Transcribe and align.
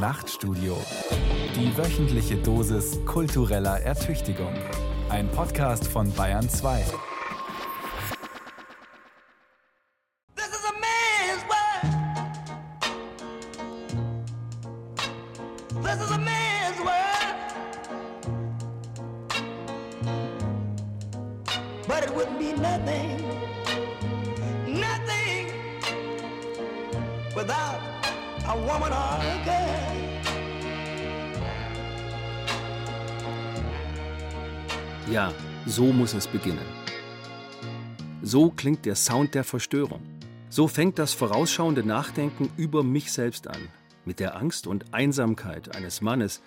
Nachtstudio. 0.00 0.78
Die 1.54 1.76
wöchentliche 1.76 2.36
Dosis 2.36 2.98
kultureller 3.04 3.80
Ertüchtigung. 3.80 4.54
Ein 5.10 5.28
Podcast 5.28 5.86
von 5.86 6.10
Bayern 6.12 6.48
2. 6.48 6.86
so 35.70 35.86
muss 35.86 36.14
es 36.14 36.26
beginnen. 36.26 36.66
So 38.22 38.50
klingt 38.50 38.84
der 38.86 38.96
Sound 38.96 39.34
der 39.34 39.44
Verstörung. 39.44 40.02
So 40.48 40.66
fängt 40.66 40.98
das 40.98 41.12
vorausschauende 41.14 41.84
Nachdenken 41.84 42.50
über 42.56 42.82
mich 42.82 43.12
selbst 43.12 43.46
an, 43.46 43.68
mit 44.04 44.18
der 44.18 44.36
Angst 44.36 44.66
und 44.66 44.92
Einsamkeit 44.92 45.76
eines 45.76 46.00
Mannes, 46.00 46.42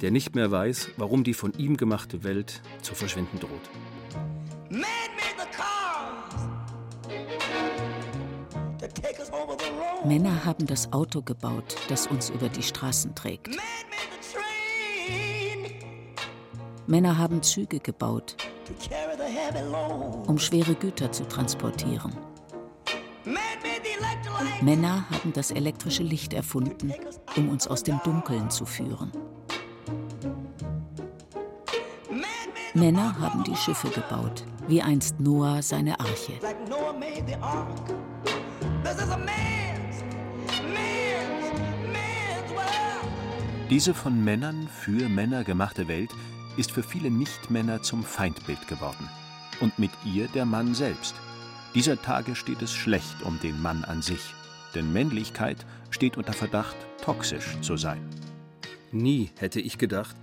der 0.00 0.10
nicht 0.10 0.34
mehr 0.34 0.50
weiß, 0.50 0.90
warum 0.96 1.22
die 1.22 1.34
von 1.34 1.52
ihm 1.52 1.76
gemachte 1.76 2.24
Welt 2.24 2.60
zu 2.82 2.94
verschwinden 2.94 3.38
droht. 3.38 3.50
Männer 10.04 10.44
haben 10.44 10.66
das 10.66 10.92
Auto 10.92 11.22
gebaut, 11.22 11.76
das 11.88 12.06
uns 12.06 12.30
über 12.30 12.48
die 12.48 12.62
Straßen 12.62 13.14
trägt. 13.14 13.56
Männer 16.88 17.18
haben 17.18 17.42
Züge 17.42 17.80
gebaut, 17.80 18.36
um 20.26 20.38
schwere 20.38 20.74
Güter 20.74 21.12
zu 21.12 21.24
transportieren. 21.26 22.12
Männer 24.60 25.04
haben 25.10 25.32
das 25.32 25.50
elektrische 25.50 26.02
Licht 26.02 26.32
erfunden, 26.32 26.92
um 27.36 27.48
uns 27.48 27.66
aus 27.66 27.82
dem 27.82 28.00
Dunkeln 28.04 28.50
zu 28.50 28.66
führen. 28.66 29.12
Männer 32.74 33.18
haben 33.18 33.44
die 33.44 33.56
Schiffe 33.56 33.88
gebaut, 33.88 34.44
wie 34.68 34.82
einst 34.82 35.18
Noah 35.18 35.62
seine 35.62 35.98
Arche. 35.98 36.32
Diese 43.70 43.92
von 43.94 44.24
Männern 44.24 44.68
für 44.68 45.08
Männer 45.08 45.44
gemachte 45.44 45.88
Welt 45.88 46.10
ist 46.58 46.72
für 46.72 46.82
viele 46.82 47.10
Nichtmänner 47.10 47.82
zum 47.82 48.02
Feindbild 48.02 48.68
geworden. 48.68 49.08
Und 49.60 49.78
mit 49.78 49.90
ihr 50.04 50.28
der 50.28 50.44
Mann 50.44 50.74
selbst. 50.74 51.14
Dieser 51.74 52.00
Tage 52.00 52.34
steht 52.34 52.60
es 52.62 52.74
schlecht 52.74 53.22
um 53.22 53.38
den 53.40 53.62
Mann 53.62 53.84
an 53.84 54.02
sich. 54.02 54.34
Denn 54.74 54.92
Männlichkeit 54.92 55.64
steht 55.90 56.16
unter 56.16 56.32
Verdacht, 56.32 56.76
toxisch 57.02 57.58
zu 57.60 57.76
sein. 57.76 58.02
Nie 58.92 59.30
hätte 59.38 59.60
ich 59.60 59.78
gedacht, 59.78 60.16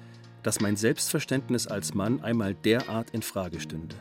dass 0.43 0.61
mein 0.61 0.75
Selbstverständnis 0.75 1.67
als 1.67 1.93
Mann 1.93 2.21
einmal 2.21 2.53
derart 2.53 3.09
in 3.11 3.21
Frage 3.21 3.59
stünde. 3.59 3.95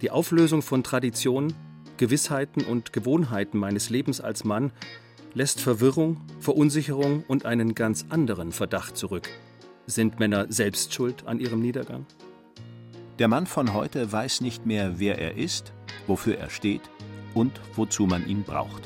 Die 0.00 0.10
Auflösung 0.10 0.62
von 0.62 0.84
Traditionen, 0.84 1.54
Gewissheiten 1.96 2.64
und 2.64 2.92
Gewohnheiten 2.92 3.58
meines 3.58 3.90
Lebens 3.90 4.20
als 4.20 4.44
Mann 4.44 4.72
lässt 5.34 5.60
Verwirrung, 5.60 6.20
Verunsicherung 6.40 7.24
und 7.26 7.46
einen 7.46 7.74
ganz 7.74 8.06
anderen 8.10 8.52
Verdacht 8.52 8.96
zurück. 8.96 9.28
Sind 9.86 10.20
Männer 10.20 10.46
selbst 10.48 10.94
schuld 10.94 11.26
an 11.26 11.40
ihrem 11.40 11.60
Niedergang? 11.60 12.06
Der 13.18 13.28
Mann 13.28 13.46
von 13.46 13.74
heute 13.74 14.10
weiß 14.10 14.40
nicht 14.40 14.64
mehr, 14.64 14.98
wer 14.98 15.18
er 15.18 15.36
ist, 15.36 15.72
wofür 16.06 16.38
er 16.38 16.50
steht 16.50 16.82
und 17.34 17.60
wozu 17.74 18.06
man 18.06 18.26
ihn 18.26 18.42
braucht. 18.42 18.82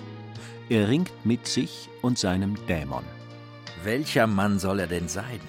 Er 0.69 0.89
ringt 0.89 1.13
mit 1.25 1.47
sich 1.47 1.89
und 2.03 2.19
seinem 2.19 2.57
Dämon. 2.67 3.05
Welcher 3.85 4.27
Mann 4.27 4.59
soll 4.59 4.81
er 4.81 4.87
denn 4.87 5.09
sein? 5.09 5.41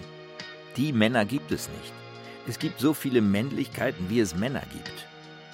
Die 0.76 0.94
Männer 0.94 1.26
gibt 1.26 1.52
es 1.52 1.70
nicht. 1.70 1.94
Es 2.48 2.60
gibt 2.60 2.80
so 2.80 2.94
viele 2.94 3.22
Männlichkeiten, 3.22 4.10
wie 4.10 4.20
es 4.20 4.36
Männer 4.36 4.64
gibt. 4.72 5.08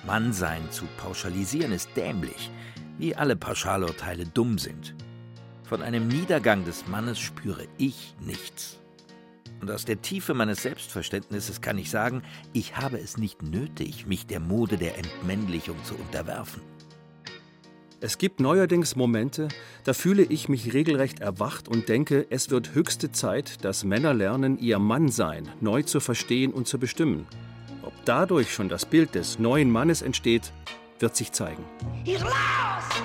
Mannsein 0.06 0.70
zu 0.70 0.86
pauschalisieren 0.98 1.72
ist 1.72 1.90
dämlich, 1.96 2.52
wie 2.98 3.16
alle 3.16 3.36
Pauschalurteile 3.36 4.26
dumm 4.26 4.58
sind. 4.58 4.96
Von 5.64 5.82
einem 5.82 6.08
Niedergang 6.08 6.66
des 6.66 6.88
Mannes 6.88 7.20
spüre 7.20 7.68
ich 7.78 8.16
nichts. 8.20 8.80
Und 9.64 9.72
aus 9.72 9.86
der 9.86 10.02
Tiefe 10.02 10.34
meines 10.34 10.62
Selbstverständnisses 10.62 11.62
kann 11.62 11.78
ich 11.78 11.90
sagen, 11.90 12.22
ich 12.52 12.76
habe 12.76 13.00
es 13.00 13.16
nicht 13.16 13.44
nötig, 13.44 14.06
mich 14.06 14.28
der 14.28 14.42
Mode 14.42 14.76
der 14.76 14.98
Entmännlichung 14.98 15.78
zu 15.86 15.96
unterwerfen. 15.96 16.62
Es 18.02 18.18
gibt 18.18 18.42
neuerdings 18.42 18.98
Momente, 18.98 19.48
da 19.86 19.94
fühle 19.94 20.24
ich 20.24 20.50
mich 20.50 20.74
regelrecht 20.74 21.22
erwacht 21.22 21.70
und 21.70 21.88
denke, 21.88 22.28
es 22.30 22.50
wird 22.50 22.76
höchste 22.76 23.14
Zeit, 23.14 23.64
dass 23.64 23.86
Männer 23.86 24.14
lernen, 24.14 24.60
ihr 24.60 24.80
Mannsein 24.80 25.48
neu 25.62 25.82
zu 25.82 26.02
verstehen 26.02 26.52
und 26.52 26.68
zu 26.68 26.78
bestimmen. 26.78 27.26
Ob 27.84 27.94
dadurch 28.04 28.54
schon 28.54 28.68
das 28.68 28.86
Bild 28.86 29.16
des 29.16 29.40
neuen 29.40 29.72
Mannes 29.72 30.02
entsteht, 30.02 30.52
wird 31.00 31.16
sich 31.16 31.32
zeigen. 31.32 31.64
He's 32.04 32.20
lost 32.20 33.02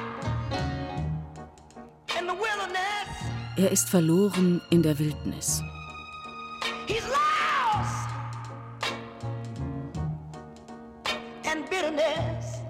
in 2.19 2.27
the 2.27 2.33
wilderness. 2.33 3.57
Er 3.57 3.71
ist 3.71 3.89
verloren 3.89 4.61
in 4.71 4.83
der 4.83 4.99
Wildnis. 4.99 5.63
He's 6.89 7.05
lost 7.07 8.09
in 11.45 11.63
bitterness. 11.69 12.63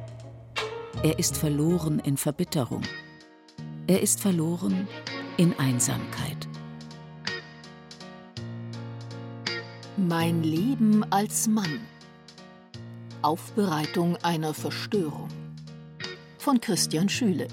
Er 1.04 1.16
ist 1.20 1.36
verloren 1.36 2.00
in 2.00 2.16
Verbitterung. 2.16 2.82
Er 3.86 4.02
ist 4.02 4.18
verloren 4.20 4.88
in 5.36 5.56
Einsamkeit. 5.60 6.48
Mein 9.96 10.42
Leben 10.42 11.04
als 11.12 11.46
Mann. 11.46 11.86
Aufbereitung 13.22 14.16
einer 14.24 14.52
Verstörung. 14.52 15.28
Von 16.38 16.60
Christian 16.60 17.08
Schüle. 17.08 17.46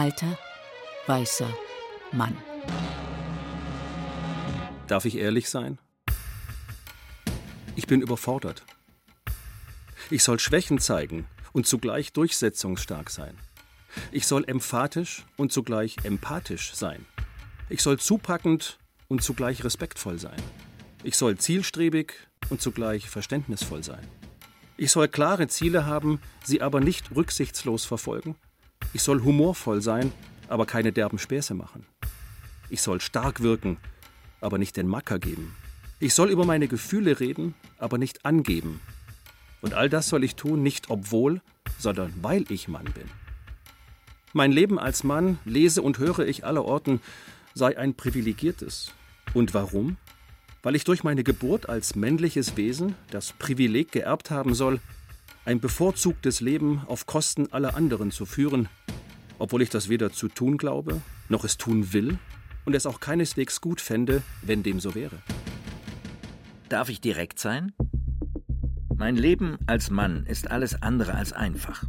Alter, 0.00 0.38
weißer 1.08 1.54
Mann. 2.10 2.34
Darf 4.86 5.04
ich 5.04 5.18
ehrlich 5.18 5.50
sein? 5.50 5.78
Ich 7.76 7.86
bin 7.86 8.00
überfordert. 8.00 8.64
Ich 10.08 10.22
soll 10.22 10.38
Schwächen 10.38 10.78
zeigen 10.78 11.26
und 11.52 11.66
zugleich 11.66 12.14
durchsetzungsstark 12.14 13.10
sein. 13.10 13.36
Ich 14.10 14.26
soll 14.26 14.44
emphatisch 14.48 15.26
und 15.36 15.52
zugleich 15.52 15.98
empathisch 16.04 16.72
sein. 16.72 17.04
Ich 17.68 17.82
soll 17.82 17.98
zupackend 17.98 18.78
und 19.08 19.22
zugleich 19.22 19.64
respektvoll 19.64 20.18
sein. 20.18 20.40
Ich 21.02 21.18
soll 21.18 21.36
zielstrebig 21.36 22.14
und 22.48 22.62
zugleich 22.62 23.10
verständnisvoll 23.10 23.84
sein. 23.84 24.08
Ich 24.78 24.92
soll 24.92 25.08
klare 25.08 25.48
Ziele 25.48 25.84
haben, 25.84 26.22
sie 26.42 26.62
aber 26.62 26.80
nicht 26.80 27.14
rücksichtslos 27.14 27.84
verfolgen. 27.84 28.36
Ich 28.92 29.02
soll 29.02 29.22
humorvoll 29.22 29.82
sein, 29.82 30.12
aber 30.48 30.66
keine 30.66 30.92
derben 30.92 31.18
Späße 31.18 31.54
machen. 31.54 31.86
Ich 32.68 32.82
soll 32.82 33.00
stark 33.00 33.40
wirken, 33.40 33.76
aber 34.40 34.58
nicht 34.58 34.76
den 34.76 34.88
Macker 34.88 35.18
geben. 35.18 35.54
Ich 36.00 36.14
soll 36.14 36.30
über 36.30 36.44
meine 36.44 36.66
Gefühle 36.66 37.20
reden, 37.20 37.54
aber 37.78 37.98
nicht 37.98 38.24
angeben. 38.24 38.80
Und 39.60 39.74
all 39.74 39.88
das 39.88 40.08
soll 40.08 40.24
ich 40.24 40.34
tun, 40.34 40.62
nicht 40.62 40.90
obwohl, 40.90 41.40
sondern 41.78 42.12
weil 42.22 42.50
ich 42.50 42.68
Mann 42.68 42.86
bin. 42.86 43.08
Mein 44.32 44.52
Leben 44.52 44.78
als 44.78 45.04
Mann, 45.04 45.38
lese 45.44 45.82
und 45.82 45.98
höre 45.98 46.20
ich 46.20 46.44
allerorten, 46.44 47.00
sei 47.54 47.76
ein 47.76 47.94
privilegiertes. 47.94 48.92
Und 49.34 49.54
warum? 49.54 49.96
Weil 50.62 50.76
ich 50.76 50.84
durch 50.84 51.04
meine 51.04 51.24
Geburt 51.24 51.68
als 51.68 51.94
männliches 51.94 52.56
Wesen 52.56 52.94
das 53.10 53.32
Privileg 53.32 53.92
geerbt 53.92 54.30
haben 54.30 54.54
soll, 54.54 54.80
ein 55.44 55.60
bevorzugtes 55.60 56.40
Leben 56.40 56.82
auf 56.86 57.06
Kosten 57.06 57.52
aller 57.52 57.74
anderen 57.74 58.10
zu 58.10 58.26
führen, 58.26 58.68
obwohl 59.40 59.62
ich 59.62 59.70
das 59.70 59.88
weder 59.88 60.12
zu 60.12 60.28
tun 60.28 60.58
glaube, 60.58 61.00
noch 61.28 61.44
es 61.44 61.56
tun 61.56 61.92
will 61.92 62.18
und 62.64 62.74
es 62.74 62.86
auch 62.86 63.00
keineswegs 63.00 63.60
gut 63.60 63.80
fände, 63.80 64.22
wenn 64.42 64.62
dem 64.62 64.78
so 64.78 64.94
wäre. 64.94 65.18
Darf 66.68 66.88
ich 66.88 67.00
direkt 67.00 67.38
sein? 67.38 67.72
Mein 68.94 69.16
Leben 69.16 69.56
als 69.66 69.90
Mann 69.90 70.26
ist 70.26 70.50
alles 70.50 70.82
andere 70.82 71.14
als 71.14 71.32
einfach. 71.32 71.84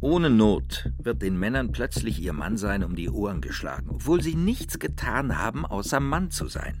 Ohne 0.00 0.30
Not 0.30 0.90
wird 0.98 1.22
den 1.22 1.38
Männern 1.38 1.72
plötzlich 1.72 2.20
ihr 2.20 2.32
Mannsein 2.32 2.82
um 2.82 2.96
die 2.96 3.08
Ohren 3.08 3.40
geschlagen, 3.40 3.88
obwohl 3.90 4.20
sie 4.22 4.34
nichts 4.34 4.78
getan 4.78 5.38
haben, 5.38 5.64
außer 5.64 6.00
Mann 6.00 6.30
zu 6.30 6.48
sein. 6.48 6.80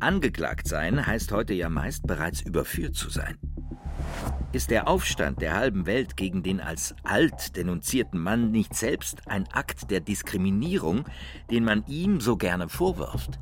Angeklagt 0.00 0.66
sein 0.66 1.06
heißt 1.06 1.30
heute 1.32 1.52
ja 1.52 1.68
meist 1.68 2.06
bereits 2.06 2.40
überführt 2.40 2.94
zu 2.94 3.10
sein. 3.10 3.36
Ist 4.52 4.70
der 4.70 4.88
Aufstand 4.88 5.40
der 5.40 5.54
halben 5.54 5.86
Welt 5.86 6.16
gegen 6.16 6.42
den 6.42 6.60
als 6.60 6.96
alt 7.04 7.54
denunzierten 7.54 8.18
Mann 8.18 8.50
nicht 8.50 8.74
selbst 8.74 9.28
ein 9.28 9.46
Akt 9.52 9.92
der 9.92 10.00
Diskriminierung, 10.00 11.04
den 11.52 11.64
man 11.64 11.84
ihm 11.86 12.20
so 12.20 12.36
gerne 12.36 12.68
vorwirft? 12.68 13.38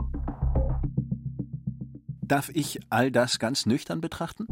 Darf 2.20 2.50
ich 2.52 2.80
all 2.90 3.10
das 3.10 3.38
ganz 3.38 3.64
nüchtern 3.64 4.02
betrachten? 4.02 4.48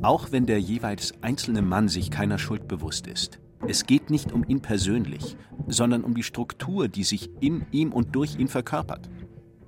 Auch 0.00 0.32
wenn 0.32 0.46
der 0.46 0.60
jeweils 0.60 1.12
einzelne 1.20 1.60
Mann 1.60 1.88
sich 1.88 2.10
keiner 2.10 2.38
Schuld 2.38 2.66
bewusst 2.66 3.06
ist. 3.06 3.38
Es 3.68 3.84
geht 3.84 4.08
nicht 4.08 4.32
um 4.32 4.44
ihn 4.48 4.62
persönlich, 4.62 5.36
sondern 5.66 6.04
um 6.04 6.14
die 6.14 6.22
Struktur, 6.22 6.88
die 6.88 7.04
sich 7.04 7.30
in 7.40 7.66
ihm 7.70 7.92
und 7.92 8.14
durch 8.16 8.36
ihn 8.36 8.48
verkörpert. 8.48 9.10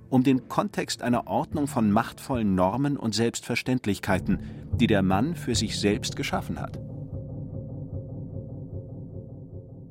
Um 0.09 0.23
den 0.23 0.49
Kontext 0.49 1.03
einer 1.03 1.27
Ordnung 1.27 1.67
von 1.67 1.93
machtvollen 1.93 2.55
Normen 2.55 2.97
und 2.97 3.15
Selbstverständlichkeiten, 3.15 4.39
die 4.79 4.87
der 4.87 5.03
Mann 5.03 5.35
für 5.37 5.55
sich 5.55 5.79
selbst 5.79 6.17
geschaffen 6.17 6.61
hat. 6.61 6.79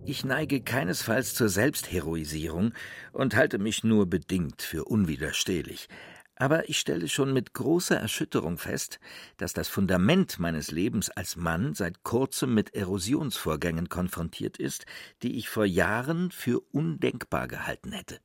Ich 0.05 0.23
neige 0.23 0.61
keinesfalls 0.61 1.35
zur 1.35 1.49
Selbstheroisierung 1.49 2.73
und 3.11 3.35
halte 3.35 3.57
mich 3.57 3.83
nur 3.83 4.05
bedingt 4.05 4.61
für 4.61 4.85
unwiderstehlich. 4.85 5.89
Aber 6.35 6.69
ich 6.69 6.79
stelle 6.79 7.09
schon 7.09 7.33
mit 7.33 7.53
großer 7.53 7.97
Erschütterung 7.97 8.57
fest, 8.57 8.99
dass 9.35 9.53
das 9.53 9.67
Fundament 9.67 10.39
meines 10.39 10.71
Lebens 10.71 11.09
als 11.09 11.35
Mann 11.35 11.73
seit 11.73 12.03
kurzem 12.03 12.53
mit 12.53 12.73
Erosionsvorgängen 12.73 13.89
konfrontiert 13.89 14.57
ist, 14.57 14.85
die 15.23 15.35
ich 15.35 15.49
vor 15.49 15.65
Jahren 15.65 16.31
für 16.31 16.61
undenkbar 16.71 17.49
gehalten 17.49 17.91
hätte. 17.91 18.19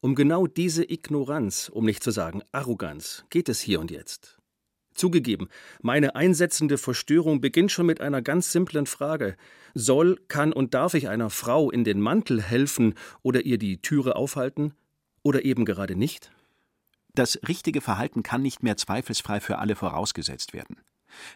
Um 0.00 0.14
genau 0.14 0.46
diese 0.46 0.90
Ignoranz, 0.90 1.68
um 1.68 1.84
nicht 1.84 2.02
zu 2.02 2.12
sagen 2.12 2.42
Arroganz, 2.52 3.24
geht 3.30 3.48
es 3.48 3.60
hier 3.60 3.80
und 3.80 3.90
jetzt. 3.90 4.38
Zugegeben, 4.94 5.48
meine 5.82 6.14
einsetzende 6.14 6.78
Verstörung 6.78 7.40
beginnt 7.40 7.72
schon 7.72 7.86
mit 7.86 8.00
einer 8.00 8.22
ganz 8.22 8.52
simplen 8.52 8.86
Frage. 8.86 9.36
Soll, 9.74 10.20
kann 10.28 10.52
und 10.52 10.72
darf 10.72 10.94
ich 10.94 11.08
einer 11.08 11.30
Frau 11.30 11.70
in 11.70 11.82
den 11.82 12.00
Mantel 12.00 12.40
helfen 12.40 12.94
oder 13.22 13.44
ihr 13.44 13.58
die 13.58 13.82
Türe 13.82 14.14
aufhalten? 14.14 14.72
Oder 15.22 15.44
eben 15.44 15.64
gerade 15.64 15.96
nicht? 15.96 16.30
Das 17.14 17.38
richtige 17.48 17.80
Verhalten 17.80 18.22
kann 18.22 18.42
nicht 18.42 18.62
mehr 18.62 18.76
zweifelsfrei 18.76 19.40
für 19.40 19.58
alle 19.58 19.74
vorausgesetzt 19.74 20.52
werden. 20.52 20.76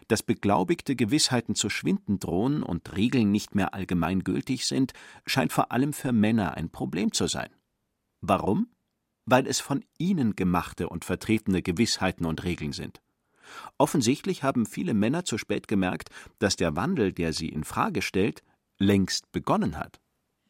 Dass 0.07 0.23
beglaubigte 0.23 0.95
Gewissheiten 0.95 1.55
zu 1.55 1.69
schwinden 1.69 2.19
drohen 2.19 2.63
und 2.63 2.95
Regeln 2.95 3.31
nicht 3.31 3.55
mehr 3.55 3.73
allgemein 3.73 4.23
gültig 4.23 4.65
sind, 4.65 4.93
scheint 5.25 5.53
vor 5.53 5.71
allem 5.71 5.93
für 5.93 6.11
Männer 6.11 6.55
ein 6.55 6.69
Problem 6.69 7.11
zu 7.11 7.27
sein. 7.27 7.49
Warum? 8.21 8.67
Weil 9.25 9.47
es 9.47 9.59
von 9.59 9.83
ihnen 9.97 10.35
gemachte 10.35 10.89
und 10.89 11.05
vertretene 11.05 11.61
Gewissheiten 11.61 12.25
und 12.25 12.43
Regeln 12.43 12.73
sind. 12.73 13.01
Offensichtlich 13.77 14.43
haben 14.43 14.65
viele 14.65 14.93
Männer 14.93 15.25
zu 15.25 15.37
spät 15.37 15.67
gemerkt, 15.67 16.09
dass 16.39 16.55
der 16.55 16.75
Wandel, 16.75 17.11
der 17.13 17.33
sie 17.33 17.49
in 17.49 17.63
Frage 17.63 18.01
stellt, 18.01 18.43
längst 18.77 19.31
begonnen 19.31 19.77
hat. 19.77 19.99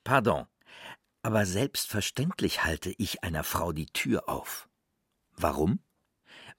Pardon, 0.04 0.46
aber 1.22 1.46
selbstverständlich 1.46 2.64
halte 2.64 2.94
ich 2.98 3.24
einer 3.24 3.44
Frau 3.44 3.74
die 3.74 3.88
Tür 3.88 4.30
auf. 4.30 4.70
Warum? 5.36 5.80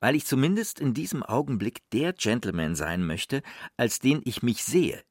Weil 0.00 0.14
ich 0.14 0.26
zumindest 0.26 0.80
in 0.80 0.94
diesem 0.94 1.22
Augenblick 1.22 1.80
der 1.90 2.12
Gentleman 2.12 2.74
sein 2.74 3.04
möchte, 3.04 3.42
als 3.76 3.98
den 3.98 4.20
ich 4.24 4.42
mich 4.42 4.64
sehe, 4.64 5.02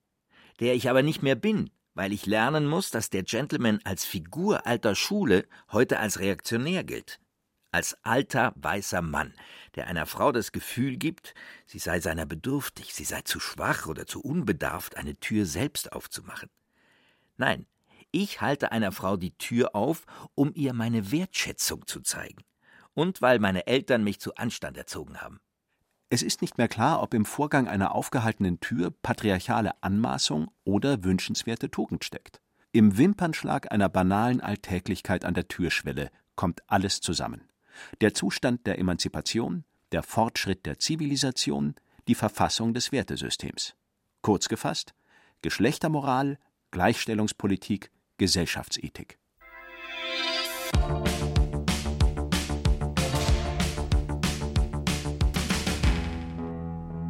der 0.59 0.75
ich 0.75 0.89
aber 0.89 1.03
nicht 1.03 1.21
mehr 1.21 1.35
bin, 1.35 1.69
weil 1.93 2.13
ich 2.13 2.25
lernen 2.25 2.65
muss, 2.65 2.91
dass 2.91 3.09
der 3.09 3.23
Gentleman 3.23 3.79
als 3.83 4.05
Figur 4.05 4.65
alter 4.65 4.95
Schule 4.95 5.47
heute 5.71 5.99
als 5.99 6.19
reaktionär 6.19 6.83
gilt, 6.83 7.19
als 7.71 7.97
alter 8.03 8.53
weißer 8.55 9.01
Mann, 9.01 9.33
der 9.75 9.87
einer 9.87 10.05
Frau 10.05 10.31
das 10.31 10.51
Gefühl 10.51 10.97
gibt, 10.97 11.33
sie 11.65 11.79
sei 11.79 11.99
seiner 11.99 12.25
bedürftig, 12.25 12.93
sie 12.93 13.03
sei 13.03 13.21
zu 13.21 13.39
schwach 13.39 13.87
oder 13.87 14.05
zu 14.05 14.21
unbedarft, 14.21 14.97
eine 14.97 15.15
Tür 15.15 15.45
selbst 15.45 15.91
aufzumachen. 15.91 16.49
Nein, 17.37 17.65
ich 18.11 18.41
halte 18.41 18.71
einer 18.71 18.91
Frau 18.91 19.17
die 19.17 19.37
Tür 19.37 19.75
auf, 19.75 20.05
um 20.35 20.51
ihr 20.55 20.73
meine 20.73 21.11
Wertschätzung 21.11 21.85
zu 21.85 22.01
zeigen 22.01 22.43
und 22.93 23.21
weil 23.21 23.39
meine 23.39 23.67
Eltern 23.67 24.03
mich 24.03 24.19
zu 24.19 24.35
Anstand 24.35 24.77
erzogen 24.77 25.21
haben. 25.21 25.39
Es 26.09 26.23
ist 26.23 26.41
nicht 26.41 26.57
mehr 26.57 26.67
klar, 26.67 27.03
ob 27.03 27.13
im 27.13 27.23
Vorgang 27.23 27.67
einer 27.67 27.93
aufgehaltenen 27.93 28.59
Tür 28.59 28.89
patriarchale 28.89 29.71
Anmaßung 29.83 30.49
oder 30.63 31.03
wünschenswerte 31.03 31.69
Tugend 31.69 32.03
steckt. 32.03 32.41
Im 32.71 32.97
Wimpernschlag 32.97 33.71
einer 33.71 33.89
banalen 33.89 34.41
Alltäglichkeit 34.41 35.23
an 35.23 35.35
der 35.35 35.47
Türschwelle 35.47 36.09
kommt 36.35 36.63
alles 36.67 37.01
zusammen. 37.01 37.48
Der 38.01 38.13
Zustand 38.13 38.65
der 38.67 38.79
Emanzipation, 38.79 39.63
der 39.91 40.03
Fortschritt 40.03 40.65
der 40.65 40.79
Zivilisation, 40.79 41.75
die 42.07 42.15
Verfassung 42.15 42.73
des 42.73 42.91
Wertesystems. 42.91 43.75
Kurz 44.21 44.49
gefasst 44.49 44.93
Geschlechtermoral, 45.41 46.37
Gleichstellungspolitik, 46.71 47.91
Gesellschaftsethik. 48.17 49.17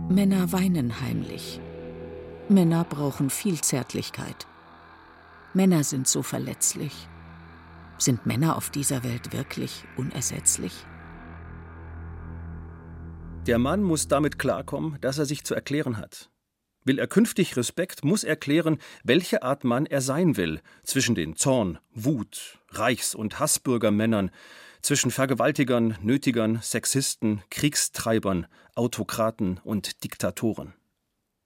Männer 0.10 0.52
weinen 0.52 1.02
heimlich. 1.02 1.60
Männer 2.50 2.84
brauchen 2.84 3.30
viel 3.30 3.62
Zärtlichkeit. 3.62 4.48
Männer 5.54 5.84
sind 5.84 6.08
so 6.08 6.24
verletzlich. 6.24 7.08
Sind 8.00 8.26
Männer 8.26 8.56
auf 8.56 8.70
dieser 8.70 9.04
Welt 9.04 9.34
wirklich 9.34 9.84
unersetzlich? 9.98 10.86
Der 13.46 13.60
Mann 13.60 13.84
muss 13.84 14.08
damit 14.08 14.40
klarkommen, 14.40 14.98
dass 15.02 15.18
er 15.18 15.26
sich 15.26 15.44
zu 15.44 15.54
erklären 15.54 15.98
hat. 15.98 16.30
Will 16.86 16.98
er 16.98 17.08
künftig 17.08 17.58
Respekt, 17.58 18.06
muss 18.06 18.24
erklären, 18.24 18.78
welche 19.04 19.44
Art 19.44 19.66
Mann 19.66 19.86
er 19.86 20.00
sein 20.00 20.38
will, 20.38 20.62
zwischen 20.84 21.14
den 21.14 21.36
Zorn, 21.36 21.78
Wut, 21.94 22.60
Reichs- 22.70 23.16
und 23.16 23.38
Hassbürgermännern, 23.38 24.32
zwischen 24.82 25.12
Vergewaltigern, 25.12 25.98
Nötigern, 26.02 26.60
Sexisten, 26.62 27.42
Kriegstreibern, 27.52 28.48
Autokraten 28.76 29.60
und 29.66 30.06
Diktatoren. 30.06 30.74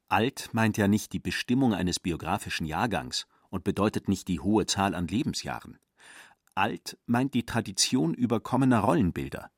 Alt 0.07 0.49
meint 0.51 0.77
ja 0.77 0.87
nicht 0.87 1.13
die 1.13 1.19
Bestimmung 1.19 1.73
eines 1.73 1.99
biografischen 1.99 2.67
Jahrgangs 2.67 3.25
und 3.49 3.63
bedeutet 3.63 4.07
nicht 4.07 4.27
die 4.27 4.39
hohe 4.39 4.67
Zahl 4.67 4.93
an 4.93 5.07
Lebensjahren. 5.07 5.79
Alt 6.55 6.97
meint 7.05 7.33
die 7.33 7.45
Tradition 7.45 8.13
überkommener 8.13 8.79
Rollenbilder, 8.79 9.51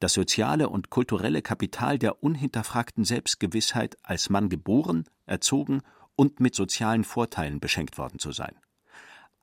das 0.00 0.12
soziale 0.12 0.68
und 0.68 0.90
kulturelle 0.90 1.42
Kapital 1.42 1.98
der 1.98 2.22
unhinterfragten 2.22 3.04
Selbstgewissheit, 3.04 3.96
als 4.02 4.30
Mann 4.30 4.48
geboren, 4.48 5.04
erzogen 5.26 5.82
und 6.16 6.40
mit 6.40 6.54
sozialen 6.54 7.04
Vorteilen 7.04 7.60
beschenkt 7.60 7.98
worden 7.98 8.18
zu 8.18 8.32
sein. 8.32 8.56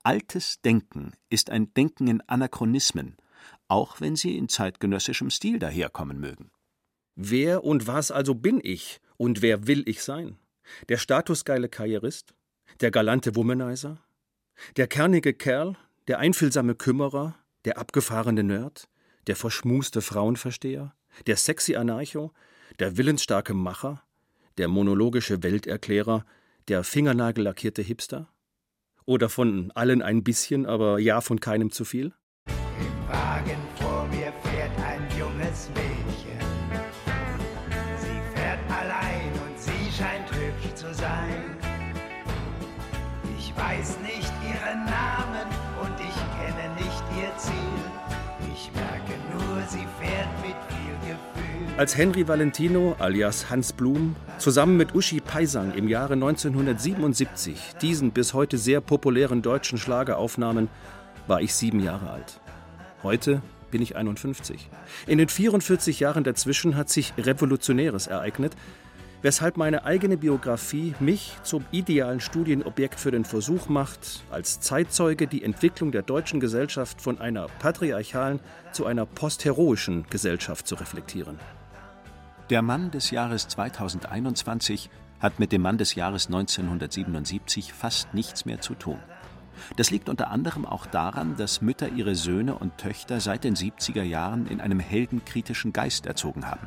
Altes 0.02 0.60
Denken 0.62 1.12
ist 1.28 1.50
ein 1.50 1.74
Denken 1.74 2.08
in 2.08 2.20
Anachronismen 2.22 3.16
auch 3.70 4.00
wenn 4.00 4.16
sie 4.16 4.36
in 4.36 4.48
zeitgenössischem 4.48 5.30
Stil 5.30 5.58
daherkommen 5.58 6.18
mögen. 6.18 6.50
Wer 7.14 7.64
und 7.64 7.86
was 7.86 8.10
also 8.10 8.34
bin 8.34 8.60
ich 8.62 9.00
und 9.16 9.42
wer 9.42 9.66
will 9.66 9.88
ich 9.88 10.02
sein? 10.02 10.38
Der 10.88 10.96
statusgeile 10.96 11.68
Karrierist? 11.68 12.34
Der 12.80 12.90
galante 12.90 13.36
Womanizer? 13.36 13.98
Der 14.76 14.88
kernige 14.88 15.34
Kerl? 15.34 15.76
Der 16.08 16.18
einfühlsame 16.18 16.74
Kümmerer? 16.74 17.36
Der 17.64 17.78
abgefahrene 17.78 18.42
Nerd? 18.42 18.88
Der 19.26 19.36
verschmuste 19.36 20.00
Frauenversteher? 20.00 20.94
Der 21.26 21.36
sexy 21.36 21.76
Anarcho? 21.76 22.32
Der 22.78 22.96
willensstarke 22.96 23.52
Macher? 23.52 24.02
Der 24.56 24.68
monologische 24.68 25.42
Welterklärer? 25.42 26.24
Der 26.68 26.84
fingernagellackierte 26.84 27.82
Hipster? 27.82 28.28
Oder 29.04 29.28
von 29.28 29.70
allen 29.72 30.02
ein 30.02 30.24
bisschen, 30.24 30.66
aber 30.66 30.98
ja 30.98 31.20
von 31.20 31.40
keinem 31.40 31.70
zu 31.70 31.84
viel? 31.84 32.14
Als 51.80 51.96
Henry 51.96 52.28
Valentino 52.28 52.94
alias 52.98 53.48
Hans 53.48 53.72
Blum 53.72 54.14
zusammen 54.36 54.76
mit 54.76 54.94
Uschi 54.94 55.18
Peisang 55.18 55.72
im 55.72 55.88
Jahre 55.88 56.12
1977 56.12 57.76
diesen 57.80 58.10
bis 58.10 58.34
heute 58.34 58.58
sehr 58.58 58.82
populären 58.82 59.40
deutschen 59.40 59.78
Schlager 59.78 60.18
aufnahmen, 60.18 60.68
war 61.26 61.40
ich 61.40 61.54
sieben 61.54 61.80
Jahre 61.80 62.10
alt. 62.10 62.38
Heute 63.02 63.40
bin 63.70 63.80
ich 63.80 63.96
51. 63.96 64.68
In 65.06 65.16
den 65.16 65.30
44 65.30 66.00
Jahren 66.00 66.22
dazwischen 66.22 66.76
hat 66.76 66.90
sich 66.90 67.14
Revolutionäres 67.16 68.08
ereignet, 68.08 68.54
weshalb 69.22 69.56
meine 69.56 69.84
eigene 69.84 70.18
Biografie 70.18 70.94
mich 71.00 71.32
zum 71.44 71.64
idealen 71.70 72.20
Studienobjekt 72.20 73.00
für 73.00 73.10
den 73.10 73.24
Versuch 73.24 73.70
macht, 73.70 74.22
als 74.30 74.60
Zeitzeuge 74.60 75.26
die 75.26 75.42
Entwicklung 75.42 75.92
der 75.92 76.02
deutschen 76.02 76.40
Gesellschaft 76.40 77.00
von 77.00 77.18
einer 77.18 77.46
patriarchalen 77.58 78.40
zu 78.70 78.84
einer 78.84 79.06
postheroischen 79.06 80.04
Gesellschaft 80.10 80.66
zu 80.66 80.74
reflektieren. 80.74 81.38
Der 82.50 82.62
Mann 82.62 82.90
des 82.90 83.12
Jahres 83.12 83.46
2021 83.46 84.90
hat 85.20 85.38
mit 85.38 85.52
dem 85.52 85.62
Mann 85.62 85.78
des 85.78 85.94
Jahres 85.94 86.26
1977 86.26 87.72
fast 87.72 88.12
nichts 88.12 88.44
mehr 88.44 88.60
zu 88.60 88.74
tun. 88.74 88.98
Das 89.76 89.92
liegt 89.92 90.08
unter 90.08 90.32
anderem 90.32 90.66
auch 90.66 90.86
daran, 90.86 91.36
dass 91.36 91.62
Mütter 91.62 91.90
ihre 91.90 92.16
Söhne 92.16 92.56
und 92.56 92.76
Töchter 92.76 93.20
seit 93.20 93.44
den 93.44 93.54
70er 93.54 94.02
Jahren 94.02 94.48
in 94.48 94.60
einem 94.60 94.80
heldenkritischen 94.80 95.72
Geist 95.72 96.06
erzogen 96.06 96.48
haben. 96.48 96.66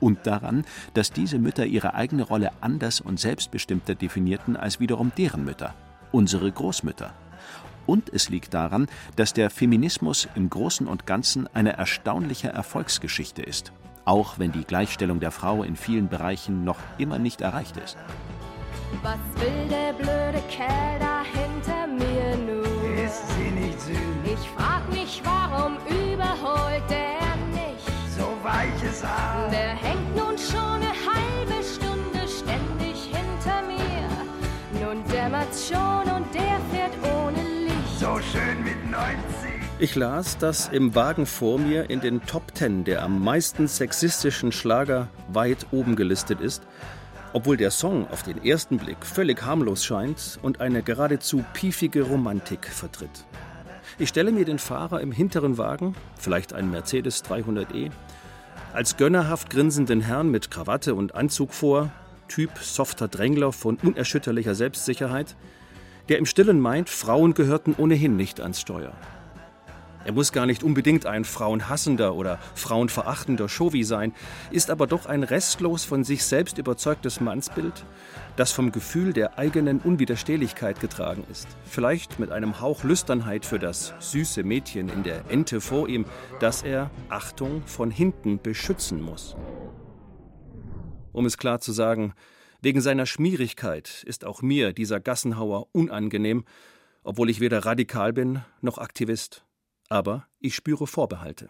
Und 0.00 0.26
daran, 0.26 0.66
dass 0.92 1.12
diese 1.12 1.38
Mütter 1.38 1.64
ihre 1.64 1.94
eigene 1.94 2.24
Rolle 2.24 2.50
anders 2.60 3.00
und 3.00 3.18
selbstbestimmter 3.18 3.94
definierten 3.94 4.54
als 4.54 4.80
wiederum 4.80 5.12
deren 5.16 5.46
Mütter, 5.46 5.74
unsere 6.12 6.52
Großmütter. 6.52 7.14
Und 7.86 8.12
es 8.12 8.28
liegt 8.28 8.52
daran, 8.52 8.86
dass 9.14 9.32
der 9.32 9.48
Feminismus 9.48 10.28
im 10.34 10.50
Großen 10.50 10.86
und 10.86 11.06
Ganzen 11.06 11.48
eine 11.54 11.72
erstaunliche 11.72 12.48
Erfolgsgeschichte 12.48 13.40
ist, 13.40 13.72
auch 14.06 14.38
wenn 14.38 14.52
die 14.52 14.64
Gleichstellung 14.64 15.20
der 15.20 15.32
Frau 15.32 15.62
in 15.62 15.76
vielen 15.76 16.08
Bereichen 16.08 16.64
noch 16.64 16.78
immer 16.96 17.18
nicht 17.18 17.42
erreicht 17.42 17.76
ist. 17.76 17.98
Was 19.02 19.18
will 19.40 19.68
der 19.68 19.92
blöde 19.92 20.42
Kerl 20.48 20.98
da 21.00 21.22
hinter 21.24 21.86
mir 21.86 22.36
nun? 22.36 23.04
Ist 23.04 23.28
sie 23.30 23.50
nicht 23.50 23.80
süß? 23.80 23.96
Ich 24.24 24.48
frag 24.50 24.88
mich, 24.90 25.20
warum 25.24 25.76
überholt 25.86 26.88
der 26.88 27.36
nicht? 27.52 27.86
So 28.16 28.26
weiches 28.42 29.04
Haar. 29.04 29.50
Der 29.50 29.74
hängt 29.74 30.16
nun 30.16 30.38
schon 30.38 30.80
eine 30.80 30.94
halbe 31.10 31.62
Stunde 31.64 32.28
ständig 32.28 33.10
hinter 33.12 33.62
mir. 33.66 34.80
Nun 34.80 35.02
dämmert's 35.12 35.68
schon 35.68 36.14
und 36.14 36.32
der 36.32 36.60
fährt 36.70 36.94
ohne 37.02 37.42
Licht. 37.42 37.98
So 37.98 38.18
schön 38.20 38.62
mit 38.62 38.90
90. 38.90 39.35
Ich 39.78 39.94
las, 39.94 40.38
dass 40.38 40.68
im 40.68 40.94
Wagen 40.94 41.26
vor 41.26 41.58
mir 41.58 41.90
in 41.90 42.00
den 42.00 42.24
Top 42.24 42.54
Ten 42.54 42.84
der 42.84 43.02
am 43.02 43.22
meisten 43.22 43.68
sexistischen 43.68 44.50
Schlager 44.50 45.08
weit 45.30 45.66
oben 45.70 45.96
gelistet 45.96 46.40
ist, 46.40 46.62
obwohl 47.34 47.58
der 47.58 47.70
Song 47.70 48.08
auf 48.08 48.22
den 48.22 48.42
ersten 48.42 48.78
Blick 48.78 49.04
völlig 49.04 49.42
harmlos 49.42 49.84
scheint 49.84 50.38
und 50.40 50.62
eine 50.62 50.82
geradezu 50.82 51.44
piefige 51.52 52.04
Romantik 52.04 52.66
vertritt. 52.66 53.26
Ich 53.98 54.08
stelle 54.08 54.32
mir 54.32 54.46
den 54.46 54.58
Fahrer 54.58 55.02
im 55.02 55.12
hinteren 55.12 55.58
Wagen, 55.58 55.94
vielleicht 56.18 56.54
ein 56.54 56.70
Mercedes 56.70 57.22
300e, 57.26 57.90
als 58.72 58.96
gönnerhaft 58.96 59.50
grinsenden 59.50 60.00
Herrn 60.00 60.30
mit 60.30 60.50
Krawatte 60.50 60.94
und 60.94 61.14
Anzug 61.14 61.52
vor, 61.52 61.90
Typ 62.28 62.58
softer 62.60 63.08
Drängler 63.08 63.52
von 63.52 63.76
unerschütterlicher 63.76 64.54
Selbstsicherheit, 64.54 65.36
der 66.08 66.16
im 66.16 66.24
Stillen 66.24 66.60
meint, 66.60 66.88
Frauen 66.88 67.34
gehörten 67.34 67.74
ohnehin 67.76 68.16
nicht 68.16 68.40
ans 68.40 68.62
Steuer. 68.62 68.94
Er 70.06 70.12
muss 70.12 70.30
gar 70.30 70.46
nicht 70.46 70.62
unbedingt 70.62 71.04
ein 71.04 71.24
frauenhassender 71.24 72.14
oder 72.14 72.38
frauenverachtender 72.54 73.48
Chauvi 73.48 73.82
sein, 73.82 74.14
ist 74.52 74.70
aber 74.70 74.86
doch 74.86 75.06
ein 75.06 75.24
restlos 75.24 75.84
von 75.84 76.04
sich 76.04 76.24
selbst 76.24 76.58
überzeugtes 76.58 77.20
Mannsbild, 77.20 77.84
das 78.36 78.52
vom 78.52 78.70
Gefühl 78.70 79.12
der 79.12 79.36
eigenen 79.36 79.80
Unwiderstehlichkeit 79.80 80.78
getragen 80.78 81.24
ist. 81.28 81.48
Vielleicht 81.64 82.20
mit 82.20 82.30
einem 82.30 82.60
Hauch 82.60 82.84
Lüsternheit 82.84 83.44
für 83.44 83.58
das 83.58 83.94
süße 83.98 84.44
Mädchen 84.44 84.90
in 84.90 85.02
der 85.02 85.28
Ente 85.28 85.60
vor 85.60 85.88
ihm, 85.88 86.04
das 86.38 86.62
er, 86.62 86.88
Achtung, 87.08 87.66
von 87.66 87.90
hinten 87.90 88.40
beschützen 88.40 89.02
muss. 89.02 89.34
Um 91.10 91.26
es 91.26 91.36
klar 91.36 91.60
zu 91.60 91.72
sagen, 91.72 92.14
wegen 92.62 92.80
seiner 92.80 93.06
Schmierigkeit 93.06 94.04
ist 94.06 94.24
auch 94.24 94.40
mir 94.40 94.72
dieser 94.72 95.00
Gassenhauer 95.00 95.66
unangenehm, 95.72 96.44
obwohl 97.02 97.28
ich 97.28 97.40
weder 97.40 97.66
radikal 97.66 98.12
bin 98.12 98.44
noch 98.60 98.78
Aktivist 98.78 99.45
aber 99.88 100.26
ich 100.38 100.54
spüre 100.54 100.86
Vorbehalte. 100.86 101.48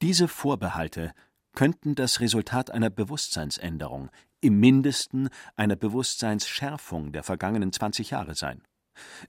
Diese 0.00 0.28
Vorbehalte 0.28 1.12
könnten 1.54 1.94
das 1.94 2.20
Resultat 2.20 2.70
einer 2.70 2.90
Bewusstseinsänderung, 2.90 4.10
im 4.40 4.58
mindesten 4.58 5.28
einer 5.54 5.76
Bewusstseinsschärfung 5.76 7.12
der 7.12 7.22
vergangenen 7.22 7.72
20 7.72 8.10
Jahre 8.10 8.34
sein. 8.34 8.62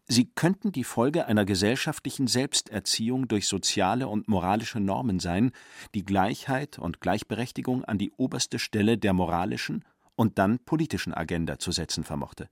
Sie 0.08 0.26
könnten 0.26 0.72
die 0.72 0.84
Folge 0.84 1.26
einer 1.26 1.46
gesellschaftlichen 1.46 2.28
Selbsterziehung 2.28 3.28
durch 3.28 3.48
soziale 3.48 4.08
und 4.08 4.28
moralische 4.28 4.80
Normen 4.80 5.20
sein, 5.20 5.52
die 5.94 6.04
Gleichheit 6.04 6.80
und 6.80 7.00
Gleichberechtigung 7.00 7.86
an 7.86 7.98
die 7.98 8.12
oberste 8.12 8.60
Stelle 8.60 8.98
der 8.98 9.14
moralischen 9.14 9.86
und 10.16 10.38
dann 10.38 10.60
politischen 10.60 11.14
Agenda 11.14 11.60
zu 11.60 11.72
setzen 11.72 12.04
vermochte 12.04 12.50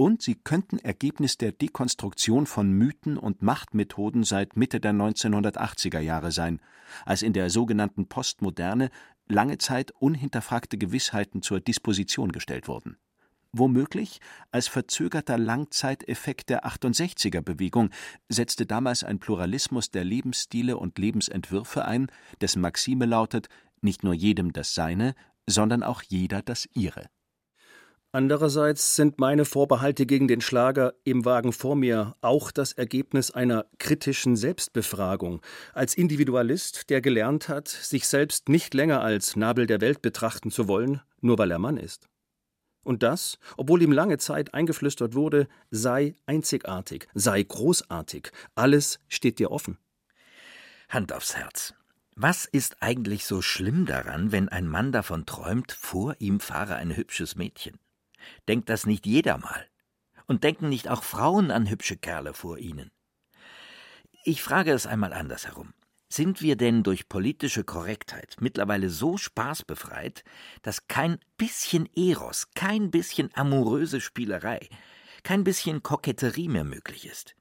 und 0.00 0.22
sie 0.22 0.36
könnten 0.36 0.78
Ergebnis 0.78 1.38
der 1.38 1.50
Dekonstruktion 1.50 2.46
von 2.46 2.70
Mythen 2.70 3.18
und 3.18 3.42
Machtmethoden 3.42 4.22
seit 4.22 4.56
Mitte 4.56 4.78
der 4.78 4.92
1980er 4.92 5.98
Jahre 5.98 6.30
sein, 6.30 6.60
als 7.04 7.22
in 7.22 7.32
der 7.32 7.50
sogenannten 7.50 8.06
Postmoderne 8.06 8.90
lange 9.26 9.58
Zeit 9.58 9.90
unhinterfragte 9.90 10.78
Gewissheiten 10.78 11.42
zur 11.42 11.58
Disposition 11.58 12.30
gestellt 12.30 12.68
wurden. 12.68 12.96
Womöglich 13.50 14.20
als 14.52 14.68
verzögerter 14.68 15.36
Langzeiteffekt 15.36 16.50
der 16.50 16.64
68er 16.64 17.40
Bewegung 17.40 17.90
setzte 18.28 18.66
damals 18.66 19.02
ein 19.02 19.18
Pluralismus 19.18 19.90
der 19.90 20.04
Lebensstile 20.04 20.76
und 20.76 20.96
Lebensentwürfe 20.98 21.84
ein, 21.84 22.06
dessen 22.40 22.62
Maxime 22.62 23.04
lautet 23.04 23.48
nicht 23.80 24.04
nur 24.04 24.14
jedem 24.14 24.52
das 24.52 24.74
Seine, 24.74 25.16
sondern 25.46 25.82
auch 25.82 26.02
jeder 26.02 26.40
das 26.40 26.68
Ihre. 26.72 27.08
Andererseits 28.18 28.96
sind 28.96 29.20
meine 29.20 29.44
Vorbehalte 29.44 30.04
gegen 30.04 30.26
den 30.26 30.40
Schlager 30.40 30.94
im 31.04 31.24
Wagen 31.24 31.52
vor 31.52 31.76
mir 31.76 32.16
auch 32.20 32.50
das 32.50 32.72
Ergebnis 32.72 33.30
einer 33.30 33.66
kritischen 33.78 34.34
Selbstbefragung. 34.34 35.40
Als 35.72 35.94
Individualist, 35.94 36.90
der 36.90 37.00
gelernt 37.00 37.48
hat, 37.48 37.68
sich 37.68 38.08
selbst 38.08 38.48
nicht 38.48 38.74
länger 38.74 39.02
als 39.02 39.36
Nabel 39.36 39.68
der 39.68 39.80
Welt 39.80 40.02
betrachten 40.02 40.50
zu 40.50 40.66
wollen, 40.66 41.00
nur 41.20 41.38
weil 41.38 41.52
er 41.52 41.60
Mann 41.60 41.76
ist. 41.76 42.08
Und 42.82 43.04
das, 43.04 43.38
obwohl 43.56 43.82
ihm 43.82 43.92
lange 43.92 44.18
Zeit 44.18 44.52
eingeflüstert 44.52 45.14
wurde, 45.14 45.46
sei 45.70 46.16
einzigartig, 46.26 47.06
sei 47.14 47.40
großartig, 47.44 48.32
alles 48.56 48.98
steht 49.06 49.38
dir 49.38 49.52
offen. 49.52 49.78
Hand 50.88 51.12
aufs 51.12 51.36
Herz. 51.36 51.72
Was 52.16 52.46
ist 52.46 52.82
eigentlich 52.82 53.26
so 53.26 53.42
schlimm 53.42 53.86
daran, 53.86 54.32
wenn 54.32 54.48
ein 54.48 54.66
Mann 54.66 54.90
davon 54.90 55.24
träumt, 55.24 55.70
vor 55.70 56.16
ihm 56.18 56.40
fahre 56.40 56.74
ein 56.74 56.96
hübsches 56.96 57.36
Mädchen? 57.36 57.78
Denkt 58.48 58.68
das 58.68 58.86
nicht 58.86 59.06
jeder 59.06 59.38
mal? 59.38 59.66
Und 60.26 60.44
denken 60.44 60.68
nicht 60.68 60.88
auch 60.88 61.02
Frauen 61.02 61.50
an 61.50 61.68
hübsche 61.68 61.96
Kerle 61.96 62.34
vor 62.34 62.58
ihnen? 62.58 62.90
Ich 64.24 64.42
frage 64.42 64.72
es 64.72 64.86
einmal 64.86 65.12
andersherum. 65.12 65.72
Sind 66.10 66.40
wir 66.40 66.56
denn 66.56 66.82
durch 66.82 67.08
politische 67.08 67.64
Korrektheit 67.64 68.36
mittlerweile 68.40 68.88
so 68.88 69.18
spaßbefreit, 69.18 70.24
dass 70.62 70.88
kein 70.88 71.18
bisschen 71.36 71.88
Eros, 71.94 72.48
kein 72.54 72.90
bisschen 72.90 73.30
amoröse 73.34 74.00
Spielerei, 74.00 74.68
kein 75.22 75.44
bisschen 75.44 75.82
Koketterie 75.82 76.48
mehr 76.48 76.64
möglich 76.64 77.06
ist? 77.06 77.34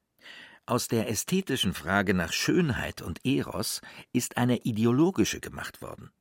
Aus 0.66 0.90
der 0.90 1.10
ästhetischen 1.10 1.74
Frage 1.74 2.14
nach 2.14 2.34
Schönheit 2.34 3.02
und 3.02 3.26
Eros 3.26 3.80
ist 4.12 4.36
eine 4.36 4.58
ideologische 4.66 5.40
gemacht 5.40 5.82
worden. 5.82 6.12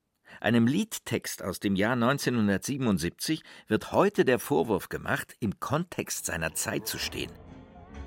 Einem 0.46 0.68
Liedtext 0.68 1.42
aus 1.42 1.58
dem 1.58 1.74
Jahr 1.74 1.94
1977 1.94 3.42
wird 3.66 3.90
heute 3.90 4.24
der 4.24 4.38
Vorwurf 4.38 4.88
gemacht, 4.88 5.34
im 5.40 5.58
Kontext 5.58 6.26
seiner 6.26 6.54
Zeit 6.54 6.86
zu 6.86 6.98
stehen. 6.98 7.32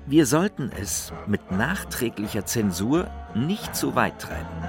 Wir 0.06 0.24
sollten 0.24 0.72
es 0.80 1.12
mit 1.26 1.50
nachträglicher 1.50 2.46
Zensur 2.46 3.10
nicht 3.34 3.76
zu 3.76 3.94
weit 3.94 4.22
treiben. 4.22 4.64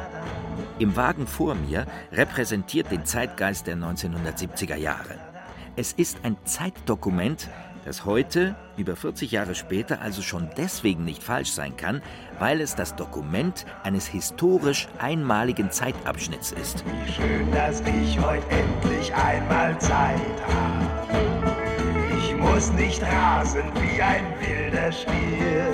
Im 0.80 0.98
Wagen 0.98 1.25
vor 1.28 1.56
mir 1.56 1.88
repräsentiert 2.12 2.92
den 2.92 3.06
Zeitgeist 3.06 3.68
der 3.68 3.78
1970er 3.78 4.75
Jahre. 4.75 5.18
Es 5.78 5.94
ist 5.94 6.25
ein 6.25 6.36
Zeitdokument, 6.44 7.48
das 7.86 8.06
heute, 8.06 8.56
über 8.78 8.96
40 8.96 9.32
Jahre 9.32 9.56
später, 9.56 10.02
also 10.02 10.22
schon 10.22 10.50
deswegen 10.58 11.04
nicht 11.04 11.24
falsch 11.24 11.52
sein 11.52 11.76
kann, 11.78 12.02
weil 12.40 12.62
es 12.62 12.76
das 12.76 12.96
Dokument 12.96 13.66
eines 13.84 14.08
historisch 14.08 14.88
einmaligen 15.00 15.72
Zeitabschnitts 15.72 16.52
ist. 16.52 16.84
Wie 16.86 17.12
schön, 17.12 17.52
dass 17.52 17.82
ich 17.82 18.20
heute 18.20 18.46
endlich 18.50 19.14
einmal 19.14 19.78
Zeit 19.80 20.20
habe. 20.48 20.92
Ich 22.18 22.36
muss 22.36 22.72
nicht 22.74 23.02
rasen 23.02 23.64
wie 23.76 24.02
ein 24.02 24.26
wilder 24.40 24.92
Stier. 24.92 25.72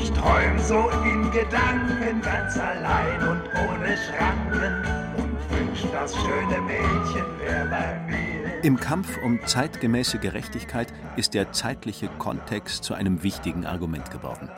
Ich 0.00 0.10
träum 0.12 0.58
so 0.58 0.88
in 1.04 1.30
Gedanken 1.30 2.20
ganz 2.22 2.56
allein 2.56 3.28
und 3.28 3.42
ohne 3.68 3.96
Schranken 3.96 4.84
und 5.16 5.50
wünsch, 5.50 5.84
das 5.92 6.14
schöne 6.14 6.60
Mädchen 6.62 7.24
wär 7.40 7.64
bei 7.66 8.00
mir. 8.10 8.37
Im 8.60 8.76
Kampf 8.76 9.18
um 9.24 9.38
zeitgemäße 9.46 10.18
Gerechtigkeit 10.18 10.92
ist 11.16 11.34
der 11.34 11.52
zeitliche 11.52 12.08
Kontext 12.08 12.82
zu 12.82 12.92
einem 12.94 13.22
wichtigen 13.22 13.64
Argument 13.64 14.10
geworden. 14.10 14.50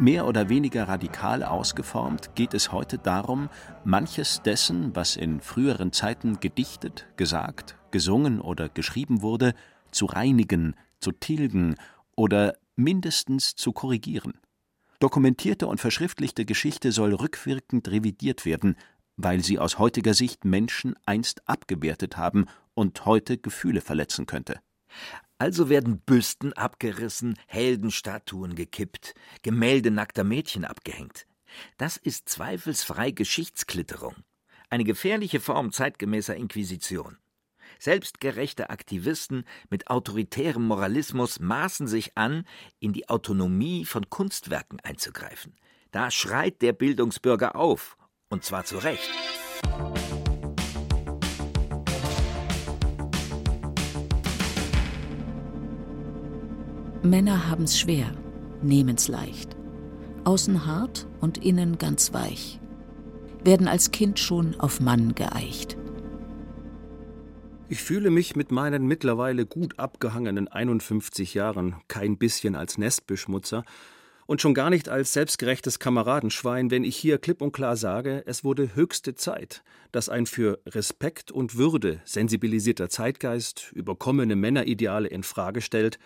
Mehr 0.00 0.26
oder 0.26 0.48
weniger 0.48 0.88
radikal 0.88 1.44
ausgeformt 1.44 2.34
geht 2.34 2.54
es 2.54 2.72
heute 2.72 2.98
darum, 2.98 3.48
manches 3.84 4.42
dessen, 4.42 4.96
was 4.96 5.14
in 5.14 5.40
früheren 5.40 5.92
Zeiten 5.92 6.40
gedichtet, 6.40 7.06
gesagt, 7.16 7.76
gesungen 7.92 8.40
oder 8.40 8.68
geschrieben 8.68 9.22
wurde, 9.22 9.54
zu 9.92 10.06
reinigen, 10.06 10.74
zu 10.98 11.12
tilgen 11.12 11.76
oder 12.16 12.56
mindestens 12.74 13.54
zu 13.54 13.70
korrigieren. 13.70 14.40
Dokumentierte 14.98 15.68
und 15.68 15.80
verschriftlichte 15.80 16.46
Geschichte 16.46 16.90
soll 16.90 17.14
rückwirkend 17.14 17.88
revidiert 17.88 18.44
werden, 18.44 18.74
weil 19.16 19.44
sie 19.44 19.60
aus 19.60 19.78
heutiger 19.78 20.14
Sicht 20.14 20.44
Menschen 20.44 20.96
einst 21.06 21.48
abgewertet 21.48 22.16
haben 22.16 22.46
und 22.76 23.06
heute 23.06 23.38
Gefühle 23.38 23.80
verletzen 23.80 24.26
könnte. 24.26 24.60
Also 25.38 25.68
werden 25.68 26.00
Büsten 26.00 26.52
abgerissen, 26.52 27.36
Heldenstatuen 27.46 28.54
gekippt, 28.54 29.14
Gemälde 29.42 29.90
nackter 29.90 30.24
Mädchen 30.24 30.64
abgehängt. 30.64 31.26
Das 31.78 31.96
ist 31.96 32.28
zweifelsfrei 32.28 33.10
Geschichtsklitterung, 33.10 34.14
eine 34.70 34.84
gefährliche 34.84 35.40
Form 35.40 35.72
zeitgemäßer 35.72 36.36
Inquisition. 36.36 37.18
Selbstgerechte 37.78 38.70
Aktivisten 38.70 39.44
mit 39.68 39.88
autoritärem 39.88 40.66
Moralismus 40.66 41.40
maßen 41.40 41.86
sich 41.86 42.16
an, 42.16 42.46
in 42.78 42.92
die 42.92 43.08
Autonomie 43.08 43.84
von 43.84 44.08
Kunstwerken 44.08 44.80
einzugreifen. 44.80 45.56
Da 45.90 46.10
schreit 46.10 46.62
der 46.62 46.72
Bildungsbürger 46.72 47.56
auf, 47.56 47.96
und 48.28 48.44
zwar 48.44 48.64
zu 48.64 48.78
Recht. 48.78 49.10
Männer 57.06 57.48
haben's 57.48 57.78
schwer, 57.78 58.12
nehmen's 58.62 59.06
leicht. 59.06 59.56
Außen 60.24 60.66
hart 60.66 61.06
und 61.20 61.38
innen 61.38 61.78
ganz 61.78 62.12
weich. 62.12 62.58
Werden 63.44 63.68
als 63.68 63.92
Kind 63.92 64.18
schon 64.18 64.58
auf 64.58 64.80
Mann 64.80 65.14
geeicht. 65.14 65.76
Ich 67.68 67.80
fühle 67.82 68.10
mich 68.10 68.34
mit 68.34 68.50
meinen 68.50 68.86
mittlerweile 68.86 69.46
gut 69.46 69.78
abgehangenen 69.78 70.48
51 70.48 71.34
Jahren 71.34 71.76
kein 71.86 72.18
bisschen 72.18 72.56
als 72.56 72.76
Nestbeschmutzer 72.76 73.64
und 74.26 74.40
schon 74.40 74.54
gar 74.54 74.70
nicht 74.70 74.88
als 74.88 75.12
selbstgerechtes 75.12 75.78
Kameradenschwein, 75.78 76.72
wenn 76.72 76.82
ich 76.82 76.96
hier 76.96 77.18
klipp 77.18 77.40
und 77.40 77.52
klar 77.52 77.76
sage, 77.76 78.24
es 78.26 78.42
wurde 78.42 78.74
höchste 78.74 79.14
Zeit, 79.14 79.62
dass 79.92 80.08
ein 80.08 80.26
für 80.26 80.58
Respekt 80.66 81.30
und 81.30 81.56
Würde 81.56 82.00
sensibilisierter 82.04 82.88
Zeitgeist 82.88 83.70
überkommene 83.72 84.34
Männerideale 84.34 85.06
in 85.06 85.22
Frage 85.22 85.60
stellt 85.60 86.00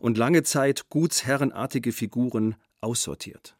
und 0.00 0.18
lange 0.18 0.42
Zeit 0.42 0.88
gutsherrenartige 0.88 1.92
Figuren 1.92 2.56
aussortiert. 2.80 3.56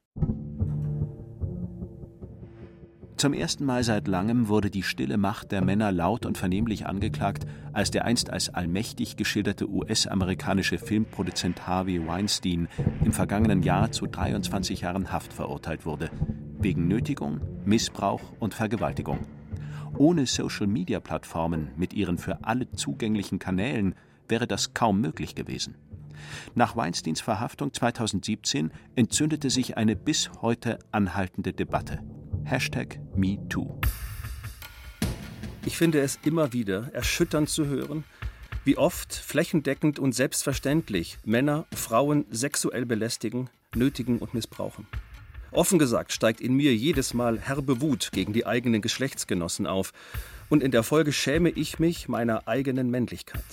Zum 3.21 3.35
ersten 3.35 3.67
Mal 3.67 3.85
seit 3.85 4.09
langem 4.09 4.49
wurde 4.49 4.71
die 4.71 4.83
stille 4.83 5.19
Macht 5.19 5.53
der 5.53 5.63
Männer 5.63 5.93
laut 5.93 6.25
und 6.25 6.39
vernehmlich 6.39 6.87
angeklagt, 6.87 7.47
als 7.75 7.91
der 7.91 8.07
einst 8.07 8.31
als 8.31 8.49
allmächtig 8.49 9.17
geschilderte 9.17 9.69
US-amerikanische 9.69 10.79
Filmproduzent 10.79 11.67
Harvey 11.67 12.07
Weinstein 12.07 12.67
im 13.05 13.13
vergangenen 13.13 13.63
Jahr 13.63 13.93
zu 13.93 14.07
23 14.07 14.81
Jahren 14.81 15.13
Haft 15.13 15.35
verurteilt 15.35 15.85
wurde, 15.85 16.11
wegen 16.59 16.89
Nötigung, 16.89 17.43
Missbrauch 17.67 18.23
und 18.39 18.55
Vergewaltigung. 18.55 19.19
Ohne 19.99 20.25
Social-Media-Plattformen 20.25 21.73
mit 21.77 21.93
ihren 21.93 22.17
für 22.17 22.43
alle 22.45 22.73
zugänglichen 22.73 23.39
Kanälen 23.39 23.97
wäre 24.29 24.47
das 24.47 24.73
kaum 24.73 25.03
möglich 25.03 25.35
gewesen. 25.35 25.75
Nach 26.55 26.77
Weinsteins 26.77 27.21
Verhaftung 27.21 27.73
2017 27.73 28.73
entzündete 28.97 29.51
sich 29.51 29.77
eine 29.77 29.97
bis 29.97 30.31
heute 30.43 30.79
anhaltende 30.93 31.53
Debatte. 31.53 32.01
Hashtag 32.45 32.99
MeToo. 33.15 33.81
Ich 35.67 35.77
finde 35.77 36.01
es 36.01 36.19
immer 36.25 36.53
wieder 36.53 36.93
erschütternd 36.95 37.49
zu 37.49 37.67
hören, 37.67 38.05
wie 38.65 38.77
oft 38.77 39.15
flächendeckend 39.15 39.99
und 39.99 40.15
selbstverständlich 40.15 41.19
Männer 41.25 41.67
Frauen 41.75 42.27
sexuell 42.31 42.87
belästigen, 42.87 43.51
nötigen 43.75 44.19
und 44.19 44.35
missbrauchen. 44.35 44.87
Offen 45.53 45.79
gesagt 45.79 46.13
steigt 46.13 46.41
in 46.41 46.55
mir 46.55 46.75
jedes 46.75 47.13
Mal 47.13 47.41
herbe 47.41 47.81
Wut 47.81 48.11
gegen 48.13 48.33
die 48.33 48.47
eigenen 48.47 48.83
Geschlechtsgenossen 48.83 49.67
auf, 49.67 49.93
und 50.49 50.63
in 50.63 50.71
der 50.73 50.83
Folge 50.83 51.13
schäme 51.13 51.51
ich 51.51 51.79
mich 51.79 52.09
meiner 52.09 52.49
eigenen 52.49 52.91
Männlichkeit. 52.91 53.45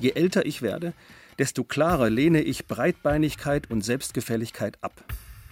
Je 0.00 0.10
älter 0.10 0.46
ich 0.46 0.62
werde, 0.62 0.94
desto 1.38 1.64
klarer 1.64 2.10
lehne 2.10 2.42
ich 2.42 2.66
Breitbeinigkeit 2.66 3.70
und 3.70 3.82
Selbstgefälligkeit 3.82 4.78
ab. 4.80 4.92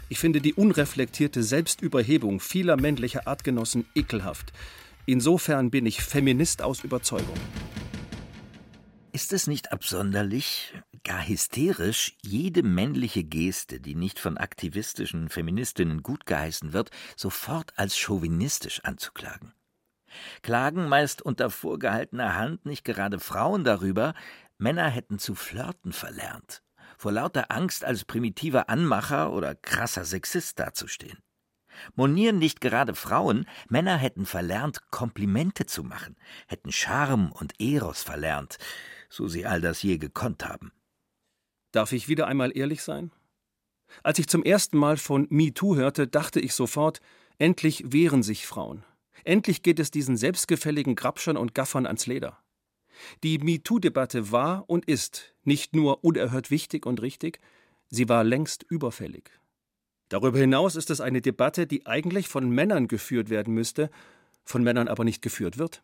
Ich 0.08 0.18
finde 0.18 0.40
die 0.40 0.54
unreflektierte 0.54 1.42
Selbstüberhebung 1.42 2.38
vieler 2.40 2.76
männlicher 2.76 3.26
Artgenossen 3.26 3.86
ekelhaft. 3.94 4.52
Insofern 5.06 5.70
bin 5.70 5.86
ich 5.86 6.02
Feminist 6.02 6.62
aus 6.62 6.84
Überzeugung. 6.84 7.38
Ist 9.14 9.32
es 9.32 9.46
nicht 9.46 9.72
absonderlich, 9.72 10.74
gar 11.04 11.26
hysterisch, 11.26 12.16
jede 12.22 12.62
männliche 12.62 13.24
Geste, 13.24 13.80
die 13.80 13.94
nicht 13.94 14.18
von 14.18 14.38
aktivistischen 14.38 15.28
Feministinnen 15.28 16.02
gutgeheißen 16.02 16.72
wird, 16.72 16.90
sofort 17.16 17.72
als 17.76 17.98
chauvinistisch 17.98 18.80
anzuklagen? 18.84 19.52
Klagen 20.42 20.88
meist 20.88 21.22
unter 21.22 21.50
vorgehaltener 21.50 22.36
Hand 22.36 22.64
nicht 22.64 22.84
gerade 22.84 23.18
Frauen 23.18 23.64
darüber, 23.64 24.14
Männer 24.58 24.88
hätten 24.88 25.18
zu 25.18 25.34
flirten 25.34 25.92
verlernt 25.92 26.62
vor 27.02 27.10
lauter 27.10 27.50
Angst 27.50 27.84
als 27.84 28.04
primitiver 28.04 28.68
Anmacher 28.68 29.32
oder 29.32 29.56
krasser 29.56 30.04
Sexist 30.04 30.60
dazustehen. 30.60 31.18
Monieren 31.96 32.38
nicht 32.38 32.60
gerade 32.60 32.94
Frauen, 32.94 33.44
Männer 33.68 33.96
hätten 33.96 34.24
verlernt, 34.24 34.88
Komplimente 34.92 35.66
zu 35.66 35.82
machen, 35.82 36.16
hätten 36.46 36.70
Charme 36.70 37.32
und 37.32 37.60
Eros 37.60 38.04
verlernt, 38.04 38.58
so 39.10 39.26
sie 39.26 39.46
all 39.46 39.60
das 39.60 39.82
je 39.82 39.98
gekonnt 39.98 40.44
haben. 40.44 40.70
Darf 41.72 41.90
ich 41.90 42.06
wieder 42.06 42.28
einmal 42.28 42.56
ehrlich 42.56 42.84
sein? 42.84 43.10
Als 44.04 44.20
ich 44.20 44.28
zum 44.28 44.44
ersten 44.44 44.78
Mal 44.78 44.96
von 44.96 45.26
MeToo 45.28 45.74
hörte, 45.74 46.06
dachte 46.06 46.38
ich 46.38 46.54
sofort, 46.54 47.00
endlich 47.36 47.92
wehren 47.92 48.22
sich 48.22 48.46
Frauen. 48.46 48.84
Endlich 49.24 49.64
geht 49.64 49.80
es 49.80 49.90
diesen 49.90 50.16
selbstgefälligen 50.16 50.94
Grabschern 50.94 51.36
und 51.36 51.52
Gaffern 51.52 51.86
ans 51.86 52.06
Leder. 52.06 52.38
Die 53.22 53.38
MeToo-Debatte 53.38 54.30
war 54.32 54.64
und 54.68 54.86
ist 54.86 55.34
nicht 55.44 55.74
nur 55.74 56.04
unerhört 56.04 56.50
wichtig 56.50 56.86
und 56.86 57.02
richtig, 57.02 57.40
sie 57.88 58.08
war 58.08 58.24
längst 58.24 58.64
überfällig. 58.68 59.30
Darüber 60.08 60.38
hinaus 60.38 60.76
ist 60.76 60.90
es 60.90 61.00
eine 61.00 61.22
Debatte, 61.22 61.66
die 61.66 61.86
eigentlich 61.86 62.28
von 62.28 62.50
Männern 62.50 62.86
geführt 62.86 63.30
werden 63.30 63.54
müsste, 63.54 63.90
von 64.44 64.62
Männern 64.62 64.88
aber 64.88 65.04
nicht 65.04 65.22
geführt 65.22 65.58
wird. 65.58 65.82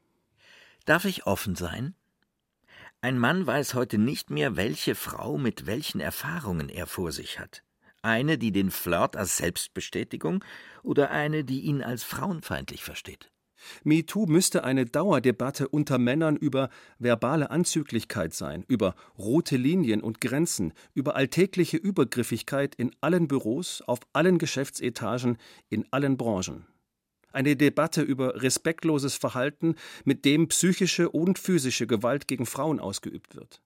Darf 0.84 1.04
ich 1.04 1.26
offen 1.26 1.54
sein? 1.54 1.94
Ein 3.00 3.18
Mann 3.18 3.46
weiß 3.46 3.74
heute 3.74 3.96
nicht 3.96 4.30
mehr, 4.30 4.56
welche 4.56 4.94
Frau 4.94 5.38
mit 5.38 5.66
welchen 5.66 6.00
Erfahrungen 6.00 6.68
er 6.68 6.86
vor 6.86 7.12
sich 7.12 7.38
hat. 7.38 7.62
Eine, 8.02 8.38
die 8.38 8.52
den 8.52 8.70
Flirt 8.70 9.16
als 9.16 9.36
Selbstbestätigung 9.36 10.44
oder 10.82 11.10
eine, 11.10 11.44
die 11.44 11.60
ihn 11.60 11.82
als 11.82 12.04
frauenfeindlich 12.04 12.82
versteht. 12.82 13.30
MeToo 13.84 14.26
müsste 14.26 14.64
eine 14.64 14.86
Dauerdebatte 14.86 15.68
unter 15.68 15.98
Männern 15.98 16.36
über 16.36 16.70
verbale 16.98 17.50
Anzüglichkeit 17.50 18.34
sein, 18.34 18.64
über 18.68 18.94
rote 19.18 19.56
Linien 19.56 20.00
und 20.00 20.20
Grenzen, 20.20 20.72
über 20.94 21.16
alltägliche 21.16 21.76
Übergriffigkeit 21.76 22.74
in 22.74 22.94
allen 23.00 23.28
Büros, 23.28 23.82
auf 23.86 24.00
allen 24.12 24.38
Geschäftsetagen, 24.38 25.38
in 25.68 25.86
allen 25.90 26.16
Branchen. 26.16 26.66
Eine 27.32 27.56
Debatte 27.56 28.02
über 28.02 28.42
respektloses 28.42 29.16
Verhalten, 29.16 29.74
mit 30.04 30.24
dem 30.24 30.48
psychische 30.48 31.10
und 31.10 31.38
physische 31.38 31.86
Gewalt 31.86 32.26
gegen 32.26 32.46
Frauen 32.46 32.80
ausgeübt 32.80 33.36
wird. 33.36 33.60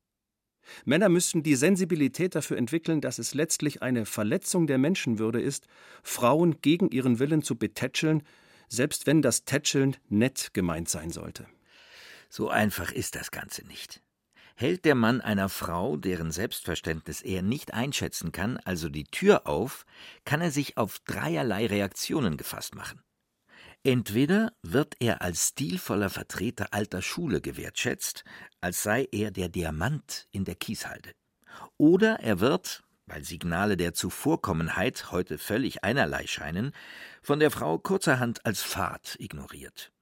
Männer 0.84 1.08
müssten 1.08 1.42
die 1.42 1.54
Sensibilität 1.56 2.34
dafür 2.34 2.56
entwickeln, 2.56 3.00
dass 3.00 3.18
es 3.18 3.34
letztlich 3.34 3.82
eine 3.82 4.06
Verletzung 4.06 4.66
der 4.66 4.78
Menschenwürde 4.78 5.40
ist, 5.40 5.66
Frauen 6.02 6.60
gegen 6.60 6.90
ihren 6.90 7.18
Willen 7.18 7.42
zu 7.42 7.56
betätscheln, 7.56 8.22
selbst 8.72 9.06
wenn 9.06 9.20
das 9.20 9.44
Tätscheln 9.44 9.96
nett 10.08 10.54
gemeint 10.54 10.88
sein 10.88 11.10
sollte. 11.10 11.46
So 12.30 12.48
einfach 12.48 12.90
ist 12.90 13.14
das 13.14 13.30
Ganze 13.30 13.66
nicht. 13.66 14.02
Hält 14.56 14.84
der 14.84 14.94
Mann 14.94 15.20
einer 15.20 15.48
Frau, 15.48 15.96
deren 15.96 16.30
Selbstverständnis 16.30 17.20
er 17.20 17.42
nicht 17.42 17.74
einschätzen 17.74 18.32
kann, 18.32 18.56
also 18.58 18.88
die 18.88 19.04
Tür 19.04 19.46
auf, 19.46 19.84
kann 20.24 20.40
er 20.40 20.50
sich 20.50 20.78
auf 20.78 21.00
dreierlei 21.00 21.66
Reaktionen 21.66 22.36
gefasst 22.36 22.74
machen. 22.74 23.02
Entweder 23.84 24.52
wird 24.62 24.94
er 25.00 25.20
als 25.20 25.48
stilvoller 25.48 26.08
Vertreter 26.08 26.72
alter 26.72 27.02
Schule 27.02 27.40
gewertschätzt, 27.40 28.24
als 28.60 28.82
sei 28.82 29.08
er 29.10 29.30
der 29.30 29.48
Diamant 29.48 30.28
in 30.30 30.44
der 30.44 30.54
Kieshalde. 30.54 31.12
Oder 31.76 32.20
er 32.20 32.40
wird, 32.40 32.84
weil 33.06 33.24
Signale 33.24 33.76
der 33.76 33.94
Zuvorkommenheit 33.94 35.10
heute 35.10 35.38
völlig 35.38 35.84
einerlei 35.84 36.26
scheinen, 36.26 36.72
von 37.22 37.40
der 37.40 37.50
Frau 37.50 37.78
kurzerhand 37.78 38.44
als 38.46 38.62
Fahrt 38.62 39.16
ignoriert. 39.18 39.92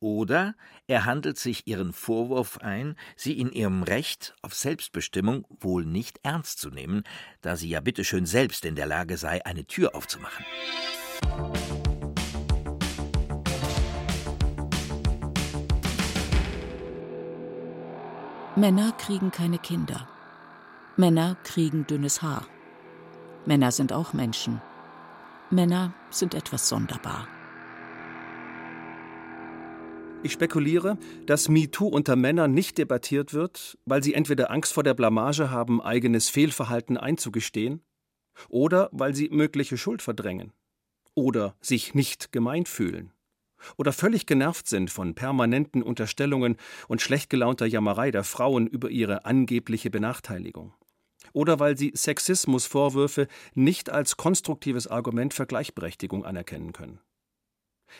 Oder 0.00 0.54
er 0.86 1.06
handelt 1.06 1.38
sich 1.38 1.66
ihren 1.66 1.94
Vorwurf 1.94 2.58
ein, 2.58 2.96
sie 3.16 3.38
in 3.38 3.50
ihrem 3.50 3.82
Recht 3.82 4.34
auf 4.42 4.54
Selbstbestimmung 4.54 5.46
wohl 5.60 5.86
nicht 5.86 6.20
ernst 6.22 6.58
zu 6.58 6.68
nehmen, 6.68 7.04
da 7.40 7.56
sie 7.56 7.70
ja 7.70 7.80
bitteschön 7.80 8.26
selbst 8.26 8.66
in 8.66 8.74
der 8.76 8.86
Lage 8.86 9.16
sei, 9.16 9.44
eine 9.46 9.64
Tür 9.64 9.94
aufzumachen. 9.94 10.44
Männer 18.56 18.92
kriegen 18.98 19.30
keine 19.30 19.58
Kinder. 19.58 20.06
Männer 20.96 21.36
kriegen 21.42 21.88
dünnes 21.88 22.22
Haar. 22.22 22.46
Männer 23.46 23.72
sind 23.72 23.92
auch 23.92 24.12
Menschen. 24.12 24.62
Männer 25.50 25.92
sind 26.10 26.34
etwas 26.34 26.68
sonderbar. 26.68 27.26
Ich 30.22 30.30
spekuliere, 30.30 30.96
dass 31.26 31.48
MeToo 31.48 31.88
unter 31.88 32.14
Männern 32.14 32.52
nicht 32.52 32.78
debattiert 32.78 33.34
wird, 33.34 33.76
weil 33.84 34.04
sie 34.04 34.14
entweder 34.14 34.52
Angst 34.52 34.72
vor 34.72 34.84
der 34.84 34.94
Blamage 34.94 35.50
haben, 35.50 35.82
eigenes 35.82 36.28
Fehlverhalten 36.28 36.96
einzugestehen, 36.96 37.82
oder 38.48 38.88
weil 38.92 39.16
sie 39.16 39.30
mögliche 39.30 39.76
Schuld 39.76 40.00
verdrängen, 40.00 40.52
oder 41.16 41.56
sich 41.60 41.94
nicht 41.94 42.30
gemeint 42.30 42.68
fühlen, 42.68 43.12
oder 43.76 43.92
völlig 43.92 44.26
genervt 44.26 44.68
sind 44.68 44.90
von 44.90 45.16
permanenten 45.16 45.82
Unterstellungen 45.82 46.56
und 46.86 47.02
schlecht 47.02 47.30
gelaunter 47.30 47.66
Jammerei 47.66 48.12
der 48.12 48.22
Frauen 48.22 48.68
über 48.68 48.90
ihre 48.90 49.24
angebliche 49.24 49.90
Benachteiligung, 49.90 50.72
oder 51.34 51.60
weil 51.60 51.76
sie 51.76 51.92
Sexismusvorwürfe 51.94 53.28
nicht 53.52 53.90
als 53.90 54.16
konstruktives 54.16 54.86
Argument 54.86 55.34
für 55.34 55.44
Gleichberechtigung 55.44 56.24
anerkennen 56.24 56.72
können. 56.72 57.00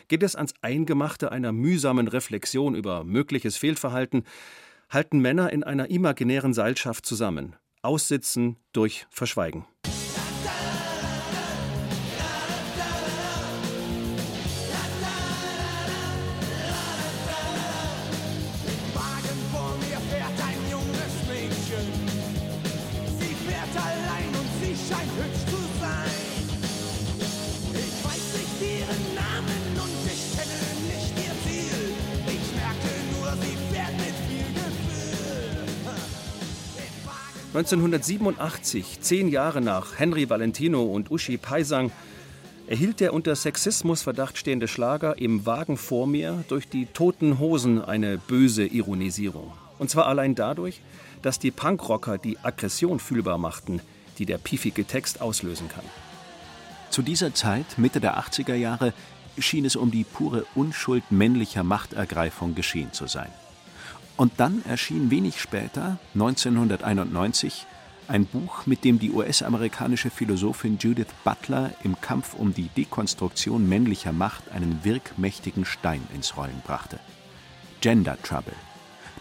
Geht 0.07 0.23
es 0.23 0.35
ans 0.35 0.53
Eingemachte 0.61 1.31
einer 1.31 1.51
mühsamen 1.51 2.07
Reflexion 2.07 2.73
über 2.73 3.03
mögliches 3.03 3.57
Fehlverhalten, 3.57 4.23
halten 4.89 5.19
Männer 5.19 5.53
in 5.53 5.63
einer 5.63 5.89
imaginären 5.89 6.53
Seilschaft 6.53 7.05
zusammen, 7.05 7.55
aussitzen 7.81 8.57
durch 8.73 9.05
Verschweigen. 9.09 9.65
1987, 37.55 38.99
zehn 38.99 39.29
Jahre 39.29 39.61
nach 39.61 39.97
Henry 39.97 40.29
Valentino 40.29 40.83
und 40.83 41.09
Uschi 41.09 41.37
Paisang, 41.37 41.89
erhielt 42.67 42.99
der 42.99 43.13
unter 43.13 43.33
Sexismusverdacht 43.33 44.37
stehende 44.37 44.67
Schlager 44.67 45.17
im 45.17 45.45
Wagen 45.45 45.77
vor 45.77 46.05
mir 46.05 46.43
durch 46.49 46.67
die 46.67 46.85
toten 46.87 47.39
Hosen 47.39 47.81
eine 47.81 48.17
böse 48.17 48.65
Ironisierung. 48.65 49.53
Und 49.79 49.89
zwar 49.89 50.07
allein 50.07 50.35
dadurch, 50.35 50.81
dass 51.21 51.39
die 51.39 51.51
Punkrocker 51.51 52.17
die 52.17 52.37
Aggression 52.39 52.99
fühlbar 52.99 53.37
machten, 53.37 53.79
die 54.17 54.25
der 54.25 54.37
piefige 54.37 54.83
Text 54.83 55.21
auslösen 55.21 55.69
kann. 55.69 55.85
Zu 56.89 57.03
dieser 57.03 57.33
Zeit, 57.33 57.77
Mitte 57.77 58.01
der 58.01 58.19
80er 58.19 58.55
Jahre, 58.55 58.93
schien 59.37 59.63
es 59.63 59.77
um 59.77 59.91
die 59.91 60.03
pure 60.03 60.45
Unschuld 60.55 61.09
männlicher 61.09 61.63
Machtergreifung 61.63 62.53
geschehen 62.53 62.91
zu 62.91 63.07
sein. 63.07 63.31
Und 64.17 64.33
dann 64.37 64.63
erschien 64.65 65.11
wenig 65.11 65.41
später, 65.41 65.97
1991, 66.13 67.65
ein 68.07 68.25
Buch, 68.25 68.65
mit 68.65 68.83
dem 68.83 68.99
die 68.99 69.11
US-amerikanische 69.11 70.09
Philosophin 70.09 70.77
Judith 70.77 71.07
Butler 71.23 71.71
im 71.83 71.99
Kampf 71.99 72.33
um 72.35 72.53
die 72.53 72.69
Dekonstruktion 72.69 73.67
männlicher 73.67 74.13
Macht 74.13 74.51
einen 74.51 74.83
wirkmächtigen 74.83 75.65
Stein 75.65 76.01
ins 76.13 76.37
Rollen 76.37 76.61
brachte. 76.65 76.99
Gender 77.81 78.17
Trouble. 78.21 78.53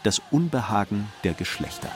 Das 0.03 0.21
Unbehagen 0.31 1.09
der 1.25 1.33
Geschlechter. 1.33 1.91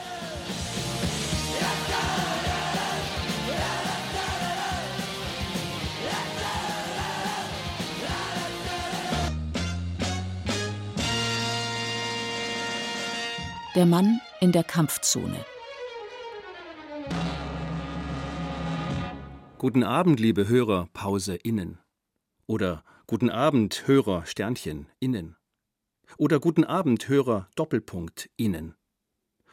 Der 13.79 13.85
Mann 13.85 14.19
in 14.41 14.51
der 14.51 14.65
Kampfzone. 14.65 15.45
Guten 19.57 19.85
Abend, 19.85 20.19
liebe 20.19 20.49
Hörer, 20.49 20.89
Pause 20.91 21.37
innen. 21.37 21.79
Oder 22.45 22.83
Guten 23.07 23.29
Abend, 23.29 23.87
Hörer, 23.87 24.25
Sternchen, 24.25 24.87
innen. 24.99 25.37
Oder 26.17 26.41
Guten 26.41 26.65
Abend, 26.65 27.07
Hörer, 27.07 27.47
Doppelpunkt, 27.55 28.29
innen. 28.35 28.75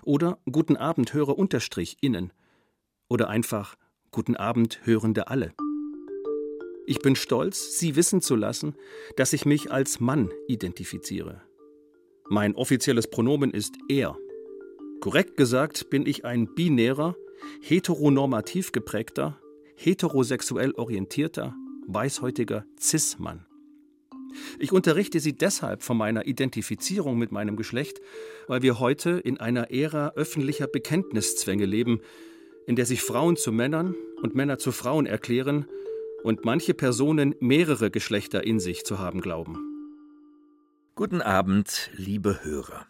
Oder 0.02 0.40
Guten 0.50 0.76
Abend, 0.76 1.14
Hörer, 1.14 1.38
Unterstrich, 1.38 1.98
innen. 2.00 2.32
Oder 3.08 3.28
einfach 3.28 3.76
Guten 4.10 4.34
Abend, 4.34 4.80
Hörende 4.82 5.28
alle. 5.28 5.54
Ich 6.84 6.98
bin 6.98 7.14
stolz, 7.14 7.78
Sie 7.78 7.94
wissen 7.94 8.20
zu 8.20 8.34
lassen, 8.34 8.74
dass 9.16 9.32
ich 9.32 9.46
mich 9.46 9.70
als 9.70 10.00
Mann 10.00 10.32
identifiziere. 10.48 11.42
Mein 12.28 12.56
offizielles 12.56 13.08
Pronomen 13.08 13.52
ist 13.52 13.76
er. 13.88 14.16
Korrekt 15.00 15.36
gesagt 15.36 15.90
bin 15.90 16.06
ich 16.06 16.24
ein 16.24 16.52
binärer, 16.54 17.14
heteronormativ 17.60 18.72
geprägter, 18.72 19.38
heterosexuell 19.76 20.72
orientierter, 20.72 21.54
weißhäutiger 21.86 22.64
Cis-Mann. 22.80 23.46
Ich 24.58 24.72
unterrichte 24.72 25.20
Sie 25.20 25.34
deshalb 25.34 25.84
von 25.84 25.96
meiner 25.96 26.26
Identifizierung 26.26 27.16
mit 27.16 27.30
meinem 27.30 27.56
Geschlecht, 27.56 28.00
weil 28.48 28.62
wir 28.62 28.80
heute 28.80 29.10
in 29.10 29.38
einer 29.38 29.70
Ära 29.70 30.12
öffentlicher 30.16 30.66
Bekenntniszwänge 30.66 31.64
leben, 31.64 32.00
in 32.66 32.74
der 32.74 32.86
sich 32.86 33.02
Frauen 33.02 33.36
zu 33.36 33.52
Männern 33.52 33.94
und 34.20 34.34
Männer 34.34 34.58
zu 34.58 34.72
Frauen 34.72 35.06
erklären 35.06 35.66
und 36.24 36.44
manche 36.44 36.74
Personen 36.74 37.36
mehrere 37.38 37.92
Geschlechter 37.92 38.44
in 38.44 38.58
sich 38.58 38.84
zu 38.84 38.98
haben 38.98 39.20
glauben. 39.20 39.65
Guten 40.98 41.20
Abend, 41.20 41.90
liebe 41.94 42.42
Hörer. 42.42 42.86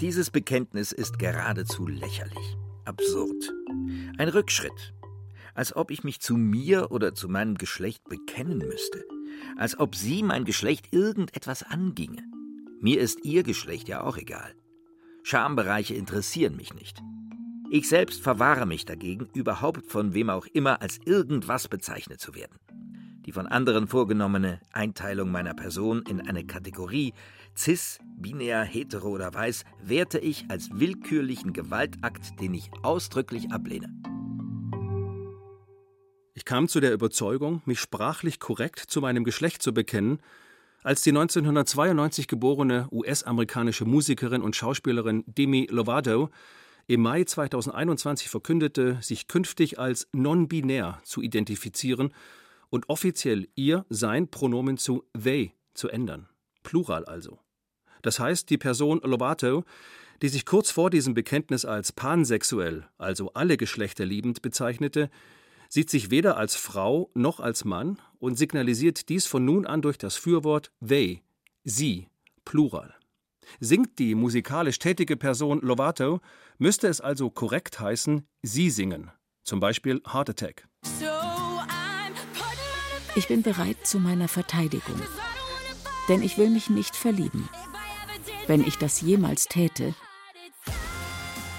Dieses 0.00 0.32
Bekenntnis 0.32 0.90
ist 0.90 1.20
geradezu 1.20 1.86
lächerlich, 1.86 2.56
absurd. 2.86 3.54
Ein 4.18 4.28
Rückschritt. 4.28 4.94
Als 5.54 5.76
ob 5.76 5.92
ich 5.92 6.02
mich 6.02 6.18
zu 6.18 6.36
mir 6.36 6.90
oder 6.90 7.14
zu 7.14 7.28
meinem 7.28 7.54
Geschlecht 7.54 8.02
bekennen 8.08 8.58
müsste. 8.58 9.04
Als 9.56 9.78
ob 9.78 9.94
Sie 9.94 10.24
mein 10.24 10.44
Geschlecht 10.44 10.92
irgendetwas 10.92 11.62
anginge. 11.62 12.24
Mir 12.80 13.00
ist 13.00 13.24
Ihr 13.24 13.44
Geschlecht 13.44 13.86
ja 13.86 14.02
auch 14.02 14.16
egal. 14.16 14.52
Schambereiche 15.22 15.94
interessieren 15.94 16.56
mich 16.56 16.74
nicht. 16.74 17.00
Ich 17.70 17.88
selbst 17.88 18.20
verwahre 18.22 18.66
mich 18.66 18.86
dagegen, 18.86 19.28
überhaupt 19.34 19.86
von 19.86 20.14
wem 20.14 20.30
auch 20.30 20.46
immer 20.46 20.82
als 20.82 20.98
irgendwas 21.04 21.68
bezeichnet 21.68 22.18
zu 22.18 22.34
werden. 22.34 22.58
Die 23.28 23.32
von 23.32 23.46
anderen 23.46 23.88
vorgenommene 23.88 24.58
Einteilung 24.72 25.30
meiner 25.30 25.52
Person 25.52 26.02
in 26.08 26.26
eine 26.26 26.46
Kategorie 26.46 27.12
cis, 27.54 27.98
binär, 28.16 28.62
hetero 28.62 29.10
oder 29.10 29.34
weiß 29.34 29.66
werte 29.82 30.18
ich 30.18 30.46
als 30.48 30.70
willkürlichen 30.72 31.52
Gewaltakt, 31.52 32.40
den 32.40 32.54
ich 32.54 32.70
ausdrücklich 32.82 33.52
ablehne. 33.52 33.92
Ich 36.32 36.46
kam 36.46 36.68
zu 36.68 36.80
der 36.80 36.94
Überzeugung, 36.94 37.60
mich 37.66 37.80
sprachlich 37.80 38.40
korrekt 38.40 38.78
zu 38.78 39.02
meinem 39.02 39.24
Geschlecht 39.24 39.60
zu 39.60 39.74
bekennen, 39.74 40.20
als 40.82 41.02
die 41.02 41.10
1992 41.10 42.28
geborene 42.28 42.88
US-amerikanische 42.90 43.84
Musikerin 43.84 44.40
und 44.40 44.56
Schauspielerin 44.56 45.24
Demi 45.26 45.68
Lovato 45.70 46.30
im 46.86 47.02
Mai 47.02 47.24
2021 47.24 48.30
verkündete, 48.30 48.96
sich 49.02 49.28
künftig 49.28 49.78
als 49.78 50.08
non-binär 50.12 51.02
zu 51.04 51.20
identifizieren 51.20 52.14
und 52.70 52.88
offiziell 52.88 53.48
ihr 53.54 53.84
sein 53.88 54.28
Pronomen 54.28 54.78
zu 54.78 55.04
they 55.20 55.54
zu 55.74 55.88
ändern. 55.88 56.28
Plural 56.62 57.04
also. 57.04 57.38
Das 58.02 58.18
heißt, 58.18 58.50
die 58.50 58.58
Person 58.58 59.00
Lovato, 59.02 59.64
die 60.22 60.28
sich 60.28 60.44
kurz 60.44 60.70
vor 60.70 60.90
diesem 60.90 61.14
Bekenntnis 61.14 61.64
als 61.64 61.92
pansexuell, 61.92 62.88
also 62.98 63.32
alle 63.34 63.56
Geschlechter 63.56 64.04
liebend, 64.04 64.42
bezeichnete, 64.42 65.10
sieht 65.68 65.90
sich 65.90 66.10
weder 66.10 66.36
als 66.36 66.56
Frau 66.56 67.10
noch 67.14 67.40
als 67.40 67.64
Mann 67.64 67.98
und 68.18 68.36
signalisiert 68.36 69.08
dies 69.08 69.26
von 69.26 69.44
nun 69.44 69.66
an 69.66 69.82
durch 69.82 69.98
das 69.98 70.16
Fürwort 70.16 70.72
they, 70.86 71.22
sie, 71.64 72.08
Plural. 72.44 72.94
Singt 73.60 73.98
die 73.98 74.14
musikalisch 74.14 74.78
tätige 74.78 75.16
Person 75.16 75.60
Lovato, 75.60 76.20
müsste 76.58 76.88
es 76.88 77.00
also 77.00 77.30
korrekt 77.30 77.80
heißen, 77.80 78.26
sie 78.42 78.70
singen. 78.70 79.10
Zum 79.44 79.60
Beispiel 79.60 80.02
Heart 80.12 80.30
Attack. 80.30 80.68
Ich 83.14 83.28
bin 83.28 83.42
bereit 83.42 83.86
zu 83.86 83.98
meiner 83.98 84.28
Verteidigung. 84.28 85.00
Denn 86.08 86.22
ich 86.22 86.38
will 86.38 86.50
mich 86.50 86.70
nicht 86.70 86.96
verlieben. 86.96 87.48
Wenn 88.46 88.66
ich 88.66 88.78
das 88.78 89.00
jemals 89.00 89.46
täte, 89.46 89.94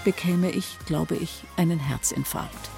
bekäme 0.03 0.51
ich, 0.51 0.77
glaube 0.85 1.15
ich, 1.15 1.43
einen 1.57 1.79
Herzinfarkt. 1.79 2.69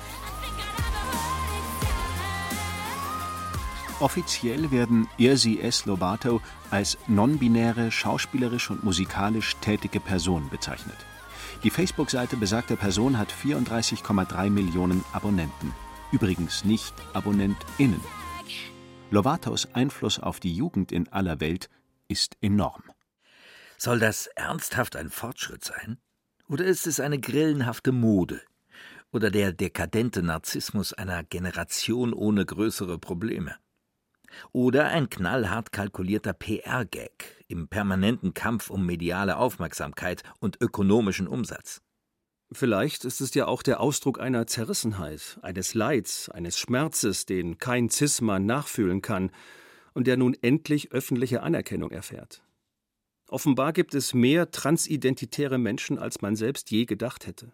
Offiziell 4.00 4.72
werden 4.72 5.08
er, 5.20 5.38
sie, 5.38 5.60
es 5.60 5.86
Lobato 5.86 6.42
als 6.72 6.98
non-binäre, 7.08 7.92
schauspielerisch 7.92 8.72
und 8.72 8.84
musikalisch 8.84 9.56
tätige 9.62 10.00
Person 10.00 10.50
bezeichnet. 10.50 10.98
Die 11.64 11.70
Facebook-Seite 11.70 12.36
besagter 12.36 12.76
Person 12.76 13.20
hat 13.20 13.32
34,3 13.32 14.50
Millionen 14.50 15.04
Abonnenten. 15.14 15.72
Übrigens 16.12 16.66
nicht 16.66 16.96
AbonnentInnen. 17.14 18.02
Lovatos 19.14 19.68
Einfluss 19.74 20.20
auf 20.20 20.40
die 20.40 20.56
Jugend 20.56 20.94
in 20.94 21.10
aller 21.10 21.42
Welt 21.42 21.70
ist 22.08 22.38
enorm. 22.40 22.84
Soll 23.78 24.00
das 24.00 24.28
ernsthaft 24.28 24.96
ein 24.96 25.10
Fortschritt 25.10 25.66
sein? 25.66 25.98
Oder 26.48 26.64
ist 26.64 26.88
es 26.88 27.02
eine 27.02 27.20
grillenhafte 27.20 27.92
Mode? 27.92 28.40
Oder 29.12 29.30
der 29.30 29.52
dekadente 29.52 30.24
Narzissmus 30.24 30.94
einer 30.94 31.26
Generation 31.26 32.14
ohne 32.14 32.46
größere 32.46 33.00
Probleme? 33.00 33.58
Oder 34.54 34.88
ein 34.88 35.10
knallhart 35.10 35.74
kalkulierter 35.74 36.32
PR-Gag 36.32 37.44
im 37.50 37.68
permanenten 37.68 38.34
Kampf 38.34 38.70
um 38.70 38.86
mediale 38.86 39.36
Aufmerksamkeit 39.36 40.24
und 40.40 40.62
ökonomischen 40.62 41.28
Umsatz? 41.28 41.82
Vielleicht 42.54 43.06
ist 43.06 43.22
es 43.22 43.34
ja 43.34 43.48
auch 43.48 43.64
der 43.64 43.80
Ausdruck 43.80 44.20
einer 44.20 44.46
Zerrissenheit, 44.46 45.40
eines 45.42 45.74
Leids, 45.74 46.30
eines 46.30 46.60
Schmerzes, 46.60 47.26
den 47.26 47.58
kein 47.60 47.90
Cis-Mann 47.90 48.46
nachfühlen 48.46 49.02
kann 49.02 49.32
und 49.94 50.06
der 50.06 50.18
nun 50.18 50.36
endlich 50.42 50.92
öffentliche 50.92 51.44
Anerkennung 51.44 51.92
erfährt. 51.92 52.44
Offenbar 53.30 53.72
gibt 53.72 53.96
es 53.96 54.14
mehr 54.14 54.52
transidentitäre 54.52 55.58
Menschen, 55.58 55.98
als 55.98 56.22
man 56.22 56.36
selbst 56.36 56.70
je 56.72 56.86
gedacht 56.86 57.26
hätte. 57.26 57.54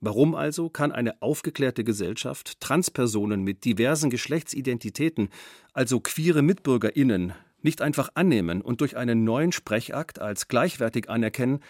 Warum 0.00 0.34
also 0.34 0.68
kann 0.68 0.92
eine 0.92 1.22
aufgeklärte 1.22 1.82
Gesellschaft 1.82 2.60
Transpersonen 2.60 3.42
mit 3.42 3.64
diversen 3.64 4.10
Geschlechtsidentitäten, 4.10 5.30
also 5.72 6.00
queere 6.00 6.42
Mitbürgerinnen, 6.42 7.32
nicht 7.62 7.80
einfach 7.80 8.10
annehmen 8.14 8.60
und 8.60 8.82
durch 8.82 8.98
einen 8.98 9.24
neuen 9.24 9.52
Sprechakt 9.52 10.18
als 10.18 10.48
gleichwertig 10.48 11.08
anerkennen, 11.08 11.60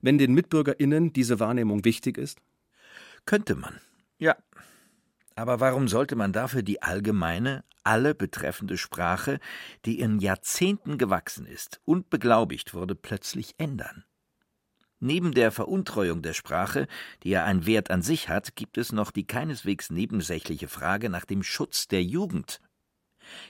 wenn 0.00 0.18
den 0.18 0.34
Mitbürgerinnen 0.34 1.12
diese 1.12 1.40
Wahrnehmung 1.40 1.84
wichtig 1.84 2.18
ist? 2.18 2.40
Könnte 3.26 3.54
man, 3.54 3.80
ja. 4.18 4.36
Aber 5.34 5.60
warum 5.60 5.88
sollte 5.88 6.16
man 6.16 6.32
dafür 6.32 6.62
die 6.62 6.82
allgemeine, 6.82 7.64
alle 7.82 8.14
betreffende 8.14 8.76
Sprache, 8.76 9.40
die 9.84 10.00
in 10.00 10.18
Jahrzehnten 10.18 10.98
gewachsen 10.98 11.46
ist 11.46 11.80
und 11.84 12.10
beglaubigt 12.10 12.74
wurde, 12.74 12.94
plötzlich 12.94 13.54
ändern? 13.58 14.04
Neben 15.02 15.32
der 15.32 15.50
Veruntreuung 15.50 16.20
der 16.20 16.34
Sprache, 16.34 16.86
die 17.22 17.30
ja 17.30 17.44
einen 17.44 17.64
Wert 17.64 17.90
an 17.90 18.02
sich 18.02 18.28
hat, 18.28 18.54
gibt 18.54 18.76
es 18.76 18.92
noch 18.92 19.10
die 19.10 19.26
keineswegs 19.26 19.88
nebensächliche 19.88 20.68
Frage 20.68 21.08
nach 21.08 21.24
dem 21.24 21.42
Schutz 21.42 21.88
der 21.88 22.04
Jugend 22.04 22.60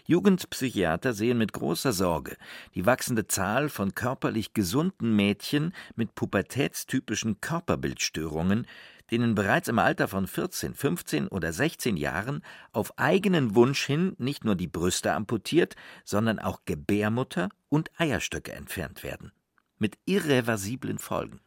Jugendpsychiater 0.06 1.12
sehen 1.12 1.38
mit 1.38 1.52
großer 1.52 1.92
Sorge 1.92 2.36
die 2.74 2.86
wachsende 2.86 3.26
Zahl 3.26 3.68
von 3.68 3.94
körperlich 3.94 4.54
gesunden 4.54 5.14
Mädchen 5.14 5.72
mit 5.96 6.14
pubertätstypischen 6.14 7.40
Körperbildstörungen, 7.40 8.66
denen 9.10 9.34
bereits 9.34 9.68
im 9.68 9.78
Alter 9.78 10.08
von 10.08 10.26
14, 10.26 10.74
15 10.74 11.28
oder 11.28 11.52
16 11.52 11.96
Jahren 11.96 12.42
auf 12.72 12.98
eigenen 12.98 13.54
Wunsch 13.54 13.84
hin 13.84 14.14
nicht 14.18 14.44
nur 14.44 14.54
die 14.54 14.68
Brüste 14.68 15.12
amputiert, 15.12 15.74
sondern 16.04 16.38
auch 16.38 16.60
Gebärmutter 16.64 17.48
und 17.68 17.90
Eierstöcke 17.98 18.52
entfernt 18.52 19.02
werden. 19.02 19.32
Mit 19.78 19.98
irreversiblen 20.04 20.98
Folgen. 20.98 21.40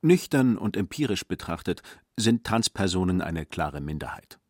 Nüchtern 0.00 0.58
und 0.58 0.76
empirisch 0.76 1.26
betrachtet 1.26 1.82
sind 2.16 2.44
Transpersonen 2.44 3.20
eine 3.20 3.46
klare 3.46 3.80
Minderheit. 3.80 4.40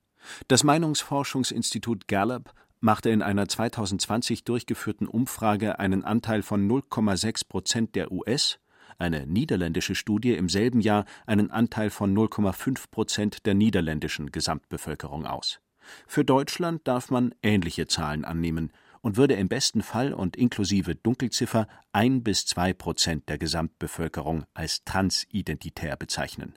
Das 0.48 0.64
Meinungsforschungsinstitut 0.64 2.08
Gallup 2.08 2.54
machte 2.82 3.10
in 3.10 3.22
einer 3.22 3.48
2020 3.48 4.44
durchgeführten 4.44 5.06
Umfrage 5.06 5.78
einen 5.78 6.04
Anteil 6.04 6.42
von 6.42 6.68
0,6 6.68 7.48
Prozent 7.48 7.94
der 7.94 8.10
US, 8.12 8.58
eine 8.98 9.26
niederländische 9.26 9.94
Studie 9.94 10.34
im 10.34 10.48
selben 10.48 10.80
Jahr 10.80 11.04
einen 11.26 11.50
Anteil 11.50 11.90
von 11.90 12.14
0,5 12.14 12.90
Prozent 12.90 13.46
der 13.46 13.54
niederländischen 13.54 14.32
Gesamtbevölkerung 14.32 15.26
aus. 15.26 15.60
Für 16.06 16.24
Deutschland 16.24 16.86
darf 16.86 17.10
man 17.10 17.34
ähnliche 17.42 17.86
Zahlen 17.86 18.24
annehmen 18.24 18.72
und 19.00 19.16
würde 19.16 19.34
im 19.34 19.48
besten 19.48 19.82
Fall 19.82 20.12
und 20.12 20.36
inklusive 20.36 20.94
Dunkelziffer 20.94 21.68
ein 21.92 22.22
bis 22.22 22.46
zwei 22.46 22.72
Prozent 22.72 23.28
der 23.28 23.38
Gesamtbevölkerung 23.38 24.44
als 24.54 24.84
transidentitär 24.84 25.96
bezeichnen. 25.96 26.54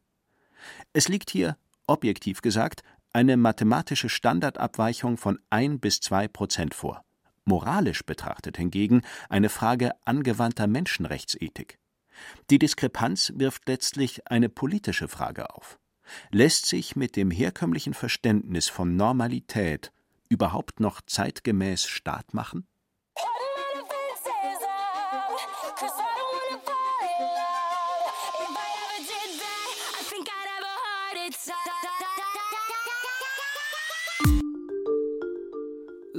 Es 0.94 1.08
liegt 1.08 1.30
hier, 1.30 1.58
objektiv 1.88 2.42
gesagt, 2.42 2.84
eine 3.16 3.38
mathematische 3.38 4.10
Standardabweichung 4.10 5.16
von 5.16 5.40
ein 5.50 5.80
bis 5.80 6.02
zwei 6.02 6.28
Prozent 6.28 6.74
vor. 6.74 7.06
Moralisch 7.46 8.04
betrachtet 8.06 8.58
hingegen 8.58 9.04
eine 9.30 9.48
Frage 9.48 9.94
angewandter 10.04 10.68
Menschenrechtsethik. 10.68 11.80
Die 12.50 12.60
Diskrepanz 12.60 13.32
wirft 13.38 13.70
letztlich 13.70 14.30
eine 14.30 14.50
politische 14.50 15.08
Frage 15.08 15.50
auf. 15.56 15.80
Lässt 16.32 16.66
sich 16.66 16.98
mit 16.98 17.16
dem 17.16 17.32
herkömmlichen 17.32 17.94
Verständnis 17.94 18.68
von 18.68 18.98
Normalität 18.98 19.94
überhaupt 20.28 20.82
noch 20.82 21.00
zeitgemäß 21.00 21.86
Staat 21.86 22.34
machen? 22.34 22.68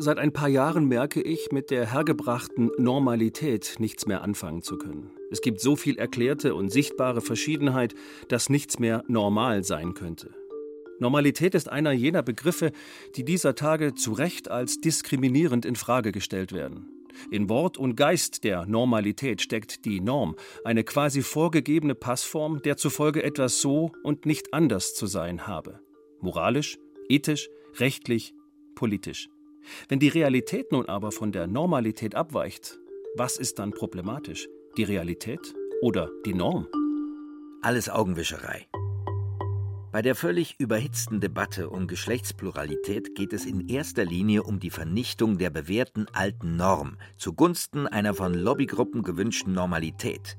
Seit 0.06 0.18
ein 0.18 0.32
paar 0.32 0.46
Jahren 0.48 0.84
merke 0.84 1.20
ich, 1.20 1.50
mit 1.50 1.72
der 1.72 1.92
hergebrachten 1.92 2.70
Normalität 2.78 3.74
nichts 3.80 4.06
mehr 4.06 4.22
anfangen 4.22 4.62
zu 4.62 4.78
können. 4.78 5.10
Es 5.32 5.40
gibt 5.40 5.60
so 5.60 5.74
viel 5.74 5.98
erklärte 5.98 6.54
und 6.54 6.70
sichtbare 6.70 7.20
Verschiedenheit, 7.20 7.92
dass 8.28 8.48
nichts 8.48 8.78
mehr 8.78 9.02
normal 9.08 9.64
sein 9.64 9.94
könnte. 9.94 10.32
Normalität 11.00 11.56
ist 11.56 11.68
einer 11.68 11.90
jener 11.90 12.22
Begriffe, 12.22 12.70
die 13.16 13.24
dieser 13.24 13.56
Tage 13.56 13.96
zu 13.96 14.12
Recht 14.12 14.48
als 14.48 14.80
diskriminierend 14.80 15.64
in 15.64 15.74
Frage 15.74 16.12
gestellt 16.12 16.52
werden. 16.52 16.88
In 17.32 17.48
Wort 17.48 17.76
und 17.76 17.96
Geist 17.96 18.44
der 18.44 18.64
Normalität 18.64 19.42
steckt 19.42 19.84
die 19.84 20.00
Norm, 20.00 20.36
eine 20.64 20.84
quasi 20.84 21.20
vorgegebene 21.20 21.96
Passform, 21.96 22.62
der 22.62 22.76
zufolge 22.76 23.24
etwas 23.24 23.60
so 23.60 23.90
und 24.04 24.24
nicht 24.24 24.54
anders 24.54 24.94
zu 24.94 25.08
sein 25.08 25.48
habe. 25.48 25.80
Moralisch, 26.20 26.78
ethisch, 27.08 27.48
rechtlich, 27.80 28.34
politisch. 28.76 29.30
Wenn 29.88 29.98
die 29.98 30.08
Realität 30.08 30.72
nun 30.72 30.86
aber 30.86 31.12
von 31.12 31.32
der 31.32 31.46
Normalität 31.46 32.14
abweicht, 32.14 32.78
was 33.16 33.38
ist 33.38 33.58
dann 33.58 33.72
problematisch? 33.72 34.48
Die 34.76 34.84
Realität 34.84 35.54
oder 35.80 36.10
die 36.24 36.34
Norm? 36.34 36.68
Alles 37.62 37.88
Augenwischerei. 37.88 38.66
Bei 39.92 40.02
der 40.02 40.14
völlig 40.14 40.56
überhitzten 40.58 41.20
Debatte 41.20 41.70
um 41.70 41.86
Geschlechtspluralität 41.86 43.14
geht 43.14 43.32
es 43.32 43.46
in 43.46 43.68
erster 43.68 44.04
Linie 44.04 44.42
um 44.42 44.60
die 44.60 44.68
Vernichtung 44.68 45.38
der 45.38 45.48
bewährten 45.48 46.06
alten 46.12 46.56
Norm 46.56 46.98
zugunsten 47.16 47.86
einer 47.86 48.12
von 48.12 48.34
Lobbygruppen 48.34 49.02
gewünschten 49.02 49.54
Normalität. 49.54 50.36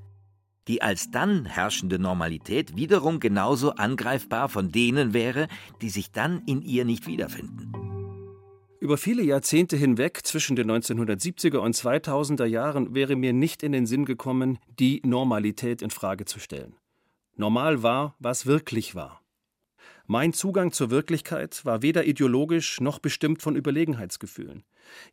Die 0.67 0.83
als 0.83 1.09
dann 1.09 1.45
herrschende 1.45 1.97
Normalität 1.97 2.75
wiederum 2.75 3.19
genauso 3.19 3.71
angreifbar 3.71 4.49
von 4.49 4.71
denen 4.71 5.13
wäre, 5.13 5.47
die 5.81 5.89
sich 5.89 6.11
dann 6.11 6.43
in 6.45 6.61
ihr 6.61 6.85
nicht 6.85 7.07
wiederfinden. 7.07 7.86
Über 8.79 8.97
viele 8.97 9.23
Jahrzehnte 9.23 9.75
hinweg 9.75 10.19
zwischen 10.23 10.55
den 10.55 10.69
1970er 10.69 11.57
und 11.57 11.75
2000er 11.75 12.45
Jahren 12.45 12.93
wäre 12.93 13.15
mir 13.15 13.33
nicht 13.33 13.63
in 13.63 13.71
den 13.71 13.87
Sinn 13.87 14.05
gekommen, 14.05 14.59
die 14.79 15.01
Normalität 15.03 15.81
in 15.81 15.89
Frage 15.89 16.25
zu 16.25 16.39
stellen. 16.39 16.75
Normal 17.35 17.81
war, 17.81 18.15
was 18.19 18.45
wirklich 18.45 18.93
war. 18.93 19.21
Mein 20.05 20.31
Zugang 20.31 20.71
zur 20.71 20.91
Wirklichkeit 20.91 21.65
war 21.65 21.81
weder 21.81 22.05
ideologisch 22.05 22.79
noch 22.79 22.99
bestimmt 22.99 23.41
von 23.41 23.55
Überlegenheitsgefühlen. 23.55 24.63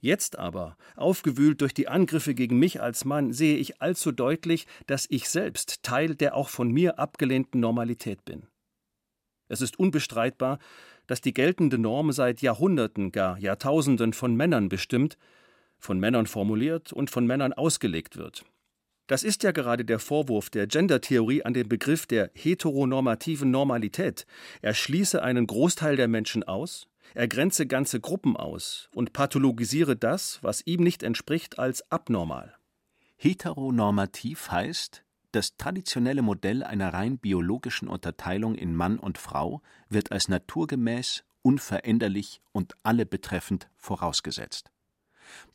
Jetzt 0.01 0.39
aber, 0.39 0.77
aufgewühlt 0.95 1.63
durch 1.63 1.75
die 1.75 1.89
Angriffe 1.89 2.35
gegen 2.35 2.59
mich 2.59 2.83
als 2.83 3.05
Mann, 3.05 3.33
sehe 3.33 3.57
ich 3.57 3.81
allzu 3.81 4.13
deutlich, 4.13 4.67
dass 4.87 5.07
ich 5.09 5.29
selbst 5.29 5.83
Teil 5.83 6.15
der 6.15 6.37
auch 6.37 6.51
von 6.51 6.71
mir 6.71 6.99
abgelehnten 6.99 7.61
Normalität 7.61 8.25
bin. 8.25 8.47
Es 9.49 9.61
ist 9.61 9.79
unbestreitbar, 9.79 10.59
dass 11.07 11.21
die 11.21 11.35
geltende 11.35 11.79
Norm 11.79 12.13
seit 12.13 12.43
Jahrhunderten, 12.43 13.13
gar 13.13 13.39
Jahrtausenden 13.39 14.13
von 14.13 14.35
Männern 14.35 14.69
bestimmt, 14.69 15.19
von 15.79 15.99
Männern 15.99 16.27
formuliert 16.27 16.93
und 16.93 17.11
von 17.11 17.27
Männern 17.27 17.53
ausgelegt 17.53 18.17
wird. 18.17 18.45
Das 19.07 19.23
ist 19.23 19.43
ja 19.43 19.53
gerade 19.53 19.85
der 19.85 19.99
Vorwurf 19.99 20.49
der 20.49 20.67
Gendertheorie 20.67 21.43
an 21.43 21.53
den 21.53 21.69
Begriff 21.69 22.07
der 22.07 22.31
heteronormativen 22.35 23.51
Normalität. 23.51 24.27
Er 24.63 24.73
schließe 24.73 25.23
einen 25.23 25.47
Großteil 25.47 25.97
der 25.97 26.09
Menschen 26.09 26.43
aus, 26.43 26.87
er 27.13 27.29
grenze 27.29 27.67
ganze 27.67 28.01
Gruppen 28.01 28.35
aus 28.37 28.89
und 28.95 29.13
pathologisiere 29.13 29.95
das, 29.95 30.39
was 30.43 30.67
ihm 30.67 30.83
nicht 30.83 31.03
entspricht, 31.03 31.59
als 31.59 31.91
abnormal. 31.93 32.55
Heteronormativ 33.17 34.51
heißt, 34.51 35.05
das 35.35 35.57
traditionelle 35.57 36.23
Modell 36.23 36.63
einer 36.63 36.95
rein 36.95 37.19
biologischen 37.19 37.89
Unterteilung 37.89 38.55
in 38.55 38.75
Mann 38.75 38.99
und 38.99 39.19
Frau 39.19 39.63
wird 39.89 40.13
als 40.13 40.29
naturgemäß, 40.29 41.25
unveränderlich 41.43 42.41
und 42.53 42.77
alle 42.83 43.05
betreffend 43.05 43.69
vorausgesetzt. 43.77 44.71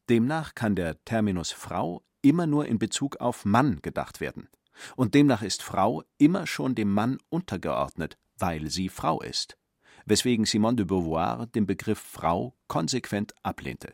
Demnach 0.09 0.55
kann 0.55 0.75
der 0.75 1.03
Terminus 1.05 1.51
Frau 1.51 2.03
immer 2.21 2.47
nur 2.47 2.65
in 2.67 2.79
Bezug 2.79 3.17
auf 3.17 3.45
Mann 3.45 3.81
gedacht 3.81 4.19
werden, 4.19 4.49
und 4.95 5.13
demnach 5.13 5.41
ist 5.41 5.61
Frau 5.61 6.03
immer 6.17 6.47
schon 6.47 6.75
dem 6.75 6.93
Mann 6.93 7.17
untergeordnet, 7.29 8.17
weil 8.37 8.69
sie 8.69 8.89
Frau 8.89 9.21
ist, 9.21 9.57
weswegen 10.05 10.45
Simone 10.45 10.77
de 10.77 10.85
Beauvoir 10.85 11.47
den 11.47 11.65
Begriff 11.65 11.99
Frau 11.99 12.55
konsequent 12.67 13.33
ablehnte. 13.43 13.93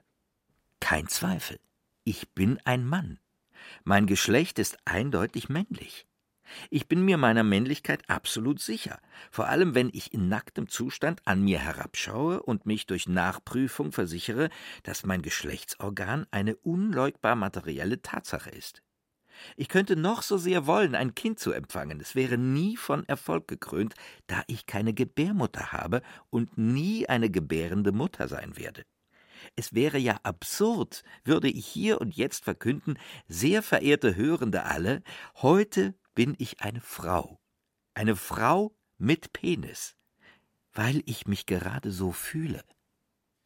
Kein 0.79 1.07
Zweifel, 1.07 1.59
ich 2.03 2.29
bin 2.33 2.59
ein 2.65 2.85
Mann 2.85 3.19
Mein 3.83 4.05
Geschlecht 4.05 4.59
ist 4.59 4.77
eindeutig 4.85 5.49
männlich. 5.49 6.05
Ich 6.69 6.87
bin 6.87 7.03
mir 7.03 7.17
meiner 7.17 7.43
Männlichkeit 7.43 8.09
absolut 8.09 8.59
sicher, 8.59 8.99
vor 9.31 9.47
allem 9.47 9.75
wenn 9.75 9.89
ich 9.93 10.13
in 10.13 10.29
nacktem 10.29 10.69
Zustand 10.69 11.21
an 11.25 11.41
mir 11.41 11.59
herabschaue 11.59 12.41
und 12.41 12.65
mich 12.65 12.85
durch 12.85 13.07
Nachprüfung 13.07 13.91
versichere, 13.91 14.49
dass 14.83 15.05
mein 15.05 15.21
Geschlechtsorgan 15.21 16.27
eine 16.31 16.55
unleugbar 16.57 17.35
materielle 17.35 18.01
Tatsache 18.01 18.51
ist. 18.51 18.81
Ich 19.57 19.67
könnte 19.67 19.95
noch 19.95 20.21
so 20.21 20.37
sehr 20.37 20.65
wollen, 20.65 20.95
ein 20.95 21.13
Kind 21.13 21.39
zu 21.39 21.51
empfangen, 21.51 21.99
es 21.99 22.15
wäre 22.15 22.37
nie 22.37 22.77
von 22.77 23.05
Erfolg 23.07 23.47
gekrönt, 23.47 23.93
da 24.27 24.43
ich 24.47 24.65
keine 24.65 24.93
Gebärmutter 24.93 25.73
habe 25.73 26.01
und 26.29 26.57
nie 26.57 27.09
eine 27.09 27.29
gebärende 27.29 27.91
Mutter 27.91 28.27
sein 28.27 28.57
werde. 28.57 28.85
Es 29.55 29.73
wäre 29.73 29.97
ja 29.97 30.19
absurd, 30.23 31.03
würde 31.23 31.49
ich 31.49 31.65
hier 31.65 32.01
und 32.01 32.15
jetzt 32.15 32.43
verkünden, 32.43 32.97
sehr 33.27 33.61
verehrte 33.61 34.15
Hörende 34.15 34.63
alle, 34.63 35.03
heute 35.41 35.95
bin 36.13 36.35
ich 36.37 36.61
eine 36.61 36.81
Frau. 36.81 37.39
Eine 37.93 38.15
Frau 38.15 38.75
mit 38.97 39.33
Penis, 39.33 39.95
weil 40.73 41.01
ich 41.05 41.27
mich 41.27 41.45
gerade 41.45 41.91
so 41.91 42.11
fühle. 42.11 42.63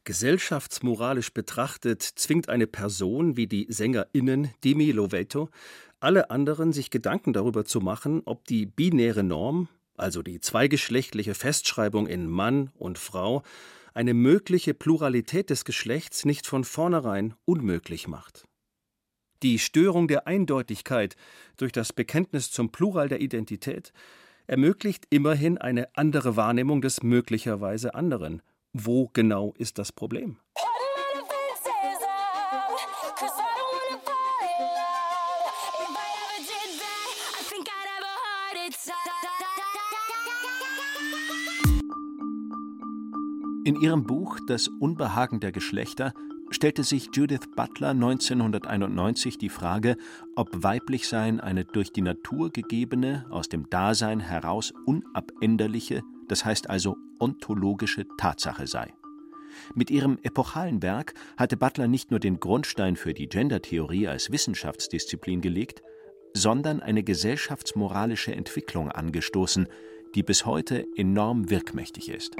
Gesellschaftsmoralisch 0.04 1.32
betrachtet 1.32 2.02
zwingt 2.02 2.48
eine 2.48 2.66
Person 2.66 3.36
wie 3.36 3.46
die 3.46 3.66
SängerInnen 3.68 4.50
Demi 4.64 4.90
Lovato 4.92 5.50
alle 6.00 6.30
anderen, 6.30 6.72
sich 6.72 6.90
Gedanken 6.90 7.32
darüber 7.32 7.64
zu 7.64 7.80
machen, 7.80 8.22
ob 8.24 8.46
die 8.46 8.64
binäre 8.64 9.22
Norm, 9.22 9.68
also 9.96 10.22
die 10.22 10.40
zweigeschlechtliche 10.40 11.34
Festschreibung 11.34 12.06
in 12.06 12.26
Mann 12.26 12.70
und 12.78 12.98
Frau, 12.98 13.42
eine 14.00 14.14
mögliche 14.14 14.72
Pluralität 14.72 15.50
des 15.50 15.66
Geschlechts 15.66 16.24
nicht 16.24 16.46
von 16.46 16.64
vornherein 16.64 17.34
unmöglich 17.44 18.08
macht. 18.08 18.46
Die 19.42 19.58
Störung 19.58 20.08
der 20.08 20.26
Eindeutigkeit 20.26 21.16
durch 21.58 21.70
das 21.70 21.92
Bekenntnis 21.92 22.50
zum 22.50 22.72
Plural 22.72 23.10
der 23.10 23.20
Identität 23.20 23.92
ermöglicht 24.46 25.04
immerhin 25.10 25.58
eine 25.58 25.94
andere 25.98 26.34
Wahrnehmung 26.34 26.80
des 26.80 27.02
möglicherweise 27.02 27.94
anderen. 27.94 28.40
Wo 28.72 29.10
genau 29.12 29.52
ist 29.58 29.76
das 29.76 29.92
Problem? 29.92 30.38
In 43.62 43.78
ihrem 43.78 44.04
Buch 44.04 44.38
Das 44.46 44.68
Unbehagen 44.68 45.38
der 45.38 45.52
Geschlechter 45.52 46.14
stellte 46.50 46.82
sich 46.82 47.10
Judith 47.12 47.50
Butler 47.54 47.90
1991 47.90 49.36
die 49.36 49.50
Frage, 49.50 49.98
ob 50.34 50.48
Weiblichsein 50.62 51.40
eine 51.40 51.66
durch 51.66 51.92
die 51.92 52.00
Natur 52.00 52.48
gegebene, 52.50 53.26
aus 53.28 53.50
dem 53.50 53.68
Dasein 53.68 54.20
heraus 54.20 54.72
unabänderliche, 54.86 56.02
das 56.26 56.46
heißt 56.46 56.70
also 56.70 56.96
ontologische 57.18 58.06
Tatsache 58.16 58.66
sei. 58.66 58.94
Mit 59.74 59.90
ihrem 59.90 60.18
epochalen 60.22 60.80
Werk 60.82 61.12
hatte 61.36 61.58
Butler 61.58 61.86
nicht 61.86 62.10
nur 62.10 62.18
den 62.18 62.40
Grundstein 62.40 62.96
für 62.96 63.12
die 63.12 63.28
Gendertheorie 63.28 64.08
als 64.08 64.32
Wissenschaftsdisziplin 64.32 65.42
gelegt, 65.42 65.82
sondern 66.32 66.80
eine 66.80 67.02
gesellschaftsmoralische 67.02 68.34
Entwicklung 68.34 68.90
angestoßen, 68.90 69.68
die 70.14 70.22
bis 70.22 70.46
heute 70.46 70.86
enorm 70.96 71.50
wirkmächtig 71.50 72.08
ist. 72.08 72.36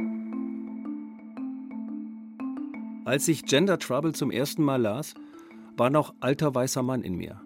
Als 3.10 3.26
ich 3.26 3.44
Gender 3.44 3.76
Trouble 3.80 4.12
zum 4.12 4.30
ersten 4.30 4.62
Mal 4.62 4.80
las, 4.80 5.14
war 5.76 5.90
noch 5.90 6.14
alter 6.20 6.54
weißer 6.54 6.84
Mann 6.84 7.02
in 7.02 7.16
mir. 7.16 7.40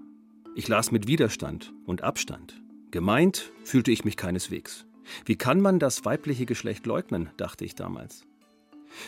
Ich 0.55 0.69
las 0.69 0.93
mit 0.93 1.07
Widerstand 1.07 1.73
und 1.87 2.03
Abstand. 2.03 2.61
Gemeint 2.91 3.51
fühlte 3.65 3.91
ich 3.91 4.05
mich 4.05 4.19
keineswegs. 4.19 4.85
Wie 5.25 5.37
kann 5.37 5.63
man 5.63 5.79
das 5.79 6.05
weibliche 6.05 6.45
Geschlecht 6.45 6.85
leugnen, 6.85 7.31
dachte 7.39 7.65
ich 7.65 7.75
damals. 7.75 8.27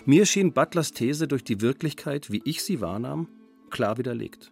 Mir 0.06 0.24
schien 0.24 0.54
Butlers 0.54 0.92
These 0.92 1.28
durch 1.28 1.44
die 1.44 1.60
Wirklichkeit, 1.60 2.32
wie 2.32 2.40
ich 2.46 2.62
sie 2.62 2.80
wahrnahm, 2.80 3.28
klar 3.68 3.98
widerlegt. 3.98 4.50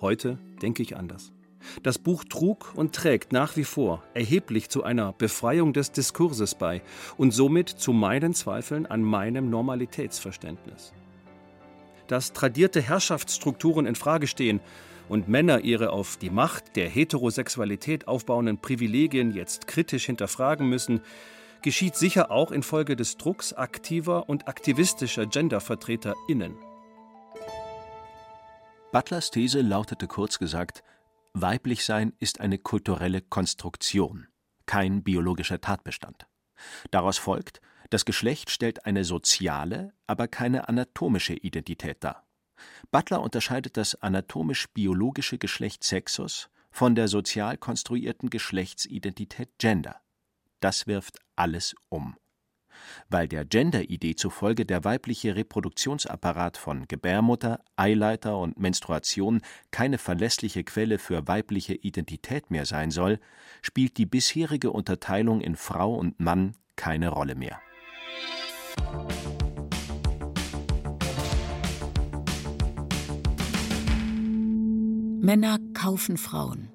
Heute 0.00 0.38
denke 0.62 0.82
ich 0.82 0.96
anders. 0.96 1.34
Das 1.82 1.98
Buch 1.98 2.24
trug 2.24 2.72
und 2.74 2.94
trägt 2.94 3.34
nach 3.34 3.54
wie 3.58 3.64
vor 3.64 4.02
erheblich 4.14 4.70
zu 4.70 4.82
einer 4.82 5.12
Befreiung 5.12 5.74
des 5.74 5.92
Diskurses 5.92 6.54
bei 6.54 6.80
und 7.18 7.32
somit 7.32 7.68
zu 7.68 7.92
meinen 7.92 8.32
Zweifeln 8.32 8.86
an 8.86 9.02
meinem 9.02 9.50
Normalitätsverständnis 9.50 10.94
dass 12.08 12.32
tradierte 12.32 12.80
Herrschaftsstrukturen 12.80 13.86
in 13.86 13.94
Frage 13.94 14.26
stehen 14.26 14.60
und 15.08 15.28
Männer 15.28 15.60
ihre 15.60 15.90
auf 15.90 16.16
die 16.16 16.30
Macht 16.30 16.76
der 16.76 16.88
Heterosexualität 16.88 18.08
aufbauenden 18.08 18.58
Privilegien 18.58 19.32
jetzt 19.32 19.66
kritisch 19.66 20.06
hinterfragen 20.06 20.68
müssen, 20.68 21.00
geschieht 21.62 21.96
sicher 21.96 22.30
auch 22.30 22.50
infolge 22.50 22.96
des 22.96 23.16
Drucks 23.16 23.52
aktiver 23.52 24.28
und 24.28 24.48
aktivistischer 24.48 25.26
GendervertreterInnen. 25.26 26.54
Butlers 28.92 29.30
These 29.30 29.60
lautete 29.60 30.06
kurz 30.06 30.38
gesagt: 30.38 30.82
Weiblichsein 31.34 32.12
ist 32.18 32.40
eine 32.40 32.58
kulturelle 32.58 33.20
Konstruktion, 33.20 34.28
kein 34.66 35.02
biologischer 35.02 35.60
Tatbestand. 35.60 36.26
Daraus 36.90 37.18
folgt, 37.18 37.60
das 37.90 38.04
Geschlecht 38.04 38.50
stellt 38.50 38.84
eine 38.84 39.04
soziale, 39.04 39.92
aber 40.06 40.28
keine 40.28 40.68
anatomische 40.68 41.34
Identität 41.34 41.98
dar. 42.04 42.26
Butler 42.90 43.22
unterscheidet 43.22 43.76
das 43.76 43.94
anatomisch-biologische 44.02 45.38
Geschlecht 45.38 45.84
Sexus 45.84 46.50
von 46.70 46.94
der 46.94 47.08
sozial 47.08 47.56
konstruierten 47.56 48.30
Geschlechtsidentität 48.30 49.48
Gender. 49.58 49.96
Das 50.60 50.86
wirft 50.86 51.18
alles 51.34 51.74
um. 51.88 52.16
Weil 53.08 53.26
der 53.26 53.44
Gender-Idee 53.44 54.14
zufolge 54.14 54.64
der 54.64 54.84
weibliche 54.84 55.34
Reproduktionsapparat 55.34 56.56
von 56.56 56.86
Gebärmutter, 56.86 57.64
Eileiter 57.74 58.38
und 58.38 58.58
Menstruation 58.58 59.40
keine 59.70 59.98
verlässliche 59.98 60.62
Quelle 60.62 60.98
für 60.98 61.26
weibliche 61.26 61.74
Identität 61.74 62.50
mehr 62.50 62.66
sein 62.66 62.90
soll, 62.90 63.18
spielt 63.62 63.96
die 63.96 64.06
bisherige 64.06 64.70
Unterteilung 64.70 65.40
in 65.40 65.56
Frau 65.56 65.94
und 65.94 66.20
Mann 66.20 66.54
keine 66.76 67.08
Rolle 67.08 67.34
mehr 67.34 67.60
Männer 75.20 75.58
kaufen 75.74 76.16
Frauen. 76.16 76.70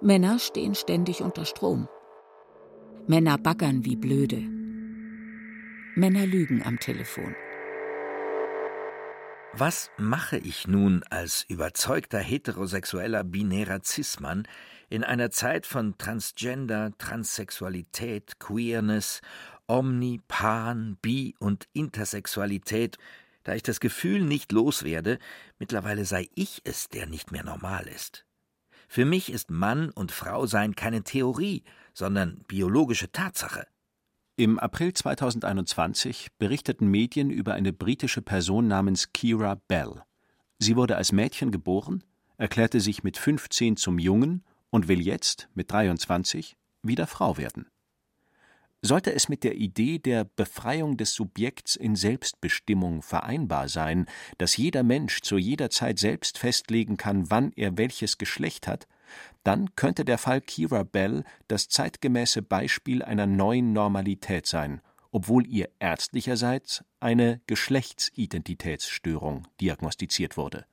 Männer 0.00 0.40
stehen 0.40 0.74
ständig 0.74 1.22
unter 1.22 1.44
Strom. 1.44 1.88
Männer 3.06 3.38
baggern 3.38 3.84
wie 3.84 3.94
blöde. 3.94 4.42
Männer 5.94 6.26
lügen 6.26 6.64
am 6.64 6.80
Telefon. 6.80 7.36
Was 9.52 9.90
mache 9.96 10.36
ich 10.36 10.66
nun 10.66 11.04
als 11.10 11.44
überzeugter 11.48 12.18
heterosexueller 12.18 13.22
binärer 13.22 13.80
Cis-Mann 13.84 14.48
in 14.90 15.04
einer 15.04 15.30
Zeit 15.30 15.64
von 15.64 15.96
Transgender, 15.96 16.90
Transsexualität, 16.98 18.40
Queerness 18.40 19.20
Omni, 19.68 20.20
Pan, 20.28 20.96
Bi 21.02 21.34
und 21.38 21.68
Intersexualität, 21.72 22.98
da 23.42 23.54
ich 23.54 23.62
das 23.62 23.80
Gefühl 23.80 24.22
nicht 24.22 24.52
loswerde, 24.52 25.18
mittlerweile 25.58 26.04
sei 26.04 26.28
ich 26.34 26.60
es, 26.64 26.88
der 26.88 27.06
nicht 27.06 27.32
mehr 27.32 27.44
normal 27.44 27.86
ist. 27.86 28.26
Für 28.88 29.04
mich 29.04 29.30
ist 29.30 29.50
Mann 29.50 29.90
und 29.90 30.12
Frau 30.12 30.46
sein 30.46 30.74
keine 30.74 31.02
Theorie, 31.02 31.64
sondern 31.92 32.44
biologische 32.46 33.10
Tatsache. 33.10 33.66
Im 34.36 34.58
April 34.58 34.92
2021 34.92 36.28
berichteten 36.38 36.88
Medien 36.88 37.30
über 37.30 37.54
eine 37.54 37.72
britische 37.72 38.22
Person 38.22 38.68
namens 38.68 39.12
Kira 39.12 39.54
Bell. 39.66 40.02
Sie 40.58 40.76
wurde 40.76 40.96
als 40.96 41.12
Mädchen 41.12 41.50
geboren, 41.50 42.04
erklärte 42.36 42.80
sich 42.80 43.02
mit 43.02 43.16
15 43.16 43.76
zum 43.76 43.98
Jungen 43.98 44.44
und 44.70 44.88
will 44.88 45.00
jetzt, 45.00 45.48
mit 45.54 45.72
23, 45.72 46.56
wieder 46.82 47.06
Frau 47.06 47.38
werden. 47.38 47.66
Sollte 48.82 49.12
es 49.12 49.28
mit 49.28 49.42
der 49.42 49.56
Idee 49.56 49.98
der 49.98 50.24
Befreiung 50.24 50.96
des 50.96 51.14
Subjekts 51.14 51.76
in 51.76 51.96
Selbstbestimmung 51.96 53.02
vereinbar 53.02 53.68
sein, 53.68 54.06
dass 54.38 54.56
jeder 54.56 54.82
Mensch 54.82 55.22
zu 55.22 55.38
jeder 55.38 55.70
Zeit 55.70 55.98
selbst 55.98 56.38
festlegen 56.38 56.96
kann, 56.96 57.30
wann 57.30 57.52
er 57.56 57.78
welches 57.78 58.18
Geschlecht 58.18 58.68
hat, 58.68 58.86
dann 59.44 59.74
könnte 59.76 60.04
der 60.04 60.18
Fall 60.18 60.40
Kira 60.40 60.82
Bell 60.82 61.24
das 61.48 61.68
zeitgemäße 61.68 62.42
Beispiel 62.42 63.02
einer 63.02 63.26
neuen 63.26 63.72
Normalität 63.72 64.46
sein, 64.46 64.80
obwohl 65.10 65.46
ihr 65.46 65.70
ärztlicherseits 65.78 66.84
eine 67.00 67.40
Geschlechtsidentitätsstörung 67.46 69.46
diagnostiziert 69.60 70.36
wurde. 70.36 70.66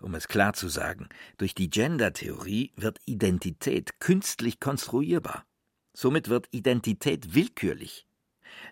Um 0.00 0.14
es 0.14 0.26
klar 0.26 0.54
zu 0.54 0.68
sagen, 0.68 1.08
durch 1.36 1.54
die 1.54 1.70
Gender-Theorie 1.70 2.72
wird 2.76 2.98
Identität 3.04 4.00
künstlich 4.00 4.58
konstruierbar. 4.58 5.44
Somit 5.92 6.28
wird 6.28 6.48
Identität 6.50 7.34
willkürlich. 7.34 8.06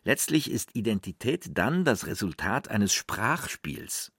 Letztlich 0.05 0.51
ist 0.51 0.75
Identität 0.75 1.59
dann 1.59 1.85
das 1.85 2.07
Resultat 2.07 2.68
eines 2.68 2.93
Sprachspiels. 2.93 4.12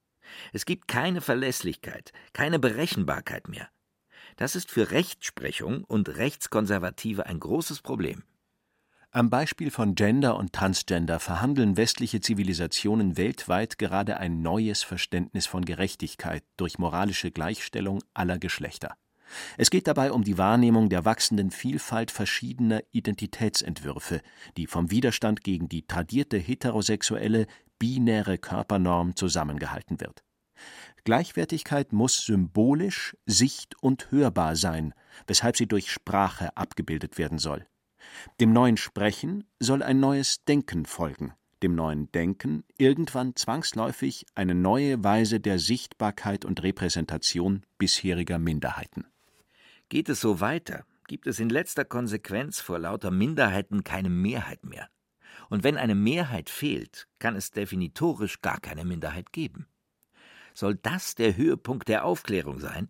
Es 0.54 0.66
gibt 0.66 0.88
keine 0.88 1.22
Verlässlichkeit, 1.22 2.14
keine 2.34 2.60
Berechenbarkeit 2.60 3.48
mehr. 3.48 3.70
Das 4.38 4.56
ist 4.56 4.72
für 4.72 4.92
Rechtsprechung 4.92 5.84
und 5.84 6.10
Rechtskonservative 6.10 7.26
ein 7.26 7.40
großes 7.40 7.82
Problem. 7.82 8.24
Am 9.14 9.30
Beispiel 9.30 9.72
von 9.72 9.96
Gender 9.96 10.38
und 10.38 10.54
Transgender 10.54 11.20
verhandeln 11.20 11.76
westliche 11.76 12.22
Zivilisationen 12.22 13.18
weltweit 13.18 13.78
gerade 13.78 14.18
ein 14.18 14.42
neues 14.42 14.84
Verständnis 14.84 15.48
von 15.48 15.66
Gerechtigkeit 15.66 16.46
durch 16.56 16.80
moralische 16.80 17.30
Gleichstellung 17.30 18.02
aller 18.14 18.40
Geschlechter. 18.40 18.96
Es 19.58 19.70
geht 19.70 19.88
dabei 19.88 20.12
um 20.12 20.24
die 20.24 20.38
Wahrnehmung 20.38 20.90
der 20.90 21.06
wachsenden 21.06 21.52
Vielfalt 21.52 22.12
verschiedener 22.12 22.82
Identitätsentwürfe, 22.92 24.22
die 24.58 24.68
vom 24.68 24.92
Widerstand 24.92 25.44
gegen 25.44 25.70
die 25.70 25.86
tradierte 25.86 26.38
heterosexuelle, 26.38 27.48
binäre 27.80 28.38
Körpernorm 28.38 29.16
zusammengehalten 29.16 30.00
wird. 30.00 30.24
Gleichwertigkeit 31.04 31.94
muss 31.94 32.26
symbolisch, 32.26 33.18
sicht- 33.26 33.76
und 33.82 34.12
hörbar 34.12 34.56
sein, 34.56 34.94
weshalb 35.26 35.58
sie 35.58 35.68
durch 35.68 35.92
Sprache 35.92 36.56
abgebildet 36.56 37.18
werden 37.18 37.40
soll. 37.40 37.66
Dem 38.40 38.54
neuen 38.54 38.78
Sprechen 38.78 39.46
soll 39.60 39.82
ein 39.82 40.00
neues 40.00 40.44
Denken 40.46 40.86
folgen, 40.86 41.34
dem 41.64 41.76
neuen 41.76 42.12
Denken 42.12 42.64
irgendwann 42.78 43.36
zwangsläufig 43.36 44.26
eine 44.36 44.56
neue 44.56 45.04
Weise 45.04 45.40
der 45.40 45.60
Sichtbarkeit 45.60 46.46
und 46.46 46.62
Repräsentation 46.64 47.64
bisheriger 47.78 48.40
Minderheiten. 48.40 49.06
Geht 49.92 50.08
es 50.08 50.22
so 50.22 50.40
weiter, 50.40 50.86
gibt 51.08 51.28
es 51.28 51.42
in 51.42 51.50
letzter 51.50 51.84
Konsequenz 51.84 52.62
vor 52.62 52.80
lauter 52.80 53.12
Minderheiten 53.12 53.84
keine 53.84 54.10
Mehrheit 54.10 54.64
mehr. 54.64 54.88
Und 55.50 55.66
wenn 55.66 55.76
eine 55.76 55.96
Mehrheit 55.96 56.50
fehlt, 56.50 57.10
kann 57.20 57.36
es 57.36 57.52
definitorisch 57.52 58.40
gar 58.40 58.62
keine 58.62 58.86
Minderheit 58.86 59.34
geben. 59.34 59.68
Soll 60.54 60.76
das 60.76 61.16
der 61.16 61.36
Höhepunkt 61.36 61.90
der 61.90 62.06
Aufklärung 62.06 62.62
sein? 62.62 62.88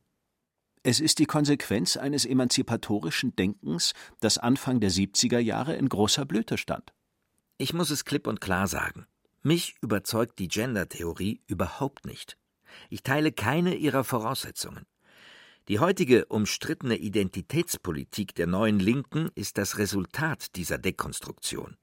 Es 0.84 1.00
ist 1.00 1.18
die 1.18 1.26
Konsequenz 1.26 1.98
eines 1.98 2.24
emanzipatorischen 2.24 3.36
Denkens, 3.36 3.94
das 4.20 4.38
Anfang 4.38 4.80
der 4.80 4.92
70er 4.92 5.40
Jahre 5.40 5.76
in 5.76 5.90
großer 5.90 6.26
Blüte 6.26 6.60
stand. 6.60 6.94
Ich 7.58 7.74
muss 7.74 7.90
es 7.90 8.06
klipp 8.06 8.28
und 8.28 8.42
klar 8.42 8.68
sagen. 8.68 9.08
Mich 9.42 9.76
überzeugt 9.82 10.38
die 10.38 10.50
Gender-Theorie 10.50 11.42
überhaupt 11.48 12.06
nicht. 12.06 12.38
Ich 12.92 13.02
teile 13.02 13.32
keine 13.32 13.74
ihrer 13.74 14.04
Voraussetzungen. 14.04 14.86
Die 15.68 15.80
heutige 15.80 16.26
umstrittene 16.26 16.98
Identitätspolitik 16.98 18.34
der 18.34 18.48
neuen 18.48 18.80
Linken 18.80 19.30
ist 19.36 19.60
das 19.60 19.78
Resultat 19.78 20.56
dieser 20.56 20.80
Dekonstruktion. 20.80 21.78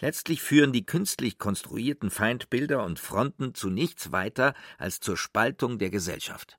Letztlich 0.00 0.42
führen 0.42 0.72
die 0.72 0.86
künstlich 0.86 1.38
konstruierten 1.38 2.10
Feindbilder 2.10 2.84
und 2.84 2.98
Fronten 2.98 3.54
zu 3.54 3.68
nichts 3.68 4.12
weiter 4.12 4.54
als 4.78 5.00
zur 5.00 5.16
Spaltung 5.16 5.78
der 5.78 5.90
Gesellschaft. 5.90 6.58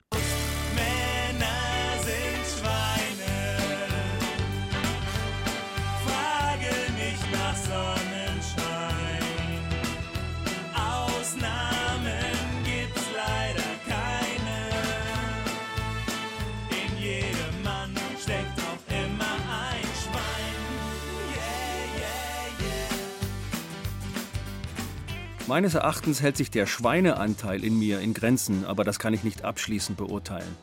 Meines 25.54 25.76
Erachtens 25.76 26.20
hält 26.20 26.36
sich 26.36 26.49
der 26.49 26.66
Schweineanteil 26.66 27.64
in 27.64 27.78
mir 27.78 27.99
in 27.99 28.16
Grenzen, 28.16 28.66
aber 28.66 28.84
das 28.84 28.97
kann 28.97 29.14
ich 29.14 29.24
nicht 29.24 29.45
abschließend 29.45 29.95
beurteilen. 29.95 30.58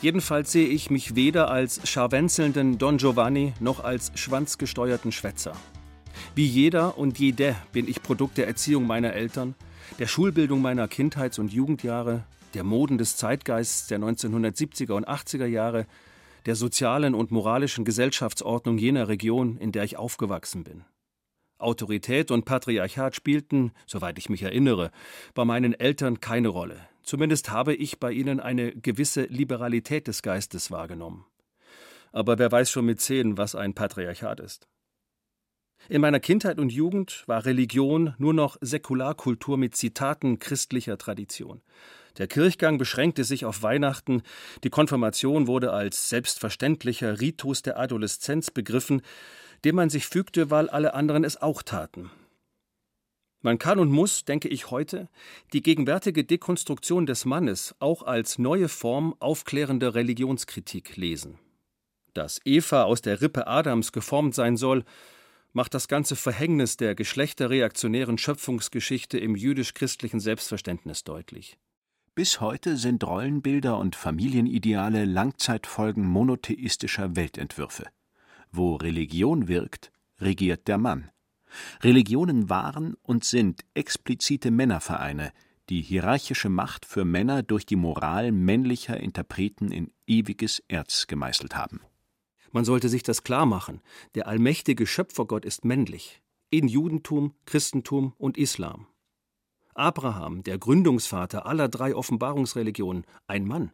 Jedenfalls 0.00 0.50
sehe 0.50 0.66
ich 0.66 0.90
mich 0.90 1.14
weder 1.14 1.48
als 1.48 1.88
scharwenzelnden 1.88 2.76
Don 2.76 2.96
Giovanni 2.96 3.52
noch 3.60 3.84
als 3.84 4.10
schwanzgesteuerten 4.16 5.12
Schwätzer. 5.12 5.52
Wie 6.34 6.44
jeder 6.44 6.98
und 6.98 7.20
jede 7.20 7.54
bin 7.70 7.86
ich 7.86 8.02
Produkt 8.02 8.36
der 8.36 8.48
Erziehung 8.48 8.84
meiner 8.84 9.12
Eltern, 9.12 9.54
der 10.00 10.08
Schulbildung 10.08 10.60
meiner 10.60 10.88
Kindheits- 10.88 11.38
und 11.38 11.52
Jugendjahre, 11.52 12.24
der 12.54 12.64
Moden 12.64 12.98
des 12.98 13.16
Zeitgeists 13.16 13.86
der 13.86 14.00
1970er 14.00 14.94
und 14.94 15.08
80er 15.08 15.46
Jahre, 15.46 15.86
der 16.46 16.56
sozialen 16.56 17.14
und 17.14 17.30
moralischen 17.30 17.84
Gesellschaftsordnung 17.84 18.76
jener 18.76 19.06
Region, 19.06 19.56
in 19.58 19.70
der 19.70 19.84
ich 19.84 19.98
aufgewachsen 19.98 20.64
bin. 20.64 20.82
Autorität 21.62 22.30
und 22.30 22.44
Patriarchat 22.44 23.16
spielten, 23.16 23.72
soweit 23.86 24.18
ich 24.18 24.28
mich 24.28 24.42
erinnere, 24.42 24.90
bei 25.34 25.44
meinen 25.44 25.74
Eltern 25.74 26.20
keine 26.20 26.48
Rolle. 26.48 26.80
Zumindest 27.02 27.50
habe 27.50 27.74
ich 27.74 27.98
bei 27.98 28.12
ihnen 28.12 28.40
eine 28.40 28.72
gewisse 28.72 29.24
Liberalität 29.24 30.06
des 30.06 30.22
Geistes 30.22 30.70
wahrgenommen. 30.70 31.24
Aber 32.12 32.38
wer 32.38 32.52
weiß 32.52 32.70
schon 32.70 32.84
mit 32.84 33.00
zehn, 33.00 33.38
was 33.38 33.54
ein 33.54 33.74
Patriarchat 33.74 34.40
ist. 34.40 34.68
In 35.88 36.00
meiner 36.00 36.20
Kindheit 36.20 36.58
und 36.58 36.70
Jugend 36.70 37.24
war 37.26 37.44
Religion 37.44 38.14
nur 38.18 38.32
noch 38.32 38.56
Säkularkultur 38.60 39.58
mit 39.58 39.74
Zitaten 39.74 40.38
christlicher 40.38 40.96
Tradition. 40.96 41.60
Der 42.18 42.28
Kirchgang 42.28 42.78
beschränkte 42.78 43.24
sich 43.24 43.44
auf 43.46 43.62
Weihnachten, 43.62 44.22
die 44.64 44.70
Konfirmation 44.70 45.46
wurde 45.46 45.72
als 45.72 46.08
selbstverständlicher 46.08 47.20
Ritus 47.20 47.62
der 47.62 47.78
Adoleszenz 47.78 48.50
begriffen, 48.50 49.02
dem 49.64 49.76
man 49.76 49.90
sich 49.90 50.06
fügte, 50.06 50.50
weil 50.50 50.68
alle 50.68 50.94
anderen 50.94 51.24
es 51.24 51.40
auch 51.40 51.62
taten. 51.62 52.10
Man 53.42 53.58
kann 53.58 53.80
und 53.80 53.90
muss, 53.90 54.24
denke 54.24 54.48
ich 54.48 54.70
heute, 54.70 55.08
die 55.52 55.62
gegenwärtige 55.62 56.24
Dekonstruktion 56.24 57.06
des 57.06 57.24
Mannes 57.24 57.74
auch 57.80 58.02
als 58.02 58.38
neue 58.38 58.68
Form 58.68 59.16
aufklärender 59.18 59.96
Religionskritik 59.96 60.96
lesen. 60.96 61.38
Dass 62.14 62.40
Eva 62.44 62.84
aus 62.84 63.02
der 63.02 63.20
Rippe 63.20 63.48
Adams 63.48 63.90
geformt 63.90 64.34
sein 64.34 64.56
soll, 64.56 64.84
macht 65.52 65.74
das 65.74 65.88
ganze 65.88 66.14
Verhängnis 66.14 66.76
der 66.76 66.94
geschlechterreaktionären 66.94 68.16
Schöpfungsgeschichte 68.16 69.18
im 69.18 69.34
jüdisch-christlichen 69.34 70.20
Selbstverständnis 70.20 71.02
deutlich. 71.04 71.58
Bis 72.14 72.40
heute 72.40 72.76
sind 72.76 73.04
Rollenbilder 73.04 73.78
und 73.78 73.96
Familienideale 73.96 75.04
Langzeitfolgen 75.04 76.04
monotheistischer 76.06 77.16
Weltentwürfe. 77.16 77.86
Wo 78.52 78.76
Religion 78.76 79.48
wirkt, 79.48 79.90
regiert 80.20 80.68
der 80.68 80.78
Mann. 80.78 81.10
Religionen 81.82 82.50
waren 82.50 82.94
und 83.02 83.24
sind 83.24 83.64
explizite 83.74 84.50
Männervereine, 84.50 85.32
die 85.68 85.80
hierarchische 85.80 86.50
Macht 86.50 86.84
für 86.84 87.04
Männer 87.04 87.42
durch 87.42 87.64
die 87.64 87.76
Moral 87.76 88.30
männlicher 88.30 88.98
Interpreten 88.98 89.70
in 89.70 89.90
ewiges 90.06 90.62
Erz 90.68 91.06
gemeißelt 91.06 91.56
haben. 91.56 91.80
Man 92.50 92.66
sollte 92.66 92.90
sich 92.90 93.02
das 93.02 93.24
klar 93.24 93.46
machen. 93.46 93.80
Der 94.14 94.26
allmächtige 94.26 94.86
Schöpfergott 94.86 95.46
ist 95.46 95.64
männlich. 95.64 96.20
In 96.50 96.68
Judentum, 96.68 97.34
Christentum 97.46 98.12
und 98.18 98.36
Islam. 98.36 98.86
Abraham, 99.74 100.42
der 100.42 100.58
Gründungsvater 100.58 101.46
aller 101.46 101.68
drei 101.68 101.96
Offenbarungsreligionen, 101.96 103.06
ein 103.26 103.46
Mann. 103.46 103.72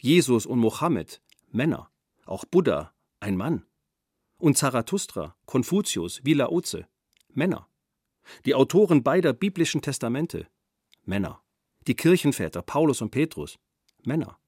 Jesus 0.00 0.46
und 0.46 0.58
Mohammed, 0.58 1.22
Männer. 1.52 1.90
Auch 2.26 2.44
Buddha, 2.44 2.92
ein 3.20 3.36
Mann. 3.36 3.64
Und 4.38 4.56
Zarathustra, 4.56 5.36
Konfuzius, 5.46 6.20
wie 6.24 6.34
Laoze, 6.34 6.86
Männer. 7.34 7.68
Die 8.44 8.54
Autoren 8.54 9.02
beider 9.02 9.32
biblischen 9.32 9.82
Testamente, 9.82 10.48
Männer. 11.04 11.42
Die 11.86 11.94
Kirchenväter, 11.94 12.62
Paulus 12.62 13.02
und 13.02 13.10
Petrus, 13.10 13.58
Männer. 14.04 14.38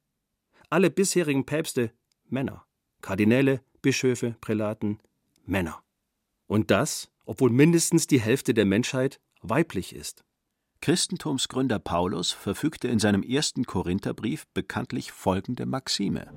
Alle 0.69 0.91
bisherigen 0.91 1.45
Päpste, 1.45 1.93
Männer. 2.29 2.67
Kardinäle, 3.03 3.63
Bischöfe, 3.83 4.37
Prälaten, 4.41 5.01
Männer. 5.45 5.83
Und 6.47 6.71
das, 6.71 7.11
obwohl 7.25 7.51
mindestens 7.51 8.07
die 8.07 8.21
Hälfte 8.21 8.55
der 8.55 8.67
Menschheit 8.67 9.21
weiblich 9.43 9.95
ist. 9.95 10.25
Christentumsgründer 10.81 11.79
Paulus 11.79 12.33
verfügte 12.33 12.89
in 12.89 12.99
seinem 12.99 13.23
ersten 13.23 13.65
Korintherbrief 13.65 14.47
bekanntlich 14.55 15.13
folgende 15.13 15.67
Maxime: 15.67 16.33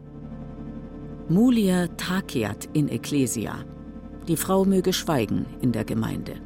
Mulia 1.29 1.87
taceat 1.87 2.67
in 2.73 2.89
ecclesia. 2.89 3.63
Die 4.27 4.35
Frau 4.35 4.65
möge 4.65 4.91
schweigen 4.91 5.45
in 5.61 5.71
der 5.71 5.85
Gemeinde. 5.85 6.41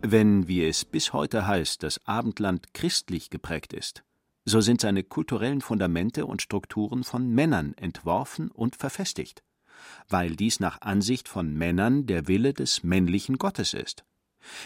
Wenn, 0.00 0.48
wie 0.48 0.64
es 0.64 0.86
bis 0.86 1.12
heute 1.12 1.46
heißt, 1.46 1.82
das 1.82 2.00
Abendland 2.06 2.72
christlich 2.72 3.28
geprägt 3.28 3.74
ist, 3.74 4.04
so 4.46 4.62
sind 4.62 4.80
seine 4.80 5.04
kulturellen 5.04 5.60
Fundamente 5.60 6.24
und 6.24 6.40
Strukturen 6.40 7.04
von 7.04 7.28
Männern 7.28 7.74
entworfen 7.74 8.50
und 8.50 8.74
verfestigt, 8.74 9.42
weil 10.08 10.34
dies 10.34 10.58
nach 10.58 10.80
Ansicht 10.80 11.28
von 11.28 11.52
Männern 11.52 12.06
der 12.06 12.28
Wille 12.28 12.54
des 12.54 12.82
männlichen 12.82 13.36
Gottes 13.36 13.74
ist. 13.74 14.06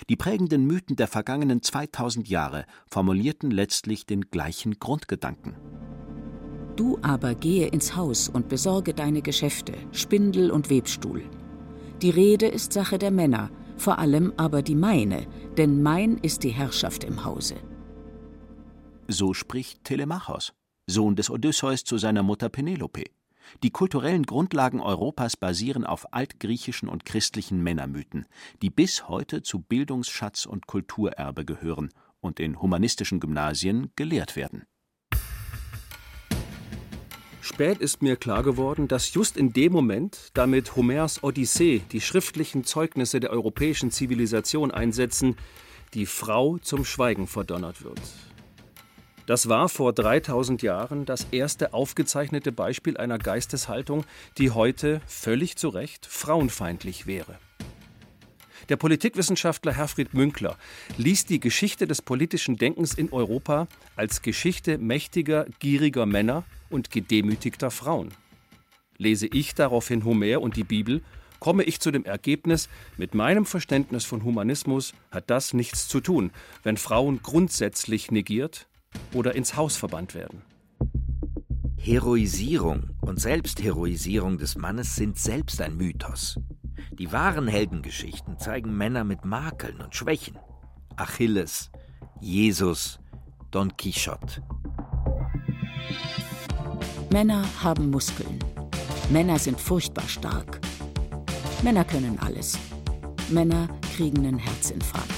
Die 0.09 0.17
prägenden 0.17 0.65
Mythen 0.65 0.95
der 0.95 1.09
vergangenen 1.09 1.61
2000 1.61 2.29
Jahre 2.29 2.65
formulierten 2.89 3.51
letztlich 3.51 4.07
den 4.07 4.31
gleichen 4.31 4.79
Grundgedanken. 4.79 5.57
Du 6.77 6.99
aber 7.01 7.35
gehe 7.35 7.69
ins 7.69 7.97
Haus 7.97 8.29
und 8.29 8.49
besorge 8.49 8.93
deine 8.93 9.23
Geschäfte, 9.23 9.73
Spindel 9.93 10.51
und 10.51 10.69
Webstuhl. 10.69 11.23
Die 12.03 12.11
Rede 12.11 12.47
ist 12.47 12.75
Sache 12.75 12.99
der 12.99 13.11
Männer, 13.11 13.51
vor 13.79 13.99
allem 13.99 14.35
aber 14.37 14.61
die 14.61 14.75
meine, 14.75 15.27
denn 15.57 15.83
mein 15.83 16.19
ist 16.19 16.45
die 16.45 16.51
Herrschaft 16.51 17.05
im 17.05 17.25
Hause. 17.25 17.55
So 19.09 19.33
spricht 19.33 19.85
Telemachos, 19.85 20.53
Sohn 20.87 21.17
des 21.17 21.31
Odysseus 21.31 21.85
zu 21.85 21.97
seiner 21.97 22.23
Mutter 22.23 22.51
Penelope. 22.51 23.05
Die 23.63 23.71
kulturellen 23.71 24.25
Grundlagen 24.25 24.81
Europas 24.81 25.37
basieren 25.37 25.85
auf 25.85 26.13
altgriechischen 26.13 26.89
und 26.89 27.05
christlichen 27.05 27.63
Männermythen, 27.63 28.27
die 28.61 28.71
bis 28.71 29.09
heute 29.09 29.43
zu 29.43 29.61
Bildungsschatz 29.61 30.45
und 30.45 30.67
Kulturerbe 30.67 31.45
gehören 31.45 31.91
und 32.21 32.41
in 32.41 32.61
humanistischen 32.61 33.21
Gymnasien 33.21 33.93
gelehrt 33.97 34.37
werden. 34.37 34.65
Spät 37.47 37.79
ist 37.79 38.03
mir 38.03 38.17
klar 38.17 38.43
geworden, 38.43 38.89
dass 38.89 39.15
just 39.15 39.37
in 39.37 39.53
dem 39.53 39.73
Moment, 39.73 40.31
damit 40.35 40.75
Homers 40.75 41.23
Odyssee 41.23 41.81
die 41.93 42.01
schriftlichen 42.01 42.65
Zeugnisse 42.65 43.21
der 43.21 43.31
europäischen 43.31 43.93
Zivilisation 43.93 44.73
einsetzen, 44.73 45.37
die 45.95 46.07
Frau 46.07 46.59
zum 46.59 46.85
Schweigen 46.85 47.29
verdonnert 47.29 47.85
wird. 47.85 48.01
Das 49.27 49.49
war 49.49 49.69
vor 49.69 49.93
3000 49.93 50.61
Jahren 50.63 51.05
das 51.05 51.29
erste 51.31 51.73
aufgezeichnete 51.73 52.51
Beispiel 52.51 52.97
einer 52.97 53.19
Geisteshaltung, 53.19 54.05
die 54.39 54.51
heute 54.51 55.01
völlig 55.07 55.55
zu 55.57 55.69
Recht 55.69 56.05
frauenfeindlich 56.05 57.07
wäre. 57.07 57.39
Der 58.69 58.77
Politikwissenschaftler 58.77 59.73
Herfried 59.73 60.13
Münkler 60.13 60.57
liest 60.97 61.31
die 61.31 61.39
Geschichte 61.39 61.87
des 61.87 62.03
politischen 62.03 62.57
Denkens 62.57 62.95
in 62.95 63.13
Europa 63.13 63.69
als 63.95 64.23
Geschichte 64.23 64.79
mächtiger, 64.79 65.47
gieriger 65.61 66.05
Männer 66.05 66.45
und 66.69 66.91
gedemütigter 66.91 67.71
Frauen. 67.71 68.13
Lese 68.99 69.27
ich 69.27 69.55
daraufhin 69.55 70.05
Homer 70.05 70.41
und 70.41 70.57
die 70.57 70.65
Bibel, 70.65 71.03
komme 71.39 71.63
ich 71.63 71.81
zu 71.81 71.93
dem 71.93 72.05
Ergebnis, 72.05 72.69
mit 72.97 73.15
meinem 73.15 73.47
Verständnis 73.47 74.05
von 74.05 74.25
Humanismus 74.25 74.95
hat 75.13 75.31
das 75.31 75.55
nichts 75.55 75.87
zu 75.87 76.01
tun, 76.01 76.33
wenn 76.65 76.77
Frauen 76.77 77.21
grundsätzlich 77.23 78.11
negiert 78.11 78.67
oder 79.13 79.35
ins 79.35 79.55
Haus 79.55 79.77
verbannt 79.77 80.15
werden. 80.15 80.43
Heroisierung 81.77 82.91
und 83.01 83.21
Selbstheroisierung 83.21 84.39
des 84.39 84.57
Mannes 84.57 84.97
sind 84.97 85.19
selbst 85.19 85.61
ein 85.61 85.77
Mythos. 85.77 86.37
Die 86.93 87.13
wahren 87.13 87.49
Heldengeschichten 87.49 88.39
zeigen 88.39 88.77
Männer 88.77 89.05
mit 89.05 89.25
Makeln 89.25 89.81
und 89.81 89.95
Schwächen. 89.95 90.39
Achilles, 90.97 91.71
Jesus, 92.21 92.99
Don 93.51 93.77
Quixote. 93.77 94.43
Männer 97.11 97.45
haben 97.63 97.91
Muskeln. 97.91 98.39
Männer 99.11 99.39
sind 99.39 99.61
furchtbar 99.61 100.09
stark. 100.09 100.61
Männer 101.63 101.85
können 101.85 102.19
alles. 102.19 102.59
Männer 103.31 103.69
kriegen 103.95 104.27
einen 104.27 104.39
Herzinfarkt. 104.39 105.11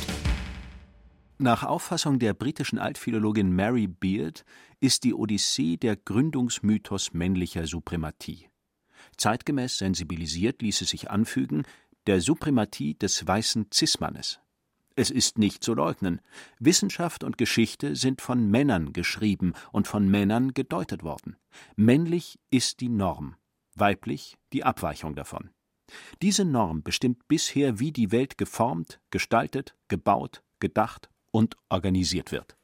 Nach 1.38 1.62
Auffassung 1.62 2.18
der 2.18 2.34
britischen 2.34 2.78
Altphilologin 2.78 3.52
Mary 3.52 3.86
Beard 3.86 4.44
ist 4.80 5.04
die 5.04 5.14
Odyssee 5.14 5.76
der 5.76 5.96
Gründungsmythos 5.96 7.12
männlicher 7.12 7.66
Suprematie. 7.66 8.48
Zeitgemäß 9.18 9.78
sensibilisiert 9.78 10.62
ließe 10.62 10.84
sich 10.84 11.10
anfügen, 11.10 11.64
der 12.06 12.20
Suprematie 12.20 12.94
des 12.94 13.26
weißen 13.26 13.66
Cis-Mannes. 13.72 14.40
Es 14.96 15.10
ist 15.10 15.38
nicht 15.38 15.62
zu 15.62 15.74
leugnen, 15.74 16.20
Wissenschaft 16.58 17.22
und 17.22 17.38
Geschichte 17.38 17.94
sind 17.94 18.20
von 18.20 18.50
Männern 18.50 18.92
geschrieben 18.92 19.52
und 19.70 19.86
von 19.86 20.08
Männern 20.08 20.54
gedeutet 20.54 21.04
worden. 21.04 21.36
Männlich 21.76 22.40
ist 22.50 22.80
die 22.80 22.88
Norm, 22.88 23.36
weiblich 23.76 24.38
die 24.52 24.64
Abweichung 24.64 25.14
davon. 25.14 25.50
Diese 26.20 26.44
Norm 26.44 26.82
bestimmt 26.82 27.28
bisher, 27.28 27.78
wie 27.78 27.92
die 27.92 28.10
Welt 28.10 28.38
geformt, 28.38 29.00
gestaltet, 29.10 29.76
gebaut, 29.88 30.42
gedacht 30.58 31.08
und 31.30 31.56
organisiert 31.68 32.32
wird. 32.32 32.56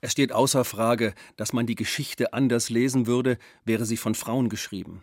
Es 0.00 0.12
steht 0.12 0.32
außer 0.32 0.64
Frage, 0.64 1.14
dass 1.36 1.52
man 1.52 1.66
die 1.66 1.74
Geschichte 1.74 2.32
anders 2.32 2.68
lesen 2.68 3.06
würde, 3.06 3.38
wäre 3.64 3.84
sie 3.84 3.96
von 3.96 4.14
Frauen 4.14 4.48
geschrieben. 4.48 5.02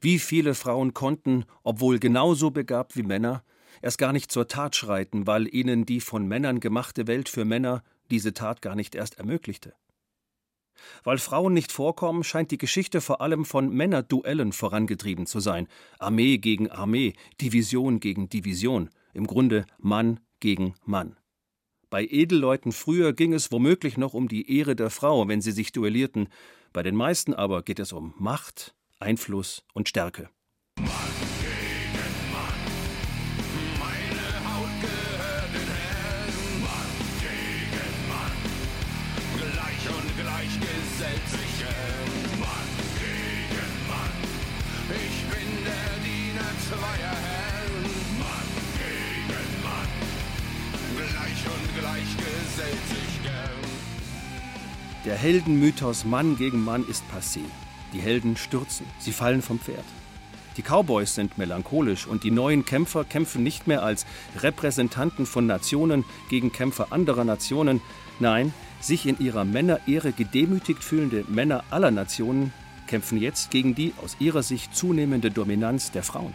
Wie 0.00 0.18
viele 0.18 0.54
Frauen 0.54 0.94
konnten, 0.94 1.44
obwohl 1.62 1.98
genauso 1.98 2.50
begabt 2.50 2.96
wie 2.96 3.02
Männer, 3.02 3.44
erst 3.80 3.98
gar 3.98 4.12
nicht 4.12 4.30
zur 4.30 4.48
Tat 4.48 4.76
schreiten, 4.76 5.26
weil 5.26 5.52
ihnen 5.52 5.86
die 5.86 6.00
von 6.00 6.26
Männern 6.26 6.60
gemachte 6.60 7.06
Welt 7.06 7.28
für 7.28 7.44
Männer 7.44 7.82
diese 8.10 8.32
Tat 8.32 8.62
gar 8.62 8.74
nicht 8.74 8.94
erst 8.94 9.18
ermöglichte. 9.18 9.74
Weil 11.04 11.18
Frauen 11.18 11.52
nicht 11.52 11.72
vorkommen, 11.72 12.24
scheint 12.24 12.50
die 12.50 12.58
Geschichte 12.58 13.00
vor 13.00 13.20
allem 13.20 13.44
von 13.44 13.72
Männerduellen 13.72 14.52
vorangetrieben 14.52 15.26
zu 15.26 15.40
sein. 15.40 15.68
Armee 15.98 16.38
gegen 16.38 16.70
Armee, 16.70 17.14
Division 17.40 18.00
gegen 18.00 18.28
Division, 18.28 18.90
im 19.12 19.26
Grunde 19.26 19.66
Mann 19.78 20.20
gegen 20.40 20.74
Mann. 20.84 21.16
Bei 21.90 22.06
Edelleuten 22.06 22.72
früher 22.72 23.12
ging 23.12 23.34
es 23.34 23.52
womöglich 23.52 23.98
noch 23.98 24.14
um 24.14 24.28
die 24.28 24.58
Ehre 24.58 24.74
der 24.74 24.90
Frau, 24.90 25.28
wenn 25.28 25.42
sie 25.42 25.52
sich 25.52 25.72
duellierten, 25.72 26.28
bei 26.72 26.82
den 26.82 26.96
meisten 26.96 27.34
aber 27.34 27.62
geht 27.62 27.78
es 27.78 27.92
um 27.92 28.14
Macht, 28.18 28.74
Einfluss 29.02 29.64
und 29.74 29.88
Stärke. 29.88 30.30
Der 55.04 55.16
Heldenmythos 55.16 56.04
Mann 56.04 56.36
gegen 56.36 56.62
Mann 56.62 56.86
ist 56.88 57.02
passé. 57.12 57.40
Die 57.92 58.00
Helden 58.00 58.36
stürzen, 58.36 58.86
sie 58.98 59.12
fallen 59.12 59.42
vom 59.42 59.58
Pferd. 59.58 59.84
Die 60.56 60.62
Cowboys 60.62 61.14
sind 61.14 61.38
melancholisch 61.38 62.06
und 62.06 62.24
die 62.24 62.30
neuen 62.30 62.64
Kämpfer 62.64 63.04
kämpfen 63.04 63.42
nicht 63.42 63.66
mehr 63.66 63.82
als 63.82 64.04
Repräsentanten 64.40 65.24
von 65.24 65.46
Nationen 65.46 66.04
gegen 66.28 66.52
Kämpfer 66.52 66.92
anderer 66.92 67.24
Nationen. 67.24 67.80
Nein, 68.20 68.52
sich 68.80 69.06
in 69.06 69.18
ihrer 69.18 69.44
Männerehre 69.44 70.12
gedemütigt 70.12 70.84
fühlende 70.84 71.24
Männer 71.28 71.64
aller 71.70 71.90
Nationen 71.90 72.52
kämpfen 72.86 73.18
jetzt 73.18 73.50
gegen 73.50 73.74
die 73.74 73.94
aus 74.02 74.16
ihrer 74.18 74.42
Sicht 74.42 74.76
zunehmende 74.76 75.30
Dominanz 75.30 75.90
der 75.92 76.02
Frauen. 76.02 76.34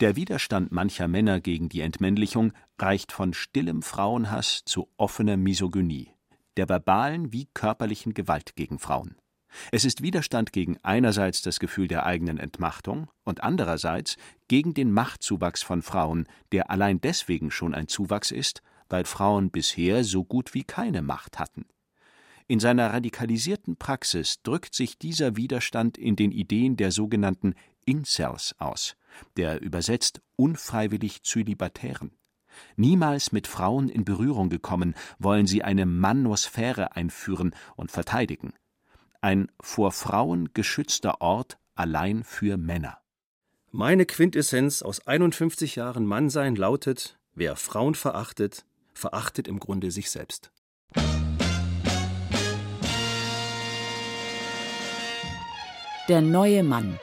Der 0.00 0.16
Widerstand 0.16 0.72
mancher 0.72 1.08
Männer 1.08 1.40
gegen 1.40 1.68
die 1.68 1.80
Entmännlichung 1.80 2.52
reicht 2.78 3.12
von 3.12 3.32
stillem 3.32 3.82
Frauenhass 3.82 4.62
zu 4.64 4.88
offener 4.96 5.36
Misogynie, 5.36 6.10
der 6.56 6.68
verbalen 6.68 7.32
wie 7.32 7.46
körperlichen 7.54 8.12
Gewalt 8.12 8.56
gegen 8.56 8.78
Frauen. 8.78 9.14
Es 9.72 9.84
ist 9.84 10.02
Widerstand 10.02 10.52
gegen 10.52 10.78
einerseits 10.82 11.42
das 11.42 11.58
Gefühl 11.58 11.88
der 11.88 12.06
eigenen 12.06 12.38
Entmachtung 12.38 13.10
und 13.24 13.42
andererseits 13.42 14.16
gegen 14.48 14.74
den 14.74 14.92
Machtzuwachs 14.92 15.62
von 15.62 15.82
Frauen, 15.82 16.26
der 16.52 16.70
allein 16.70 17.00
deswegen 17.00 17.50
schon 17.50 17.74
ein 17.74 17.88
Zuwachs 17.88 18.30
ist, 18.30 18.62
weil 18.88 19.04
Frauen 19.04 19.50
bisher 19.50 20.04
so 20.04 20.24
gut 20.24 20.54
wie 20.54 20.64
keine 20.64 21.02
Macht 21.02 21.38
hatten. 21.38 21.66
In 22.48 22.60
seiner 22.60 22.92
radikalisierten 22.92 23.76
Praxis 23.76 24.40
drückt 24.42 24.74
sich 24.74 24.98
dieser 24.98 25.36
Widerstand 25.36 25.98
in 25.98 26.14
den 26.14 26.30
Ideen 26.30 26.76
der 26.76 26.92
sogenannten 26.92 27.54
Incels 27.84 28.54
aus, 28.58 28.96
der 29.36 29.60
übersetzt 29.60 30.20
unfreiwillig 30.36 31.24
Zölibatären. 31.24 32.12
Niemals 32.76 33.32
mit 33.32 33.48
Frauen 33.48 33.88
in 33.88 34.04
Berührung 34.04 34.48
gekommen, 34.48 34.94
wollen 35.18 35.46
sie 35.46 35.62
eine 35.62 35.86
Manosphäre 35.86 36.94
einführen 36.94 37.54
und 37.74 37.90
verteidigen 37.90 38.52
ein 39.20 39.50
vor 39.60 39.92
Frauen 39.92 40.50
geschützter 40.54 41.20
Ort 41.20 41.58
allein 41.74 42.24
für 42.24 42.56
Männer. 42.56 42.98
Meine 43.70 44.06
Quintessenz 44.06 44.82
aus 44.82 45.06
51 45.06 45.76
Jahren 45.76 46.06
Mannsein 46.06 46.56
lautet: 46.56 47.18
Wer 47.34 47.56
Frauen 47.56 47.94
verachtet, 47.94 48.64
verachtet 48.94 49.48
im 49.48 49.60
Grunde 49.60 49.90
sich 49.90 50.10
selbst. 50.10 50.50
Der 56.08 56.20
neue 56.20 56.62
Mann 56.62 56.98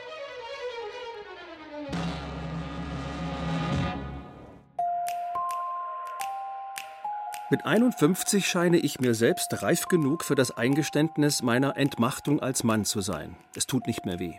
Mit 7.50 7.66
51 7.66 8.48
scheine 8.48 8.78
ich 8.78 9.02
mir 9.02 9.14
selbst 9.14 9.62
reif 9.62 9.88
genug 9.88 10.24
für 10.24 10.34
das 10.34 10.56
Eingeständnis 10.56 11.44
meiner 11.44 11.76
Entmachtung 11.76 12.40
als 12.40 12.64
Mann 12.64 12.86
zu 12.86 13.02
sein. 13.02 13.36
Es 13.56 13.68
tut 13.68 13.86
nicht 13.86 14.06
mehr 14.06 14.18
weh. 14.18 14.36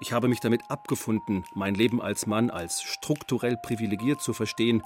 Ich 0.00 0.12
habe 0.12 0.28
mich 0.28 0.40
damit 0.40 0.60
abgefunden, 0.68 1.44
mein 1.54 1.74
Leben 1.74 2.02
als 2.02 2.26
Mann 2.26 2.50
als 2.50 2.82
strukturell 2.82 3.56
privilegiert 3.56 4.20
zu 4.20 4.34
verstehen, 4.34 4.82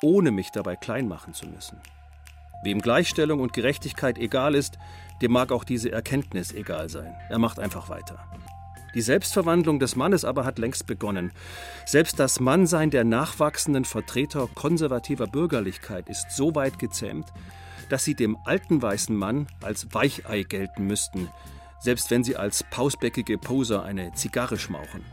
ohne 0.00 0.30
mich 0.30 0.52
dabei 0.52 0.74
klein 0.74 1.06
machen 1.06 1.34
zu 1.34 1.46
müssen. 1.46 1.80
Wem 2.64 2.80
Gleichstellung 2.80 3.40
und 3.40 3.52
Gerechtigkeit 3.52 4.18
egal 4.18 4.54
ist, 4.54 4.78
dem 5.20 5.32
mag 5.32 5.52
auch 5.52 5.64
diese 5.64 5.92
Erkenntnis 5.92 6.52
egal 6.52 6.88
sein. 6.88 7.14
Er 7.28 7.38
macht 7.38 7.58
einfach 7.58 7.88
weiter. 7.88 8.24
Die 8.94 9.00
Selbstverwandlung 9.00 9.78
des 9.78 9.96
Mannes 9.96 10.24
aber 10.24 10.44
hat 10.44 10.58
längst 10.58 10.86
begonnen. 10.86 11.32
Selbst 11.86 12.18
das 12.18 12.40
Mannsein 12.40 12.90
der 12.90 13.04
nachwachsenden 13.04 13.84
Vertreter 13.84 14.48
konservativer 14.54 15.26
Bürgerlichkeit 15.26 16.08
ist 16.08 16.30
so 16.30 16.54
weit 16.54 16.78
gezähmt, 16.78 17.26
dass 17.88 18.04
sie 18.04 18.14
dem 18.14 18.36
alten 18.44 18.82
weißen 18.82 19.16
Mann 19.16 19.46
als 19.62 19.94
Weichei 19.94 20.42
gelten 20.42 20.86
müssten, 20.86 21.28
selbst 21.80 22.10
wenn 22.10 22.22
sie 22.22 22.36
als 22.36 22.64
pausbäckige 22.70 23.38
Poser 23.38 23.82
eine 23.82 24.12
Zigarre 24.12 24.58
schmauchen. 24.58 25.04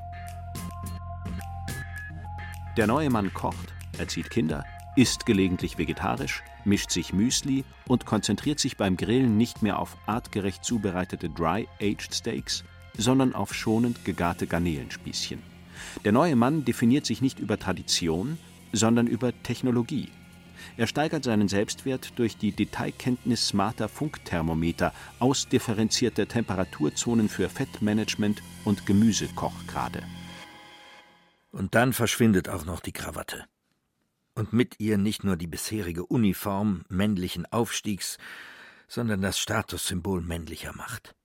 Der 2.77 2.88
neue 2.88 3.09
Mann 3.09 3.34
kocht, 3.34 3.73
erzieht 3.97 4.30
Kinder, 4.30 4.63
isst 4.95 5.25
gelegentlich 5.25 5.77
vegetarisch, 5.77 6.43
mischt 6.65 6.91
sich 6.91 7.13
Müsli 7.13 7.63
und 7.88 8.05
konzentriert 8.05 8.59
sich 8.59 8.77
beim 8.77 8.97
Grillen 8.97 9.38
nicht 9.38 9.61
mehr 9.61 9.80
auf 9.80 9.97
artgerecht 10.05 10.63
zubereitete 10.63 11.30
Dry-Aged 11.30 12.13
Steaks, 12.13 12.63
sondern 12.99 13.33
auf 13.33 13.53
schonend 13.53 14.03
gegarte 14.05 14.45
Garnelenspießchen. 14.45 15.41
Der 16.03 16.11
neue 16.11 16.35
Mann 16.35 16.65
definiert 16.65 17.05
sich 17.05 17.21
nicht 17.21 17.39
über 17.39 17.57
Tradition, 17.57 18.37
sondern 18.73 19.07
über 19.07 19.31
Technologie. 19.43 20.09
Er 20.77 20.87
steigert 20.87 21.23
seinen 21.23 21.47
Selbstwert 21.47 22.13
durch 22.17 22.37
die 22.37 22.51
Detailkenntnis 22.51 23.47
smarter 23.47 23.87
Funkthermometer, 23.87 24.93
ausdifferenzierter 25.19 26.27
Temperaturzonen 26.27 27.29
für 27.29 27.49
Fettmanagement 27.49 28.43
und 28.65 28.85
Gemüsekochgrade. 28.85 30.03
Und 31.51 31.75
dann 31.75 31.93
verschwindet 31.93 32.49
auch 32.49 32.65
noch 32.65 32.81
die 32.81 32.91
Krawatte. 32.91 33.45
Und 34.35 34.53
mit 34.53 34.79
ihr 34.79 34.97
nicht 34.97 35.23
nur 35.23 35.37
die 35.37 35.47
bisherige 35.47 36.05
Uniform 36.05 36.83
männlichen 36.89 37.45
Aufstiegs, 37.45 38.17
sondern 38.87 39.21
das 39.21 39.39
Statussymbol 39.39 40.21
männlicher 40.21 40.75
Macht. 40.75 41.15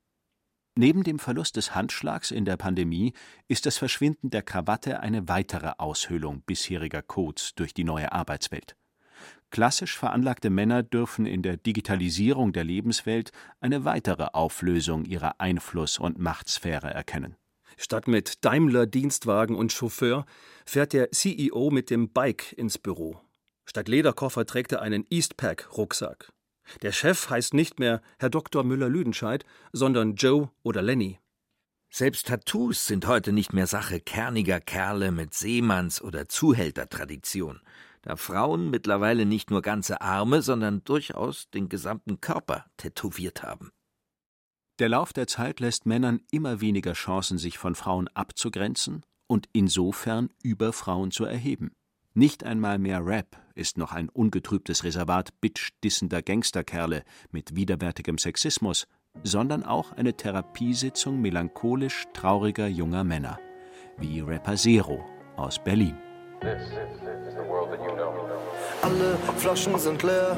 Neben 0.76 1.04
dem 1.04 1.20
Verlust 1.20 1.56
des 1.56 1.76
Handschlags 1.76 2.32
in 2.32 2.44
der 2.44 2.56
Pandemie 2.56 3.12
ist 3.46 3.64
das 3.64 3.78
Verschwinden 3.78 4.30
der 4.30 4.42
Krawatte 4.42 4.98
eine 5.00 5.28
weitere 5.28 5.72
Aushöhlung 5.78 6.42
bisheriger 6.42 7.00
Codes 7.00 7.54
durch 7.54 7.74
die 7.74 7.84
neue 7.84 8.10
Arbeitswelt. 8.10 8.74
Klassisch 9.50 9.96
veranlagte 9.96 10.50
Männer 10.50 10.82
dürfen 10.82 11.26
in 11.26 11.42
der 11.42 11.56
Digitalisierung 11.56 12.52
der 12.52 12.64
Lebenswelt 12.64 13.30
eine 13.60 13.84
weitere 13.84 14.24
Auflösung 14.32 15.04
ihrer 15.04 15.40
Einfluss- 15.40 16.00
und 16.00 16.18
Machtsphäre 16.18 16.92
erkennen. 16.92 17.36
Statt 17.76 18.08
mit 18.08 18.44
Daimler 18.44 18.86
Dienstwagen 18.86 19.54
und 19.54 19.72
Chauffeur 19.72 20.26
fährt 20.66 20.92
der 20.92 21.12
CEO 21.12 21.70
mit 21.70 21.88
dem 21.90 22.08
Bike 22.08 22.52
ins 22.52 22.78
Büro. 22.78 23.20
Statt 23.64 23.86
Lederkoffer 23.86 24.44
trägt 24.44 24.72
er 24.72 24.82
einen 24.82 25.06
Eastpack-Rucksack. 25.08 26.33
Der 26.82 26.92
Chef 26.92 27.30
heißt 27.30 27.54
nicht 27.54 27.78
mehr 27.78 28.00
Herr 28.18 28.30
Dr. 28.30 28.64
Müller-Lüdenscheid, 28.64 29.44
sondern 29.72 30.14
Joe 30.14 30.50
oder 30.62 30.82
Lenny. 30.82 31.18
Selbst 31.90 32.26
Tattoos 32.26 32.86
sind 32.86 33.06
heute 33.06 33.32
nicht 33.32 33.52
mehr 33.52 33.68
Sache 33.68 34.00
kerniger 34.00 34.60
Kerle 34.60 35.12
mit 35.12 35.32
Seemanns- 35.32 36.02
oder 36.02 36.28
Zuhältertradition, 36.28 37.60
da 38.02 38.16
Frauen 38.16 38.70
mittlerweile 38.70 39.26
nicht 39.26 39.50
nur 39.50 39.62
ganze 39.62 40.00
Arme, 40.00 40.42
sondern 40.42 40.82
durchaus 40.82 41.48
den 41.50 41.68
gesamten 41.68 42.20
Körper 42.20 42.66
tätowiert 42.78 43.44
haben. 43.44 43.70
Der 44.80 44.88
Lauf 44.88 45.12
der 45.12 45.28
Zeit 45.28 45.60
lässt 45.60 45.86
Männern 45.86 46.20
immer 46.32 46.60
weniger 46.60 46.94
Chancen, 46.94 47.38
sich 47.38 47.58
von 47.58 47.76
Frauen 47.76 48.08
abzugrenzen 48.08 49.06
und 49.28 49.48
insofern 49.52 50.30
über 50.42 50.72
Frauen 50.72 51.12
zu 51.12 51.24
erheben. 51.24 51.76
Nicht 52.12 52.42
einmal 52.42 52.80
mehr 52.80 53.06
Rap 53.06 53.43
ist 53.54 53.78
noch 53.78 53.92
ein 53.92 54.08
ungetrübtes 54.08 54.84
Reservat 54.84 55.40
bitch-dissender 55.40 56.22
Gangsterkerle 56.22 57.04
mit 57.30 57.54
widerwärtigem 57.56 58.18
Sexismus, 58.18 58.86
sondern 59.22 59.62
auch 59.62 59.92
eine 59.92 60.14
Therapiesitzung 60.14 61.20
melancholisch 61.20 62.04
trauriger 62.12 62.66
junger 62.66 63.04
Männer, 63.04 63.38
wie 63.98 64.20
Rapper 64.20 64.56
Zero 64.56 65.04
aus 65.36 65.62
Berlin. 65.62 65.96
Alle 68.82 69.16
Flaschen 69.38 69.78
sind 69.78 70.02
leer, 70.02 70.36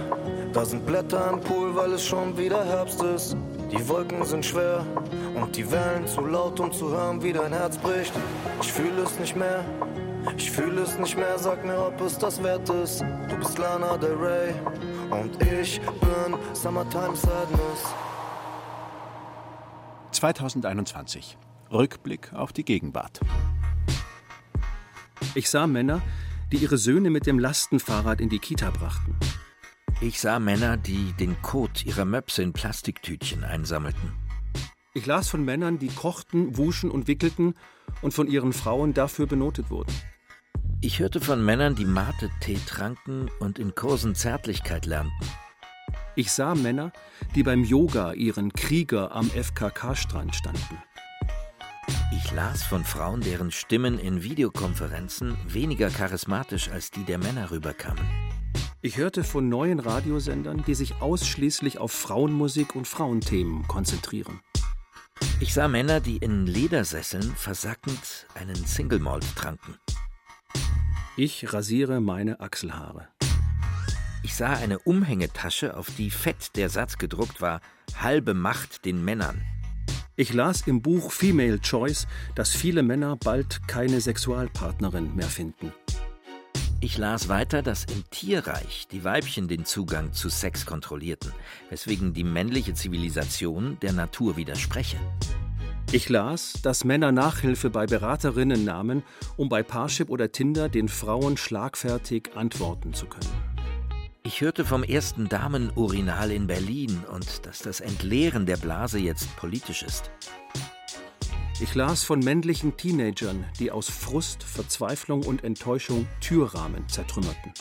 da 0.52 0.64
sind 0.64 0.86
Blätter 0.86 1.32
im 1.32 1.40
Pool, 1.40 1.74
weil 1.74 1.92
es 1.94 2.04
schon 2.04 2.38
wieder 2.38 2.64
Herbst 2.64 3.02
ist. 3.02 3.36
Die 3.72 3.88
Wolken 3.88 4.24
sind 4.24 4.44
schwer 4.46 4.86
und 5.34 5.56
die 5.56 5.68
Wellen 5.70 6.06
zu 6.06 6.20
laut, 6.24 6.60
um 6.60 6.70
zu 6.70 6.90
hören, 6.90 7.22
wie 7.22 7.32
dein 7.32 7.52
Herz 7.52 7.76
bricht. 7.78 8.12
Ich 8.62 8.72
fühle 8.72 9.02
es 9.02 9.18
nicht 9.18 9.34
mehr, 9.34 9.64
ich 10.36 10.50
fühle 10.50 10.82
es 10.82 10.98
nicht 10.98 11.16
mehr, 11.16 11.38
sag 11.38 11.64
mir, 11.64 11.78
ob 11.78 12.00
es 12.00 12.18
das 12.18 12.42
wert 12.42 12.68
ist. 12.68 13.00
Du 13.00 13.36
bist 13.36 13.58
Lana 13.58 13.96
Del 13.96 14.14
Rey 14.14 14.54
und 15.10 15.42
ich 15.42 15.80
bin 15.80 16.36
Summertime 16.52 17.16
Sadness. 17.16 17.94
2021. 20.12 21.36
Rückblick 21.70 22.32
auf 22.32 22.52
die 22.52 22.64
Gegenwart. 22.64 23.20
Ich 25.34 25.50
sah 25.50 25.66
Männer, 25.66 26.00
die 26.52 26.58
ihre 26.58 26.78
Söhne 26.78 27.10
mit 27.10 27.26
dem 27.26 27.38
Lastenfahrrad 27.38 28.20
in 28.20 28.28
die 28.28 28.38
Kita 28.38 28.70
brachten. 28.70 29.16
Ich 30.00 30.20
sah 30.20 30.38
Männer, 30.38 30.76
die 30.76 31.12
den 31.18 31.40
Kot 31.42 31.84
ihrer 31.84 32.04
Möpse 32.04 32.42
in 32.42 32.52
Plastiktütchen 32.52 33.44
einsammelten. 33.44 34.12
Ich 34.94 35.04
las 35.04 35.28
von 35.28 35.44
Männern, 35.44 35.78
die 35.78 35.88
kochten, 35.88 36.56
wuschen 36.56 36.90
und 36.90 37.06
wickelten 37.06 37.54
und 38.00 38.14
von 38.14 38.28
ihren 38.28 38.52
Frauen 38.52 38.94
dafür 38.94 39.26
benotet 39.26 39.70
wurden. 39.70 39.92
Ich 40.86 41.00
hörte 41.00 41.20
von 41.20 41.44
Männern, 41.44 41.74
die 41.74 41.84
Mate-Tee 41.84 42.60
tranken 42.64 43.28
und 43.40 43.58
in 43.58 43.74
Kursen 43.74 44.14
Zärtlichkeit 44.14 44.86
lernten. 44.86 45.28
Ich 46.14 46.30
sah 46.30 46.54
Männer, 46.54 46.92
die 47.34 47.42
beim 47.42 47.64
Yoga 47.64 48.12
ihren 48.12 48.52
Krieger 48.52 49.10
am 49.10 49.28
FKK-Strand 49.28 50.36
standen. 50.36 50.80
Ich 52.12 52.30
las 52.30 52.62
von 52.62 52.84
Frauen, 52.84 53.20
deren 53.20 53.50
Stimmen 53.50 53.98
in 53.98 54.22
Videokonferenzen 54.22 55.36
weniger 55.48 55.90
charismatisch 55.90 56.70
als 56.70 56.92
die 56.92 57.02
der 57.02 57.18
Männer 57.18 57.50
rüberkamen. 57.50 58.06
Ich 58.80 58.96
hörte 58.96 59.24
von 59.24 59.48
neuen 59.48 59.80
Radiosendern, 59.80 60.62
die 60.68 60.76
sich 60.76 61.00
ausschließlich 61.00 61.78
auf 61.78 61.90
Frauenmusik 61.90 62.76
und 62.76 62.86
Frauenthemen 62.86 63.66
konzentrieren. 63.66 64.38
Ich 65.40 65.52
sah 65.52 65.66
Männer, 65.66 65.98
die 65.98 66.18
in 66.18 66.46
Ledersesseln 66.46 67.34
versackend 67.34 68.28
einen 68.36 68.54
Single 68.54 69.00
Malt 69.00 69.26
tranken. 69.34 69.74
Ich 71.18 71.50
rasiere 71.50 72.02
meine 72.02 72.40
Achselhaare. 72.40 73.08
Ich 74.22 74.34
sah 74.34 74.52
eine 74.52 74.78
Umhängetasche, 74.80 75.74
auf 75.74 75.88
die 75.96 76.10
fett 76.10 76.56
der 76.56 76.68
Satz 76.68 76.98
gedruckt 76.98 77.40
war: 77.40 77.62
Halbe 77.98 78.34
Macht 78.34 78.84
den 78.84 79.02
Männern. 79.02 79.40
Ich 80.16 80.34
las 80.34 80.66
im 80.66 80.82
Buch 80.82 81.10
Female 81.10 81.58
Choice, 81.60 82.06
dass 82.34 82.50
viele 82.50 82.82
Männer 82.82 83.16
bald 83.16 83.66
keine 83.66 84.02
Sexualpartnerin 84.02 85.16
mehr 85.16 85.28
finden. 85.28 85.72
Ich 86.80 86.98
las 86.98 87.30
weiter, 87.30 87.62
dass 87.62 87.84
im 87.84 88.04
Tierreich 88.10 88.86
die 88.92 89.02
Weibchen 89.02 89.48
den 89.48 89.64
Zugang 89.64 90.12
zu 90.12 90.28
Sex 90.28 90.66
kontrollierten, 90.66 91.32
weswegen 91.70 92.12
die 92.12 92.24
männliche 92.24 92.74
Zivilisation 92.74 93.78
der 93.80 93.94
Natur 93.94 94.36
widerspreche. 94.36 94.98
Ich 95.92 96.08
las, 96.08 96.54
dass 96.62 96.82
Männer 96.82 97.12
Nachhilfe 97.12 97.70
bei 97.70 97.86
Beraterinnen 97.86 98.64
nahmen, 98.64 99.04
um 99.36 99.48
bei 99.48 99.62
Parship 99.62 100.10
oder 100.10 100.32
Tinder 100.32 100.68
den 100.68 100.88
Frauen 100.88 101.36
schlagfertig 101.36 102.30
antworten 102.34 102.92
zu 102.92 103.06
können. 103.06 103.32
Ich 104.24 104.40
hörte 104.40 104.64
vom 104.64 104.82
ersten 104.82 105.28
Damenurinal 105.28 106.32
in 106.32 106.48
Berlin 106.48 107.04
und 107.12 107.46
dass 107.46 107.60
das 107.60 107.80
Entleeren 107.80 108.46
der 108.46 108.56
Blase 108.56 108.98
jetzt 108.98 109.36
politisch 109.36 109.84
ist. 109.84 110.10
Ich 111.60 111.74
las 111.76 112.02
von 112.02 112.18
männlichen 112.18 112.76
Teenagern, 112.76 113.46
die 113.60 113.70
aus 113.70 113.88
Frust, 113.88 114.42
Verzweiflung 114.42 115.22
und 115.22 115.44
Enttäuschung 115.44 116.08
Türrahmen 116.20 116.88
zertrümmerten. 116.88 117.54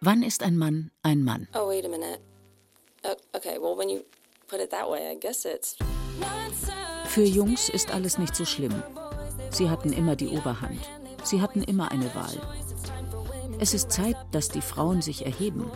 Wann 0.00 0.22
ist 0.22 0.42
ein 0.42 0.56
Mann 0.56 0.90
ein 1.02 1.22
Mann? 1.22 1.48
Oh, 1.54 1.68
wait 1.68 1.84
a 1.84 1.88
minute. 1.88 2.18
Oh, 3.04 3.14
okay, 3.34 3.58
well, 3.60 3.76
when 3.76 3.90
you 3.90 4.00
put 4.48 4.60
it 4.60 4.70
that 4.70 4.88
way, 4.88 5.12
I 5.12 5.18
guess 5.20 5.44
it's. 5.44 5.76
Für 7.06 7.24
Jungs 7.24 7.68
ist 7.68 7.92
alles 7.92 8.18
nicht 8.18 8.34
so 8.34 8.44
schlimm. 8.44 8.74
Sie 9.50 9.70
hatten 9.70 9.92
immer 9.92 10.16
die 10.16 10.28
Oberhand. 10.28 10.80
Sie 11.22 11.40
hatten 11.40 11.62
immer 11.62 11.90
eine 11.92 12.14
Wahl. 12.14 12.40
Es 13.60 13.72
ist 13.72 13.92
Zeit, 13.92 14.16
dass 14.32 14.48
die 14.48 14.60
Frauen 14.60 15.00
sich 15.00 15.24
erheben. 15.24 15.70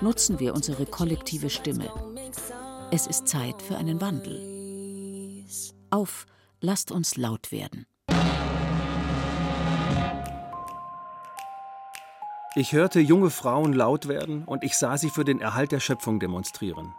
Nutzen 0.00 0.40
wir 0.40 0.54
unsere 0.54 0.86
kollektive 0.86 1.50
Stimme. 1.50 1.90
Es 2.90 3.06
ist 3.06 3.28
Zeit 3.28 3.60
für 3.60 3.76
einen 3.76 4.00
Wandel. 4.00 5.44
Auf, 5.90 6.26
lasst 6.60 6.90
uns 6.90 7.16
laut 7.16 7.52
werden. 7.52 7.86
Ich 12.54 12.72
hörte 12.72 12.98
junge 12.98 13.30
Frauen 13.30 13.72
laut 13.72 14.08
werden 14.08 14.44
und 14.44 14.64
ich 14.64 14.76
sah 14.76 14.96
sie 14.96 15.10
für 15.10 15.24
den 15.24 15.40
Erhalt 15.40 15.70
der 15.70 15.80
Schöpfung 15.80 16.18
demonstrieren. 16.18 16.94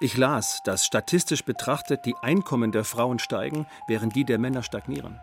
Ich 0.00 0.16
las, 0.16 0.60
dass 0.64 0.86
statistisch 0.86 1.44
betrachtet 1.44 2.04
die 2.04 2.14
Einkommen 2.22 2.72
der 2.72 2.84
Frauen 2.84 3.18
steigen, 3.18 3.66
während 3.86 4.16
die 4.16 4.24
der 4.24 4.38
Männer 4.38 4.62
stagnieren. 4.62 5.20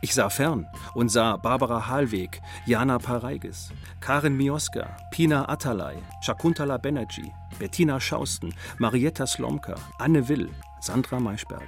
Ich 0.00 0.12
sah 0.12 0.28
fern 0.28 0.68
und 0.94 1.08
sah 1.08 1.38
Barbara 1.38 1.88
Halweg, 1.88 2.42
Jana 2.66 2.98
Pareigis, 2.98 3.70
Karin 4.00 4.36
Mioska, 4.36 4.94
Pina 5.10 5.48
Atalay, 5.48 5.96
Shakuntala 6.20 6.76
Banerjee, 6.76 7.32
Bettina 7.58 7.98
Schausten, 7.98 8.54
Marietta 8.78 9.26
Slomka, 9.26 9.76
Anne 9.98 10.28
Will, 10.28 10.50
Sandra 10.80 11.20
Maischberger. 11.20 11.64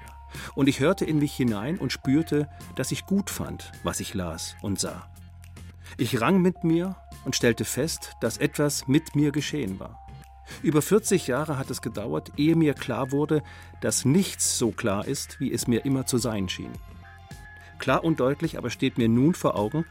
Und 0.54 0.68
ich 0.68 0.80
hörte 0.80 1.06
in 1.06 1.18
mich 1.18 1.34
hinein 1.34 1.78
und 1.78 1.92
spürte, 1.92 2.46
dass 2.74 2.92
ich 2.92 3.06
gut 3.06 3.30
fand, 3.30 3.72
was 3.84 4.00
ich 4.00 4.12
las 4.12 4.54
und 4.60 4.78
sah. 4.78 5.08
Ich 5.96 6.20
rang 6.20 6.42
mit 6.42 6.62
mir 6.62 6.96
und 7.24 7.36
stellte 7.36 7.64
fest, 7.64 8.12
dass 8.20 8.36
etwas 8.36 8.86
mit 8.86 9.16
mir 9.16 9.32
geschehen 9.32 9.80
war. 9.80 10.05
Über 10.62 10.82
40 10.82 11.26
Jahre 11.26 11.58
hat 11.58 11.70
es 11.70 11.82
gedauert, 11.82 12.32
ehe 12.36 12.56
mir 12.56 12.74
klar 12.74 13.12
wurde, 13.12 13.42
dass 13.80 14.04
nichts 14.04 14.58
so 14.58 14.70
klar 14.70 15.06
ist, 15.06 15.40
wie 15.40 15.52
es 15.52 15.66
mir 15.66 15.84
immer 15.84 16.06
zu 16.06 16.18
sein 16.18 16.48
schien. 16.48 16.72
Klar 17.78 18.04
und 18.04 18.20
deutlich 18.20 18.56
aber 18.58 18.70
steht 18.70 18.98
mir 18.98 19.08
nun 19.08 19.34
vor 19.34 19.56
Augen, 19.56 19.84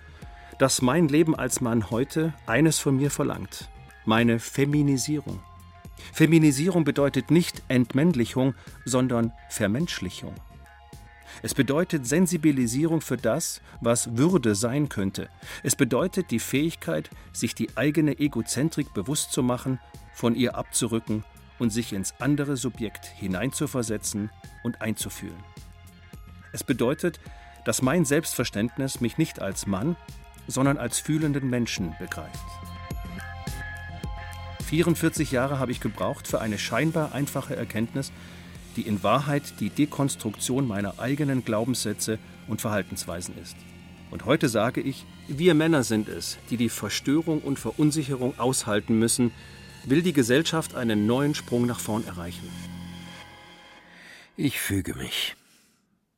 dass 0.57 0.81
mein 0.81 1.07
Leben 1.07 1.35
als 1.35 1.61
Mann 1.61 1.91
heute 1.91 2.33
eines 2.45 2.79
von 2.79 2.95
mir 2.95 3.11
verlangt, 3.11 3.69
meine 4.05 4.39
Feminisierung. 4.39 5.39
Feminisierung 6.13 6.83
bedeutet 6.83 7.31
nicht 7.31 7.61
Entmännlichung, 7.67 8.53
sondern 8.85 9.33
Vermenschlichung. 9.49 10.33
Es 11.41 11.53
bedeutet 11.53 12.07
Sensibilisierung 12.07 13.01
für 13.01 13.17
das, 13.17 13.61
was 13.81 14.17
Würde 14.17 14.55
sein 14.55 14.89
könnte. 14.89 15.29
Es 15.63 15.75
bedeutet 15.75 16.31
die 16.31 16.39
Fähigkeit, 16.39 17.09
sich 17.33 17.55
die 17.55 17.75
eigene 17.75 18.19
Egozentrik 18.19 18.93
bewusst 18.93 19.31
zu 19.31 19.43
machen, 19.43 19.79
von 20.13 20.36
ihr 20.36 20.55
abzurücken 20.55 21.23
und 21.59 21.71
sich 21.71 21.93
ins 21.93 22.13
andere 22.19 22.57
Subjekt 22.57 23.05
hineinzuversetzen 23.05 24.29
und 24.63 24.81
einzufühlen. 24.81 25.43
Es 26.51 26.63
bedeutet, 26.63 27.19
dass 27.65 27.81
mein 27.81 28.05
Selbstverständnis 28.05 29.01
mich 29.01 29.17
nicht 29.17 29.41
als 29.41 29.67
Mann, 29.67 29.95
sondern 30.47 30.77
als 30.77 30.99
fühlenden 30.99 31.49
Menschen 31.49 31.95
begreift. 31.99 32.45
44 34.65 35.31
Jahre 35.31 35.59
habe 35.59 35.71
ich 35.71 35.79
gebraucht 35.79 36.27
für 36.27 36.41
eine 36.41 36.57
scheinbar 36.57 37.13
einfache 37.13 37.55
Erkenntnis, 37.55 38.11
die 38.76 38.84
in 38.84 39.03
Wahrheit 39.03 39.59
die 39.59 39.69
Dekonstruktion 39.69 40.67
meiner 40.67 40.99
eigenen 40.99 41.43
Glaubenssätze 41.43 42.19
und 42.47 42.61
Verhaltensweisen 42.61 43.36
ist. 43.41 43.55
Und 44.11 44.26
heute 44.26 44.49
sage 44.49 44.82
ich, 44.82 45.05
wir 45.28 45.53
Männer 45.53 45.84
sind 45.84 46.07
es, 46.07 46.38
die 46.49 46.57
die 46.57 46.69
Verstörung 46.69 47.41
und 47.41 47.59
Verunsicherung 47.59 48.38
aushalten 48.39 48.97
müssen, 48.99 49.32
will 49.86 50.01
die 50.01 50.13
Gesellschaft 50.13 50.76
einen 50.76 51.05
neuen 51.05 51.36
Sprung 51.36 51.65
nach 51.65 51.80
vorn 51.80 52.05
erreichen. 52.05 52.49
Ich 54.38 54.59
füge 54.59 54.95
mich. 54.95 55.36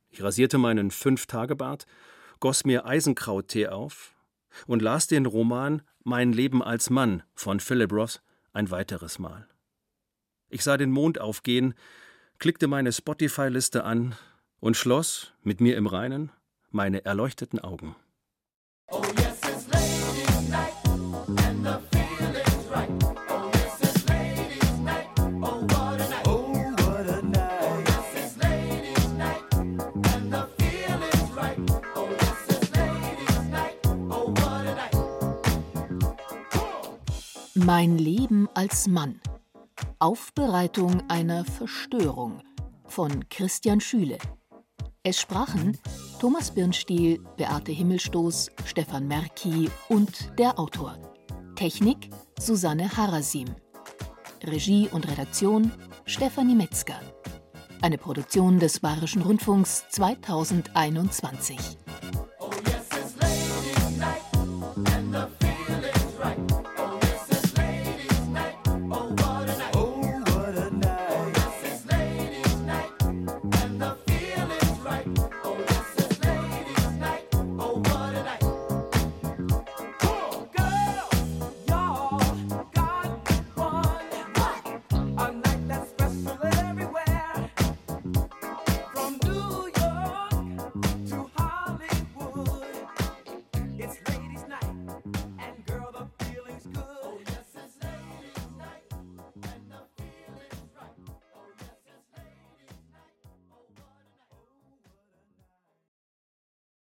Ich 0.09 0.21
rasierte 0.23 0.57
meinen 0.57 0.91
Fünf-Tage-Bart, 0.91 1.85
goss 2.39 2.65
mir 2.65 2.85
Eisenkrauttee 2.85 3.67
auf 3.67 4.15
und 4.65 4.81
las 4.81 5.07
den 5.07 5.25
Roman 5.25 5.83
Mein 6.03 6.33
Leben 6.33 6.63
als 6.63 6.89
Mann 6.89 7.23
von 7.35 7.59
Philip 7.59 7.91
Ross 7.91 8.21
ein 8.53 8.71
weiteres 8.71 9.19
Mal. 9.19 9.47
Ich 10.49 10.63
sah 10.63 10.77
den 10.77 10.91
Mond 10.91 11.19
aufgehen, 11.19 11.75
klickte 12.39 12.67
meine 12.67 12.91
Spotify-Liste 12.91 13.83
an 13.83 14.15
und 14.59 14.77
schloss, 14.77 15.33
mit 15.43 15.61
mir 15.61 15.77
im 15.77 15.87
Reinen, 15.87 16.31
meine 16.71 17.05
erleuchteten 17.05 17.59
Augen. 17.59 17.95
Oh 18.91 19.01
yes. 19.17 19.37
Mein 37.67 37.97
Leben 37.97 38.47
als 38.53 38.87
Mann. 38.87 39.19
Aufbereitung 39.99 41.01
einer 41.09 41.43
Verstörung 41.43 42.43
von 42.85 43.27
Christian 43.29 43.81
Schüle. 43.81 44.19
Es 45.01 45.19
sprachen 45.19 45.75
Thomas 46.19 46.51
Birnstiel, 46.51 47.19
Beate 47.35 47.71
Himmelstoß, 47.71 48.51
Stefan 48.65 49.07
Merki 49.07 49.71
und 49.89 50.37
der 50.37 50.59
Autor. 50.59 50.99
Technik 51.55 52.11
Susanne 52.39 52.95
Harasim. 52.95 53.47
Regie 54.43 54.87
und 54.91 55.07
Redaktion 55.07 55.71
Stefanie 56.05 56.53
Metzger. 56.53 57.01
Eine 57.81 57.97
Produktion 57.97 58.59
des 58.59 58.79
Bayerischen 58.79 59.23
Rundfunks 59.23 59.85
2021. 59.89 61.57